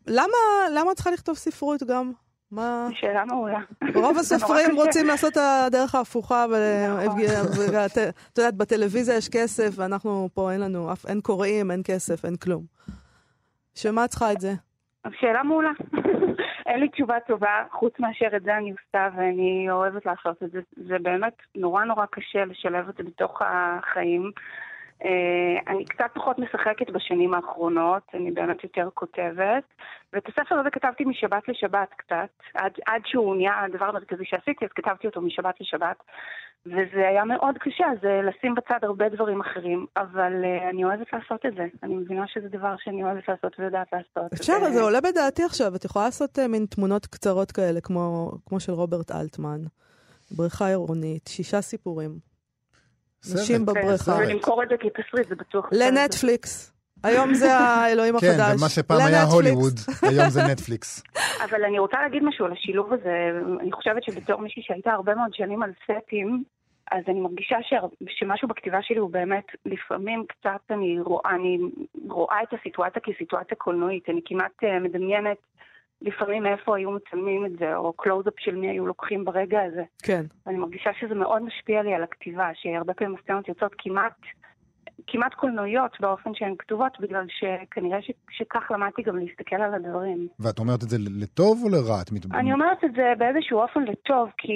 למה 0.07 0.37
למה 0.75 0.91
את 0.91 0.97
צריכה 0.97 1.11
לכתוב 1.11 1.37
ספרות 1.37 1.83
גם? 1.83 2.13
מה... 2.53 2.89
שאלה 2.93 3.25
מעולה. 3.25 3.61
רוב 3.95 4.19
הסופרים. 4.19 4.77
רוצים 4.77 5.07
לעשות 5.07 5.33
את 5.33 5.39
הדרך 5.67 5.95
ההפוכה, 5.95 6.47
נכון. 6.47 7.21
ואת 7.75 7.97
יודעת, 8.39 8.55
בטלוויזיה 8.55 9.17
יש 9.17 9.29
כסף, 9.29 9.71
ואנחנו 9.77 10.29
פה 10.35 10.53
אין 10.53 10.61
לנו, 10.61 10.89
אין 11.09 11.21
קוראים, 11.21 11.71
אין 11.71 11.83
כסף, 11.85 12.25
אין 12.25 12.37
כלום. 12.37 12.63
שמה 13.75 14.05
את 14.05 14.11
צריכה 14.11 14.33
את 14.33 14.41
זה? 14.41 14.53
שאלה 15.21 15.43
מעולה. 15.43 15.71
אין 16.67 16.81
לי 16.81 16.89
תשובה 16.89 17.21
טובה, 17.27 17.65
חוץ 17.71 17.93
מאשר 18.01 18.37
את 18.37 18.43
זה 18.43 18.57
אני 18.57 18.71
עושה 18.71 19.09
ואני 19.17 19.67
אוהבת 19.71 20.07
לעשות 20.07 20.43
את 20.43 20.51
זה. 20.51 20.61
זה 20.89 20.97
באמת 21.03 21.33
נורא 21.57 21.85
נורא 21.85 22.05
קשה 22.11 22.45
לשלב 22.45 22.89
את 22.89 22.97
זה 22.97 23.03
בתוך 23.03 23.43
החיים. 23.45 24.31
אה, 25.05 25.73
אני 25.73 25.85
קצת 25.85 26.11
פחות 26.15 26.39
משחקת 26.39 26.91
בשנים 26.91 27.35
האחרונות, 27.35 28.03
אני 28.15 28.31
באמת 28.31 28.65
יותר 28.65 28.89
כותבת. 28.95 29.65
ואת 30.13 30.29
הספר 30.29 30.55
הזה 30.59 30.71
כתבתי 30.71 31.05
משבת 31.05 31.49
לשבת 31.49 31.89
קצת, 31.97 32.29
עד, 32.55 32.73
עד 32.87 33.03
שהוא 33.05 33.37
נהיה 33.37 33.65
הדבר 33.65 33.85
המרכזי 33.85 34.25
שעשיתי, 34.25 34.65
אז 34.65 34.71
כתבתי 34.75 35.07
אותו 35.07 35.21
משבת 35.21 35.61
לשבת. 35.61 35.97
וזה 36.67 37.09
היה 37.09 37.25
מאוד 37.25 37.59
קשה, 37.59 37.87
זה 38.03 38.21
לשים 38.29 38.55
בצד 38.55 38.79
הרבה 38.83 39.09
דברים 39.09 39.41
אחרים, 39.41 39.87
אבל 39.97 40.33
uh, 40.43 40.71
אני 40.71 40.85
אוהבת 40.85 41.13
לעשות 41.13 41.47
את 41.47 41.55
זה. 41.55 41.67
אני 41.83 41.95
מבינה 41.95 42.25
שזה 42.27 42.49
דבר 42.49 42.75
שאני 42.79 43.03
אוהבת 43.05 43.29
לעשות 43.29 43.53
ויודעת 43.59 43.87
לעשות. 43.93 44.33
אפשר, 44.33 44.53
ו- 44.53 44.73
זה 44.73 44.83
עולה 44.83 45.01
בדעתי 45.01 45.43
עכשיו, 45.45 45.75
את 45.77 45.85
יכולה 45.85 46.05
לעשות 46.05 46.39
אה, 46.39 46.49
מין 46.49 46.67
תמונות 46.67 47.07
קצרות 47.07 47.53
כאלה, 47.53 47.81
כמו 47.81 48.33
כמו 48.47 48.61
של 48.61 48.73
רוברט 48.73 49.11
אלטמן. 49.11 49.61
בריכה 50.37 50.69
עירונית, 50.69 51.29
שישה 51.29 51.61
סיפורים. 51.61 52.32
נשים 53.35 53.67
בבריכה. 53.67 53.97
סרט. 53.97 54.19
ולמכור 54.19 54.63
את 54.63 54.69
זה 54.69 54.75
כתסריט, 54.77 55.29
זה 55.29 55.35
בטוח. 55.35 55.69
לנטפליקס. 55.73 56.73
היום 57.05 57.35
זה 57.35 57.55
האלוהים 57.55 58.15
כן, 58.21 58.27
החדש. 58.27 58.61
ומה 58.61 58.69
שפעם 58.69 59.01
היה. 59.01 59.23
הוליווד, 59.23 59.75
היום 60.03 60.29
זה 60.29 60.43
נטפליקס. 60.43 61.03
אבל 61.45 61.65
אני 61.65 61.79
רוצה 61.79 61.97
להגיד 62.03 62.23
משהו 62.23 62.47
על 62.47 62.53
השילוב 62.53 62.93
הזה. 62.93 63.31
אני 63.61 63.73
חושבת 63.73 64.03
שבתור 64.05 64.41
מישהי 64.41 64.63
שהייתה 64.63 64.91
הרבה 64.91 65.15
מאוד 65.15 65.35
שנים 65.35 65.63
על 65.63 65.73
סטים, 65.85 66.45
אז 66.93 67.03
אני 67.09 67.21
מרגישה 67.21 67.57
ש... 67.63 67.75
שמשהו 68.09 68.49
בכתיבה 68.49 68.79
שלי 68.83 68.99
הוא 68.99 69.11
באמת, 69.11 69.45
לפעמים 69.67 70.25
קצת 70.29 70.71
אני 70.71 71.01
רואה, 71.01 71.31
אני 71.35 71.59
רואה 72.09 72.43
את 72.43 72.59
הסיטואציה 72.61 73.03
כסיטואציה 73.05 73.57
קולנועית. 73.57 74.09
אני 74.09 74.21
כמעט 74.25 74.65
אה, 74.65 74.79
מדמיינת 74.79 75.39
לפעמים 76.03 76.47
איפה 76.47 76.77
היו 76.77 76.91
מצלמים 76.91 77.47
את 77.47 77.53
זה, 77.59 77.77
או 77.77 77.93
קלוז-אפ 77.93 78.35
של 78.39 78.55
מי 78.55 78.69
היו 78.69 78.87
לוקחים 78.87 79.25
ברגע 79.25 79.63
הזה. 79.63 79.83
כן. 80.03 80.23
ואני 80.47 80.59
מרגישה 80.59 80.91
שזה 81.01 81.15
מאוד 81.15 81.43
משפיע 81.43 81.83
לי 81.83 81.95
על 81.95 82.03
הכתיבה, 82.03 82.51
שהרבה 82.55 82.95
פעמים 82.95 83.17
הסצנות 83.19 83.49
יוצאות 83.49 83.75
כמעט, 83.79 84.13
כמעט 85.07 85.35
קולנועיות 85.35 86.01
באופן 86.01 86.35
שהן 86.35 86.55
כתובות, 86.59 87.01
בגלל 87.01 87.25
שכנראה 87.29 88.03
ש, 88.03 88.11
שכך 88.31 88.71
למדתי 88.71 89.03
גם 89.03 89.17
להסתכל 89.19 89.57
על 89.57 89.75
הדברים. 89.75 90.29
ואת 90.41 90.59
אומרת 90.59 90.83
את 90.83 90.89
זה 90.89 90.97
לטוב 91.23 91.61
או 91.65 91.69
לרע? 91.69 92.03
את 92.03 92.13
מת- 92.13 92.35
אני 92.35 92.53
אומרת 92.53 92.85
את 92.85 92.93
זה 92.95 93.13
באיזשהו 93.19 93.59
אופן 93.61 93.83
לטוב, 93.85 94.29
כי 94.39 94.53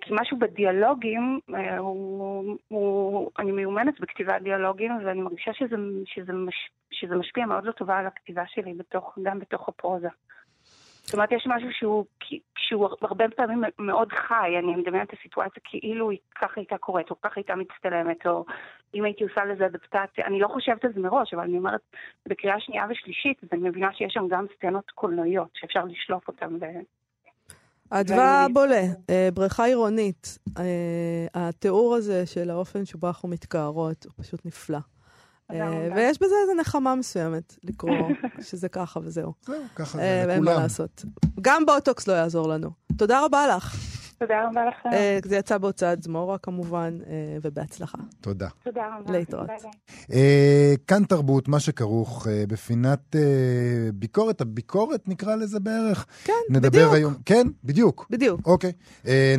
כי 0.00 0.10
משהו 0.10 0.38
בדיאלוגים, 0.38 1.40
אה, 1.54 1.78
הוא, 1.78 2.56
הוא, 2.68 3.30
אני 3.38 3.52
מיומנת 3.52 4.00
בכתיבת 4.00 4.42
דיאלוגים, 4.42 4.92
ואני 5.04 5.20
מרגישה 5.20 5.52
שזה, 5.54 5.76
שזה, 6.04 6.32
מש, 6.32 6.70
שזה 6.90 7.16
משפיע 7.16 7.46
מאוד 7.46 7.64
לטובה 7.64 7.98
על 7.98 8.06
הכתיבה 8.06 8.42
שלי, 8.46 8.74
בתוך, 8.74 9.18
גם 9.22 9.38
בתוך 9.38 9.68
הפרוזה. 9.68 10.08
זאת 11.02 11.14
אומרת, 11.14 11.32
יש 11.32 11.46
משהו 11.46 11.68
שהוא, 11.72 12.04
שהוא 12.58 12.88
הרבה 13.02 13.24
פעמים 13.36 13.64
מאוד 13.78 14.12
חי, 14.12 14.58
אני 14.58 14.76
מדמיינת 14.76 15.08
את 15.08 15.18
הסיטואציה 15.18 15.62
כאילו 15.64 16.10
היא 16.10 16.18
ככה 16.34 16.52
הייתה 16.56 16.78
קורית, 16.78 17.10
או 17.10 17.20
ככה 17.20 17.34
הייתה 17.36 17.54
מצטלמת, 17.54 18.26
או 18.26 18.44
אם 18.94 19.04
הייתי 19.04 19.24
עושה 19.24 19.44
לזה 19.44 19.66
אדפטציה, 19.66 20.26
אני 20.26 20.40
לא 20.40 20.48
חושבת 20.48 20.84
על 20.84 20.92
זה 20.92 21.00
מראש, 21.00 21.34
אבל 21.34 21.42
אני 21.42 21.58
אומרת, 21.58 21.80
בקריאה 22.28 22.60
שנייה 22.60 22.86
ושלישית, 22.90 23.42
אז 23.42 23.48
אני 23.52 23.68
מבינה 23.68 23.92
שיש 23.92 24.12
שם 24.12 24.28
גם 24.28 24.46
סצנות 24.56 24.90
קולנועיות, 24.90 25.48
שאפשר 25.54 25.84
לשלוף 25.84 26.28
אותן. 26.28 26.54
ו... 26.60 26.64
אדווה 27.90 28.46
בולה, 28.52 28.86
אה, 29.10 29.28
בריכה 29.34 29.64
עירונית, 29.64 30.38
אה, 30.58 30.64
התיאור 31.34 31.94
הזה 31.94 32.26
של 32.26 32.50
האופן 32.50 32.84
שבו 32.84 33.06
אנחנו 33.08 33.28
מתקערות 33.28 34.04
הוא 34.04 34.24
פשוט 34.24 34.46
נפלא. 34.46 34.78
אה, 35.52 35.88
ויש 35.96 36.18
בזה 36.22 36.34
איזו 36.42 36.54
נחמה 36.60 36.94
מסוימת 36.94 37.56
לקרוא 37.64 37.92
שזה 38.48 38.68
ככה 38.68 39.00
וזהו. 39.02 39.32
זהו, 39.46 39.62
ככה 39.74 39.98
אה, 39.98 40.22
זה 40.26 40.32
אין 40.32 40.44
מה 40.44 40.50
לכולם. 40.50 40.62
לעשות. 40.62 41.04
גם 41.40 41.66
בוטוקס 41.66 42.08
לא 42.08 42.12
יעזור 42.12 42.48
לנו. 42.48 42.70
תודה 42.96 43.24
רבה 43.24 43.46
לך. 43.56 43.76
תודה 44.20 44.48
רבה 44.48 44.66
לכם. 44.66 44.88
אה, 44.92 45.18
זה 45.24 45.36
יצא 45.36 45.58
בהוצאת 45.58 46.02
זמורה 46.02 46.38
כמובן, 46.38 46.98
אה, 47.06 47.38
ובהצלחה. 47.42 47.98
תודה. 48.20 48.48
תודה 48.64 48.82
רבה. 48.98 49.12
להתראות. 49.12 49.50
אה, 50.12 50.74
כאן 50.86 51.04
תרבות, 51.04 51.48
מה 51.48 51.60
שכרוך 51.60 52.26
בפינת 52.48 53.16
ביקורת, 53.94 54.40
הביקורת 54.40 55.08
נקרא 55.08 55.36
לזה 55.36 55.60
בערך. 55.60 56.06
כן, 56.24 56.32
נדבר 56.50 56.68
בדיוק. 56.68 56.94
היום, 56.94 57.14
כן, 57.24 57.46
בדיוק. 57.64 58.06
בדיוק. 58.10 58.40
אוקיי. 58.46 58.72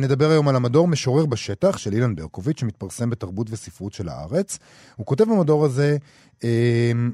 נדבר 0.00 0.30
היום 0.30 0.48
על 0.48 0.56
המדור 0.56 0.88
משורר 0.88 1.26
בשטח 1.26 1.76
של 1.78 1.92
אילן 1.92 2.14
ברקוביץ', 2.14 2.60
שמתפרסם 2.60 3.10
בתרבות 3.10 3.46
וספרות 3.50 3.92
של 3.92 4.08
הארץ. 4.08 4.58
הוא 4.96 5.06
כותב 5.06 5.24
במדור 5.24 5.64
הזה 5.64 5.96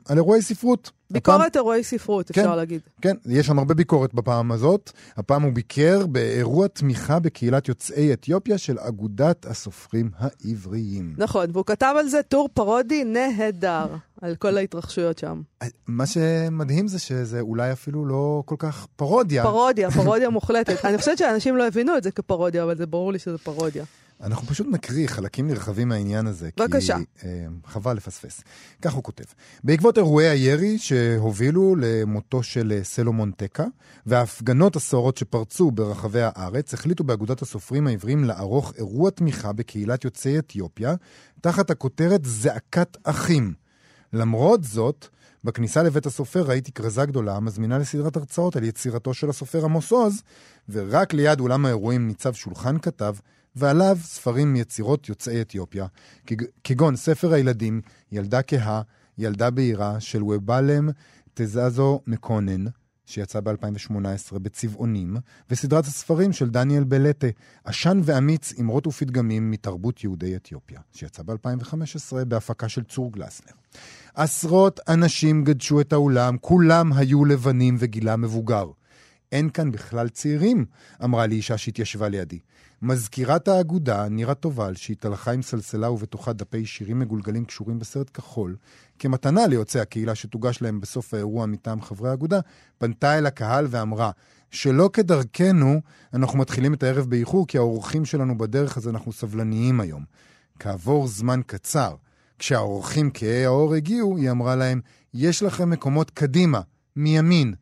על 0.09 0.17
אירועי 0.17 0.43
ספרות. 0.43 0.91
ביקורת 1.11 1.57
אירועי 1.57 1.85
ספרות, 1.85 2.31
כן. 2.33 2.41
אפשר 2.41 2.57
להגיד. 2.57 2.81
כן, 3.03 3.17
יש 3.27 3.47
שם 3.47 3.59
הרבה 3.59 3.75
ביקורת 3.75 4.15
בפעם 4.15 4.53
הזאת. 4.53 4.93
הפעם 5.17 5.43
הוא 5.43 5.53
ביקר 5.53 6.07
באירוע 6.07 6.67
תמיכה 6.67 7.19
בקהילת 7.19 7.69
יוצאי 7.69 8.13
אתיופיה 8.13 8.59
של 8.59 8.79
אגודת 8.79 9.47
הסופרים 9.47 10.11
העבריים. 10.19 11.15
נכון, 11.19 11.47
והוא 11.53 11.65
כתב 11.65 11.95
על 11.99 12.09
זה 12.09 12.23
טור 12.23 12.49
פרודי 12.55 13.05
נהדר, 13.05 13.87
על 14.21 14.37
כל 14.37 14.57
ההתרחשויות 14.57 15.19
שם. 15.19 15.43
מה 15.87 16.07
שמדהים 16.07 16.89
זה 16.89 16.99
שזה 16.99 17.41
אולי 17.41 17.73
אפילו 17.73 18.07
לא 18.07 18.43
כל 18.47 18.57
כך 18.59 18.87
פרודיה. 18.97 19.43
פרודיה, 19.43 19.91
פרודיה 20.03 20.31
מוחלטת. 20.31 20.85
אני 20.85 20.99
חושבת 20.99 21.19
שאנשים 21.19 21.57
לא 21.57 21.67
הבינו 21.67 21.97
את 21.97 22.03
זה 22.03 22.11
כפרודיה, 22.11 22.63
אבל 22.63 22.77
זה 22.77 22.87
ברור 22.87 23.13
לי 23.13 23.19
שזה 23.19 23.39
פרודיה. 23.39 23.85
אנחנו 24.23 24.47
פשוט 24.47 24.67
נקריא 24.71 25.09
חלקים 25.09 25.49
נרחבים 25.49 25.89
מהעניין 25.89 26.27
הזה. 26.27 26.51
בבקשה. 26.57 26.97
כי 26.97 27.27
אה, 27.27 27.47
חבל 27.67 27.97
לפספס. 27.97 28.41
כך 28.83 28.93
הוא 28.93 29.03
כותב. 29.03 29.25
בעקבות 29.65 29.99
אירועי 29.99 30.29
הירי 30.29 30.79
שהובילו 30.79 31.77
למותו 31.77 32.43
של 32.43 32.73
אה, 32.77 32.85
סלומון 32.85 33.31
טקה, 33.31 33.65
וההפגנות 34.07 34.77
הסוערות 34.77 35.17
שפרצו 35.17 35.71
ברחבי 35.71 36.21
הארץ, 36.23 36.75
החליטו 36.75 37.05
באגודת 37.05 37.43
הסופרים 37.43 37.87
העבריים 37.87 38.25
לערוך 38.25 38.73
אירוע 38.77 39.11
תמיכה 39.11 39.53
בקהילת 39.53 40.05
יוצאי 40.05 40.39
אתיופיה, 40.39 40.95
תחת 41.41 41.71
הכותרת 41.71 42.25
זעקת 42.25 42.97
אחים. 43.05 43.55
למרות 44.13 44.65
זאת, 44.65 45.09
בכניסה 45.45 45.83
לבית 45.83 46.07
הסופר 46.07 46.43
ראיתי 46.43 46.73
כרזה 46.73 47.07
גדולה 47.07 47.37
המזמינה 47.37 47.79
לסדרת 47.79 48.17
הרצאות 48.17 48.57
על 48.57 48.65
יצירתו 48.65 49.15
של 49.15 49.31
הסופר 49.31 49.65
עמוס 49.65 49.93
עוז, 49.93 50.23
ורק 50.69 51.13
ליד 51.15 51.41
אולם 51.41 51.65
האירועים 51.67 52.07
ניצב 52.07 52.33
שולחן 52.33 52.79
כתב, 52.79 53.15
ועליו 53.57 53.99
ספרים 54.03 54.53
מיצירות 54.53 55.09
יוצאי 55.09 55.41
אתיופיה, 55.41 55.87
כג- 56.27 56.45
כגון 56.65 56.97
ספר 56.97 57.33
הילדים, 57.33 57.81
ילדה 58.13 58.43
כהה, 58.43 58.83
ילדה 59.19 59.51
בהירה, 59.51 60.01
של 60.01 60.23
ובלם 60.23 60.89
תזזו 61.35 62.01
מקונן, 62.07 62.65
שיצא 63.07 63.41
ב-2018 63.41 64.39
בצבעונים, 64.39 65.17
וסדרת 65.51 65.85
הספרים 65.85 66.33
של 66.33 66.51
דניאל 66.51 66.85
בלטה, 66.85 67.27
עשן 67.65 68.01
ואמיץ, 68.05 68.53
אמרות 68.61 68.87
ופתגמים 68.87 69.51
מתרבות 69.51 70.05
יהודי 70.05 70.37
אתיופיה, 70.37 70.81
שיצא 70.93 71.23
ב-2015 71.23 72.25
בהפקה 72.25 72.69
של 72.69 72.85
צור 72.85 73.13
גלסנר. 73.13 73.53
עשרות 74.15 74.81
אנשים 74.89 75.45
גדשו 75.45 75.81
את 75.81 75.93
האולם, 75.93 76.37
כולם 76.41 76.93
היו 76.93 77.25
לבנים 77.25 77.77
וגילם 77.79 78.21
מבוגר. 78.21 78.71
אין 79.33 79.51
כאן 79.51 79.73
בכלל 79.73 80.09
צעירים, 80.09 80.65
אמרה 81.05 81.27
לי 81.27 81.35
אישה 81.35 81.59
שהתיישבה 81.59 82.09
לידי. 82.09 82.39
מזכירת 82.83 83.49
האגודה, 83.49 84.09
נירה 84.09 84.35
טובל, 84.35 84.75
שהתהלכה 84.75 85.33
עם 85.33 85.43
סלסלה 85.43 85.91
ובתוכה 85.91 86.33
דפי 86.33 86.67
שירים 86.67 86.99
מגולגלים 86.99 87.45
קשורים 87.45 87.79
בסרט 87.79 88.11
כחול, 88.15 88.57
כמתנה 88.99 89.47
ליוצאי 89.47 89.81
הקהילה 89.81 90.15
שתוגש 90.15 90.63
להם 90.63 90.81
בסוף 90.81 91.15
האירוע 91.15 91.47
מטעם 91.47 91.83
חברי 91.83 92.11
האגודה, 92.11 92.41
פנתה 92.79 93.19
אל 93.19 93.27
הקהל 93.27 93.67
ואמרה, 93.71 94.11
שלא 94.51 94.91
כדרכנו, 94.93 95.81
אנחנו 96.15 96.39
מתחילים 96.39 96.75
את 96.75 96.83
הערב 96.83 97.07
באיחור, 97.07 97.47
כי 97.47 97.59
האורחים 97.59 98.05
שלנו 98.05 98.39
בדרך, 98.39 98.77
אז 98.77 98.89
אנחנו 98.89 99.13
סבלניים 99.13 99.81
היום. 99.81 100.05
כעבור 100.59 101.09
זמן 101.09 101.41
קצר, 101.47 101.95
כשהאורחים 102.39 103.11
כהי 103.15 103.45
האור 103.45 103.75
הגיעו, 103.75 104.17
היא 104.17 104.31
אמרה 104.31 104.57
להם, 104.57 104.81
יש 105.15 105.43
לכם 105.43 105.71
מקומות 105.71 106.11
קדימה, 106.11 106.61
מימין. 106.97 107.55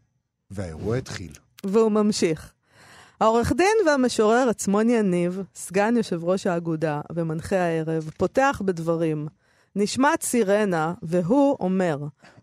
והאירוע 0.50 0.96
התחיל. 0.96 1.45
והוא 1.64 1.90
ממשיך. 1.92 2.52
העורך 3.20 3.52
דין 3.52 3.76
והמשורר 3.86 4.48
עצמון 4.48 4.90
יניב, 4.90 5.42
סגן 5.54 5.96
יושב 5.96 6.24
ראש 6.24 6.46
האגודה 6.46 7.00
ומנחה 7.12 7.56
הערב, 7.56 8.10
פותח 8.16 8.62
בדברים. 8.64 9.28
נשמעת 9.76 10.22
סירנה, 10.22 10.94
והוא 11.02 11.56
אומר, 11.60 11.98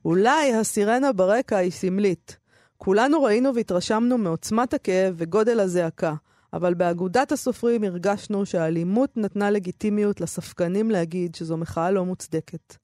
אולי 0.05 0.53
הסירנה 0.53 1.13
ברקע 1.13 1.57
היא 1.57 1.71
סמלית. 1.71 2.37
כולנו 2.77 3.23
ראינו 3.23 3.55
והתרשמנו 3.55 4.17
מעוצמת 4.17 4.73
הכאב 4.73 5.13
וגודל 5.17 5.59
הזעקה, 5.59 6.13
אבל 6.53 6.73
באגודת 6.73 7.31
הסופרים 7.31 7.83
הרגשנו 7.83 8.45
שהאלימות 8.45 9.17
נתנה 9.17 9.51
לגיטימיות 9.51 10.21
לספקנים 10.21 10.91
להגיד 10.91 11.35
שזו 11.35 11.57
מחאה 11.57 11.91
לא 11.91 12.05
מוצדקת. 12.05 12.75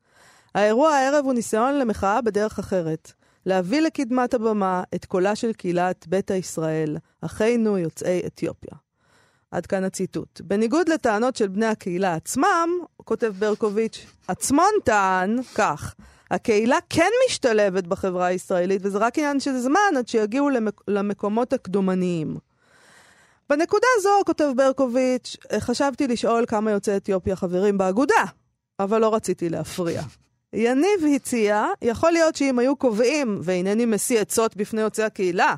האירוע 0.56 0.90
הערב 0.90 1.26
הוא 1.26 1.34
ניסיון 1.34 1.80
למחאה 1.80 2.22
בדרך 2.22 2.60
אחרת. 2.60 3.14
להביא 3.50 3.82
לקדמת 3.82 4.34
הבמה 4.34 4.84
את 4.96 5.06
קולה 5.06 5.36
של 5.36 5.54
קהילת 5.54 6.08
ביתא 6.08 6.34
ישראל, 6.34 6.98
אחינו 7.22 7.78
יוצאי 7.78 8.22
אתיופיה. 8.28 8.78
עד 9.52 9.66
כאן 9.66 9.84
הציטוט. 9.84 10.42
בניגוד 10.42 10.90
לטענות 10.90 11.36
של 11.36 11.48
בני 11.48 11.66
הקהילה 11.66 12.14
עצמם, 12.14 12.70
כותב 12.98 13.34
ברקוביץ', 13.40 14.06
עצמון 14.28 14.72
טען 14.84 15.40
כך, 15.56 15.96
הקהילה 16.32 16.78
כן 16.90 17.10
משתלבת 17.28 17.88
בחברה 17.88 18.26
הישראלית, 18.26 18.82
וזה 18.86 18.98
רק 18.98 19.18
עניין 19.18 19.40
של 19.40 19.58
זמן 19.58 19.98
עד 19.98 20.08
שיגיעו 20.08 20.50
למק- 20.50 20.84
למקומות 20.88 21.54
הקדומניים. 21.54 22.38
בנקודה 23.50 23.88
זו, 24.04 24.10
כותב 24.26 24.50
ברקוביץ', 24.56 25.38
חשבתי 25.60 26.08
לשאול 26.08 26.46
כמה 26.48 26.72
יוצאי 26.72 26.98
אתיופיה 26.98 27.36
חברים 27.36 27.78
באגודה, 27.78 28.24
אבל 28.80 29.02
לא 29.02 29.16
רציתי 29.16 29.50
להפריע. 29.50 30.02
יניב 30.54 31.16
הציע, 31.16 31.66
יכול 31.82 32.12
להיות 32.12 32.36
שאם 32.36 32.60
היו 32.60 32.76
קובעים, 32.76 33.40
ואינני 33.44 33.86
משיא 33.86 34.20
עצות 34.20 34.56
בפני 34.56 34.82
יוצאי 34.82 35.04
הקהילה, 35.04 35.56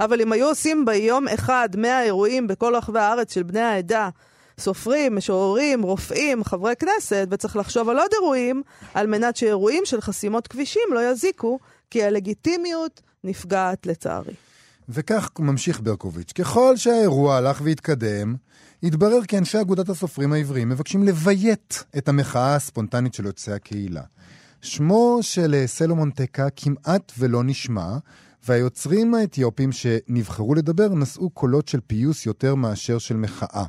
אבל 0.00 0.20
אם 0.20 0.32
היו 0.32 0.48
עושים 0.48 0.84
ביום 0.84 1.28
אחד 1.28 1.68
100 1.76 2.02
אירועים 2.02 2.46
בכל 2.46 2.76
רחבי 2.76 2.98
הארץ 2.98 3.34
של 3.34 3.42
בני 3.42 3.60
העדה, 3.60 4.08
סופרים, 4.60 5.16
משוררים, 5.16 5.82
רופאים, 5.82 6.44
חברי 6.44 6.76
כנסת, 6.76 7.26
וצריך 7.30 7.56
לחשוב 7.56 7.88
על 7.88 7.98
עוד 7.98 8.10
אירועים, 8.12 8.62
על 8.94 9.06
מנת 9.06 9.36
שאירועים 9.36 9.84
של 9.84 10.00
חסימות 10.00 10.46
כבישים 10.46 10.88
לא 10.90 11.10
יזיקו, 11.10 11.58
כי 11.90 12.04
הלגיטימיות 12.04 13.00
נפגעת 13.24 13.86
לצערי. 13.86 14.34
וכך 14.88 15.30
ממשיך 15.38 15.80
ברקוביץ', 15.80 16.32
ככל 16.32 16.76
שהאירוע 16.76 17.36
הלך 17.36 17.60
והתקדם, 17.64 18.34
התברר 18.82 19.24
כי 19.28 19.38
אנשי 19.38 19.60
אגודת 19.60 19.88
הסופרים 19.88 20.32
העבריים 20.32 20.68
מבקשים 20.68 21.02
לביית 21.02 21.84
את 21.98 22.08
המחאה 22.08 22.54
הספונטנית 22.54 23.14
של 23.14 23.26
יוצאי 23.26 23.54
הקהילה. 23.54 24.02
שמו 24.62 25.18
של 25.20 25.54
אה, 25.54 25.66
סלומון 25.66 26.10
טקה 26.10 26.50
כמעט 26.56 27.12
ולא 27.18 27.44
נשמע, 27.44 27.96
והיוצרים 28.48 29.14
האתיופים 29.14 29.72
שנבחרו 29.72 30.54
לדבר 30.54 30.88
נשאו 30.88 31.30
קולות 31.30 31.68
של 31.68 31.80
פיוס 31.86 32.26
יותר 32.26 32.54
מאשר 32.54 32.98
של 32.98 33.16
מחאה. 33.16 33.64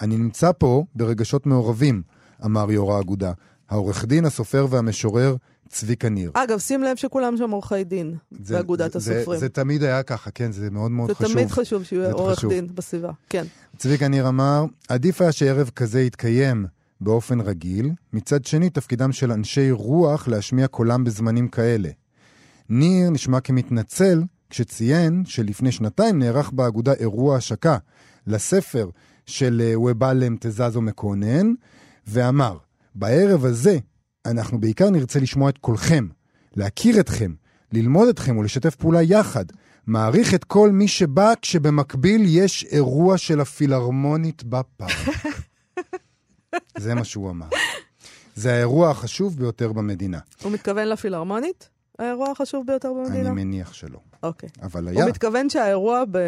אני 0.00 0.16
נמצא 0.16 0.50
פה 0.58 0.84
ברגשות 0.94 1.46
מעורבים, 1.46 2.02
אמר 2.44 2.72
יו"ר 2.72 2.94
האגודה. 2.94 3.32
העורך 3.70 4.04
דין, 4.04 4.24
הסופר 4.24 4.66
והמשורר 4.70 5.36
צביקה 5.68 6.08
ניר. 6.08 6.30
אגב, 6.34 6.58
שים 6.58 6.82
לב 6.82 6.96
שכולם 6.96 7.36
שם 7.36 7.50
עורכי 7.50 7.84
דין 7.84 8.14
זה- 8.42 8.54
באגודת 8.54 8.92
זה- 8.92 8.98
זה- 8.98 9.16
הסופרים. 9.16 9.40
זה 9.40 9.48
תמיד 9.48 9.82
היה 9.82 10.02
ככה, 10.02 10.30
כן, 10.30 10.52
זה 10.52 10.70
מאוד 10.70 10.90
מאוד 10.90 11.08
זה 11.08 11.14
חשוב. 11.14 11.32
תמיד 11.32 11.48
חשוב 11.50 11.82
שיהיה 11.84 12.06
זה 12.06 12.12
עורך 12.12 12.38
חשוב. 12.38 12.52
דין 12.52 12.66
בסביבה, 12.74 13.10
כן. 13.30 13.44
צביקה 13.76 14.08
ניר 14.08 14.28
אמר, 14.28 14.64
עדיף 14.88 15.20
היה 15.20 15.32
שערב 15.32 15.70
כזה 15.76 16.00
יתקיים 16.00 16.66
באופן 17.00 17.40
רגיל, 17.40 17.90
מצד 18.12 18.44
שני 18.44 18.70
תפקידם 18.70 19.12
של 19.12 19.32
אנשי 19.32 19.70
רוח 19.70 20.28
להשמיע 20.28 20.66
קולם 20.66 21.04
בזמנים 21.04 21.48
כאלה. 21.48 21.88
ניר 22.68 23.10
נשמע 23.10 23.40
כמתנצל 23.40 24.22
כשציין 24.50 25.22
שלפני 25.26 25.72
שנתיים 25.72 26.18
נערך 26.18 26.50
באגודה 26.52 26.92
אירוע 26.92 27.36
השקה 27.36 27.76
לספר 28.26 28.88
של 29.26 29.62
אה, 29.64 29.80
ובאל 29.80 30.24
אמתזזו 30.24 30.80
מקונן, 30.80 31.52
ואמר, 32.06 32.56
בערב 32.94 33.44
הזה 33.44 33.78
אנחנו 34.30 34.60
בעיקר 34.60 34.90
נרצה 34.90 35.20
לשמוע 35.20 35.50
את 35.50 35.58
קולכם, 35.58 36.08
להכיר 36.56 37.00
אתכם, 37.00 37.34
ללמוד 37.72 38.08
אתכם 38.08 38.36
ולשתף 38.36 38.74
פעולה 38.74 39.02
יחד. 39.02 39.44
מעריך 39.86 40.34
את 40.34 40.44
כל 40.44 40.70
מי 40.70 40.88
שבא 40.88 41.32
כשבמקביל 41.42 42.22
יש 42.26 42.64
אירוע 42.64 43.18
של 43.18 43.40
הפילהרמונית 43.40 44.44
בפארק. 44.44 45.16
זה 46.78 46.94
מה 46.94 47.04
שהוא 47.04 47.30
אמר. 47.30 47.46
זה 48.34 48.54
האירוע 48.54 48.90
החשוב 48.90 49.36
ביותר 49.36 49.72
במדינה. 49.72 50.18
הוא 50.42 50.52
מתכוון 50.52 50.88
לפילהרמונית? 50.88 51.68
האירוע 51.98 52.30
החשוב 52.30 52.66
ביותר 52.66 52.92
במדינה? 52.92 53.30
אני 53.30 53.44
מניח 53.44 53.72
שלא. 53.72 53.98
אוקיי. 54.22 54.48
אבל 54.62 54.88
היה. 54.88 55.02
הוא 55.02 55.10
מתכוון 55.10 55.50
שהאירוע 55.50 56.02
ב... 56.10 56.18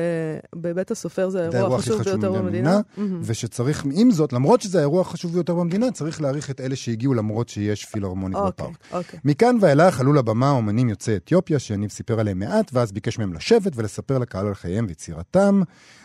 בבית 0.55 0.91
הסופר 0.91 1.28
זה 1.28 1.49
האירוע 1.49 1.76
החשוב 1.76 2.03
ביותר 2.03 2.32
במדינה? 2.32 2.80
מהמם. 2.97 3.20
ושצריך, 3.22 3.84
עם 3.93 4.11
זאת, 4.11 4.32
למרות 4.32 4.61
שזה 4.61 4.78
האירוע 4.78 5.01
החשוב 5.01 5.32
ביותר 5.32 5.55
במדינה, 5.55 5.91
צריך 5.91 6.22
להעריך 6.22 6.51
את 6.51 6.61
אלה 6.61 6.76
שהגיעו 6.76 7.14
למרות 7.14 7.49
שיש 7.49 7.84
פילהרמונית 7.84 8.36
אוקיי, 8.39 8.66
בפארק. 8.66 8.78
אוקיי. 8.93 9.20
מכאן 9.24 9.57
ואילך 9.61 10.01
עלו 10.01 10.12
לבמה 10.12 10.51
אומנים 10.51 10.89
יוצאי 10.89 11.16
אתיופיה, 11.16 11.59
שיניב 11.59 11.91
סיפר 11.91 12.20
עליהם 12.20 12.39
מעט, 12.39 12.70
ואז 12.72 12.93
ביקש 12.93 13.18
מהם 13.18 13.32
לשבת 13.32 13.72
ולספר 13.76 14.18
לקהל 14.18 14.47
על 14.47 14.55
חייהם 14.55 14.84
ויצירתם. 14.89 15.62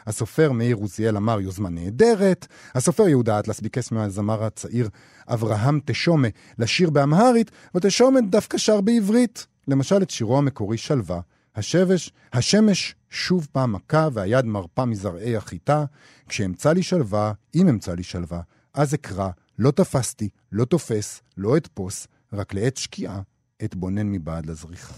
הסופר 0.08 0.52
מאיר 0.52 0.76
עוזיאל 0.76 1.18
אמר 1.18 1.42
יוזמה 1.42 1.70
נהדרת. 1.70 2.48
הסופר 2.76 3.08
יהודה 3.08 3.40
אטלס 3.40 3.62
ביקש 3.62 3.92
מהזמר 3.92 4.44
הצעיר 4.44 4.90
אברהם 5.28 5.80
תשומה 5.86 6.28
לשיר 6.60 6.90
באמהרית, 6.90 7.52
ותשומה 7.76 8.22
דווקא 8.22 8.58
שר 8.58 8.82
בעברית. 8.82 9.48
למשל 9.68 10.02
את 10.02 10.10
שירו 10.10 10.38
המקורי 10.38 10.78
שלווה, 10.78 11.20
השבש, 11.56 12.12
השמש 12.34 12.96
שוב 13.10 13.48
פעם 13.52 13.72
מכה 13.74 14.08
והיד 14.14 14.46
מרפה 14.46 14.86
מזרעי 14.86 15.38
החיטה, 15.38 15.86
כשאמצא 16.30 16.74
לי 16.74 16.84
שלווה, 16.84 17.32
אם 17.56 17.68
אמצא 17.68 17.94
לי 17.94 18.04
שלווה, 18.04 18.42
אז 18.74 18.94
אקרא, 18.94 19.30
לא 19.60 19.72
תפסתי, 19.72 20.30
לא 20.52 20.66
תופס, 20.66 21.22
לא 21.38 21.58
אתפוס, 21.58 22.08
רק 22.34 22.54
לעת 22.54 22.78
שקיעה, 22.78 23.22
אתבונן 23.64 24.12
מבעד 24.12 24.46
לזריחה. 24.46 24.94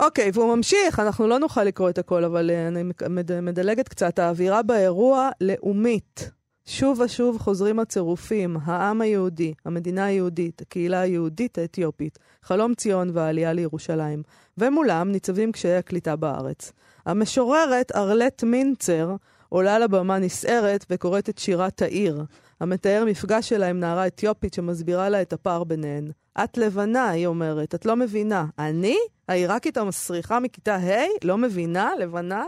אוקיי, 0.00 0.30
והוא 0.34 0.56
ממשיך, 0.56 1.00
אנחנו 1.00 1.26
לא 1.26 1.38
נוכל 1.38 1.64
לקרוא 1.64 1.90
את 1.90 1.98
הכל, 1.98 2.24
אבל 2.24 2.50
אה, 2.50 2.68
אני 2.68 2.82
מד- 3.08 3.40
מדלגת 3.40 3.88
קצת. 3.88 4.18
האווירה 4.18 4.62
באירוע 4.62 5.30
לאומית. 5.40 6.30
שוב 6.66 7.00
ושוב 7.00 7.38
חוזרים 7.38 7.78
הצירופים, 7.78 8.56
העם 8.64 9.00
היהודי, 9.00 9.54
המדינה 9.64 10.04
היהודית, 10.04 10.60
הקהילה 10.60 11.00
היהודית 11.00 11.58
האתיופית, 11.58 12.18
חלום 12.42 12.74
ציון 12.74 13.10
והעלייה 13.12 13.52
לירושלים, 13.52 14.22
ומולם 14.58 15.12
ניצבים 15.12 15.52
קשיי 15.52 15.76
הקליטה 15.76 16.16
בארץ. 16.16 16.72
המשוררת 17.06 17.92
ארלט 17.96 18.42
מינצר 18.42 19.16
עולה 19.48 19.78
לבמה 19.78 20.18
נסערת 20.18 20.86
וקוראת 20.90 21.28
את 21.28 21.38
שירת 21.38 21.82
העיר, 21.82 22.24
המתאר 22.60 23.04
מפגש 23.06 23.48
שלה 23.48 23.68
עם 23.68 23.80
נערה 23.80 24.06
אתיופית 24.06 24.54
שמסבירה 24.54 25.08
לה 25.08 25.22
את 25.22 25.32
הפער 25.32 25.64
ביניהן. 25.64 26.10
את 26.44 26.58
לבנה, 26.58 27.08
היא 27.08 27.26
אומרת, 27.26 27.74
את 27.74 27.86
לא 27.86 27.96
מבינה. 27.96 28.46
אני? 28.58 28.96
העיראקית 29.28 29.76
המסריחה 29.76 30.40
מכיתה 30.40 30.76
ה'? 30.76 31.06
לא 31.24 31.38
מבינה? 31.38 31.90
לבנה? 31.98 32.44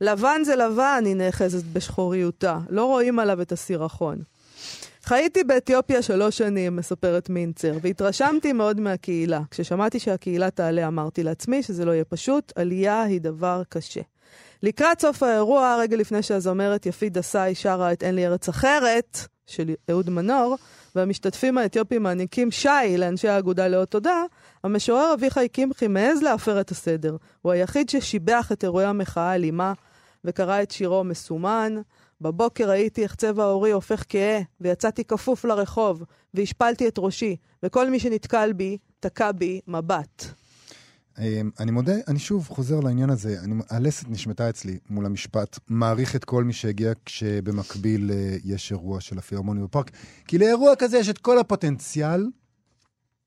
לבן 0.00 0.40
זה 0.44 0.56
לבן, 0.56 1.02
היא 1.06 1.16
נאחזת 1.16 1.64
בשחוריותה. 1.72 2.58
לא 2.70 2.84
רואים 2.84 3.18
עליו 3.18 3.42
את 3.42 3.52
הסירחון. 3.52 4.22
חייתי 5.04 5.44
באתיופיה 5.44 6.02
שלוש 6.02 6.38
שנים, 6.38 6.76
מספרת 6.76 7.30
מינצר, 7.30 7.72
והתרשמתי 7.82 8.52
מאוד 8.52 8.80
מהקהילה. 8.80 9.40
כששמעתי 9.50 9.98
שהקהילה 9.98 10.50
תעלה, 10.50 10.86
אמרתי 10.86 11.22
לעצמי 11.22 11.62
שזה 11.62 11.84
לא 11.84 11.92
יהיה 11.92 12.04
פשוט, 12.04 12.52
עלייה 12.56 13.02
היא 13.02 13.20
דבר 13.20 13.62
קשה. 13.68 14.00
לקראת 14.62 15.00
סוף 15.00 15.22
האירוע, 15.22 15.76
רגע 15.80 15.96
לפני 15.96 16.22
שהזמרת 16.22 16.86
יפית 16.86 17.12
דסאי 17.12 17.54
שרה 17.54 17.92
את 17.92 18.02
"אין 18.02 18.14
לי 18.14 18.26
ארץ 18.26 18.48
אחרת" 18.48 19.18
של 19.46 19.74
אהוד 19.90 20.10
מנור, 20.10 20.56
והמשתתפים 20.96 21.58
האתיופים 21.58 22.02
מעניקים 22.02 22.50
שי 22.50 22.96
לאנשי 22.98 23.28
האגודה 23.28 23.68
לאות 23.68 23.90
תודה, 23.90 24.22
המשורר 24.64 25.14
אביחי 25.14 25.48
קמחי 25.48 25.86
מעז 25.86 26.22
להפר 26.22 26.60
את 26.60 26.70
הסדר. 26.70 27.16
הוא 27.42 27.52
היחיד 27.52 27.88
ששיבח 27.88 28.52
את 28.52 28.64
אירועי 28.64 28.86
המחאה 28.86 29.30
האלימה 29.30 29.72
וקרא 30.24 30.62
את 30.62 30.70
שירו 30.70 31.04
מסומן. 31.04 31.80
בבוקר 32.22 32.70
ראיתי 32.70 33.02
איך 33.02 33.14
צבע 33.14 33.44
עורי 33.44 33.70
הופך 33.70 34.04
כהה, 34.08 34.40
ויצאתי 34.60 35.04
כפוף 35.04 35.44
לרחוב, 35.44 36.02
והשפלתי 36.34 36.88
את 36.88 36.94
ראשי, 36.98 37.36
וכל 37.62 37.90
מי 37.90 38.00
שנתקל 38.00 38.52
בי, 38.52 38.78
תקע 39.00 39.32
בי 39.32 39.60
מבט. 39.68 40.24
אמ, 41.18 41.50
אני 41.60 41.70
מודה, 41.70 41.92
אני 42.08 42.18
שוב 42.18 42.48
חוזר 42.48 42.80
לעניין 42.80 43.10
הזה, 43.10 43.36
אני, 43.44 43.54
הלסת 43.70 44.08
נשמטה 44.08 44.50
אצלי 44.50 44.78
מול 44.90 45.06
המשפט, 45.06 45.58
מעריך 45.68 46.16
את 46.16 46.24
כל 46.24 46.44
מי 46.44 46.52
שהגיע 46.52 46.92
כשבמקביל 47.04 48.10
אה, 48.10 48.36
יש 48.44 48.70
אירוע 48.70 49.00
של 49.00 49.18
הפילהרמוניה 49.18 49.64
בפארק, 49.64 49.90
כי 50.26 50.38
לאירוע 50.38 50.76
כזה 50.78 50.98
יש 50.98 51.08
את 51.08 51.18
כל 51.18 51.38
הפוטנציאל 51.38 52.26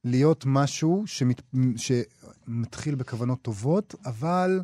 להיות 0.03 0.43
משהו 0.47 1.03
שמת, 1.05 1.41
שמתחיל 1.75 2.95
בכוונות 2.95 3.41
טובות, 3.41 3.95
אבל 4.05 4.59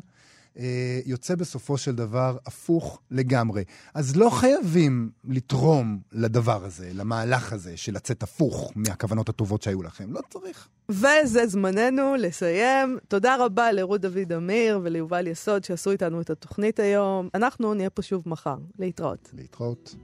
אה, 0.58 1.00
יוצא 1.06 1.34
בסופו 1.34 1.78
של 1.78 1.94
דבר 1.94 2.36
הפוך 2.46 3.00
לגמרי. 3.10 3.64
אז 3.94 4.16
לא 4.16 4.30
חייבים 4.30 5.10
לתרום 5.24 6.00
לדבר 6.12 6.64
הזה, 6.64 6.90
למהלך 6.94 7.52
הזה 7.52 7.76
של 7.76 7.92
לצאת 7.94 8.22
הפוך 8.22 8.72
מהכוונות 8.76 9.28
הטובות 9.28 9.62
שהיו 9.62 9.82
לכם, 9.82 10.12
לא 10.12 10.20
צריך. 10.30 10.68
וזה 10.88 11.46
זמננו 11.46 12.14
לסיים. 12.16 12.98
תודה 13.08 13.36
רבה 13.36 13.72
לרות 13.72 14.00
דוד 14.00 14.32
אמיר 14.32 14.80
וליובל 14.82 15.26
יסוד 15.26 15.64
שעשו 15.64 15.90
איתנו 15.90 16.20
את 16.20 16.30
התוכנית 16.30 16.80
היום. 16.80 17.28
אנחנו 17.34 17.74
נהיה 17.74 17.90
פה 17.90 18.02
שוב 18.02 18.22
מחר. 18.26 18.56
להתראות. 18.78 19.30
להתראות. 19.36 19.94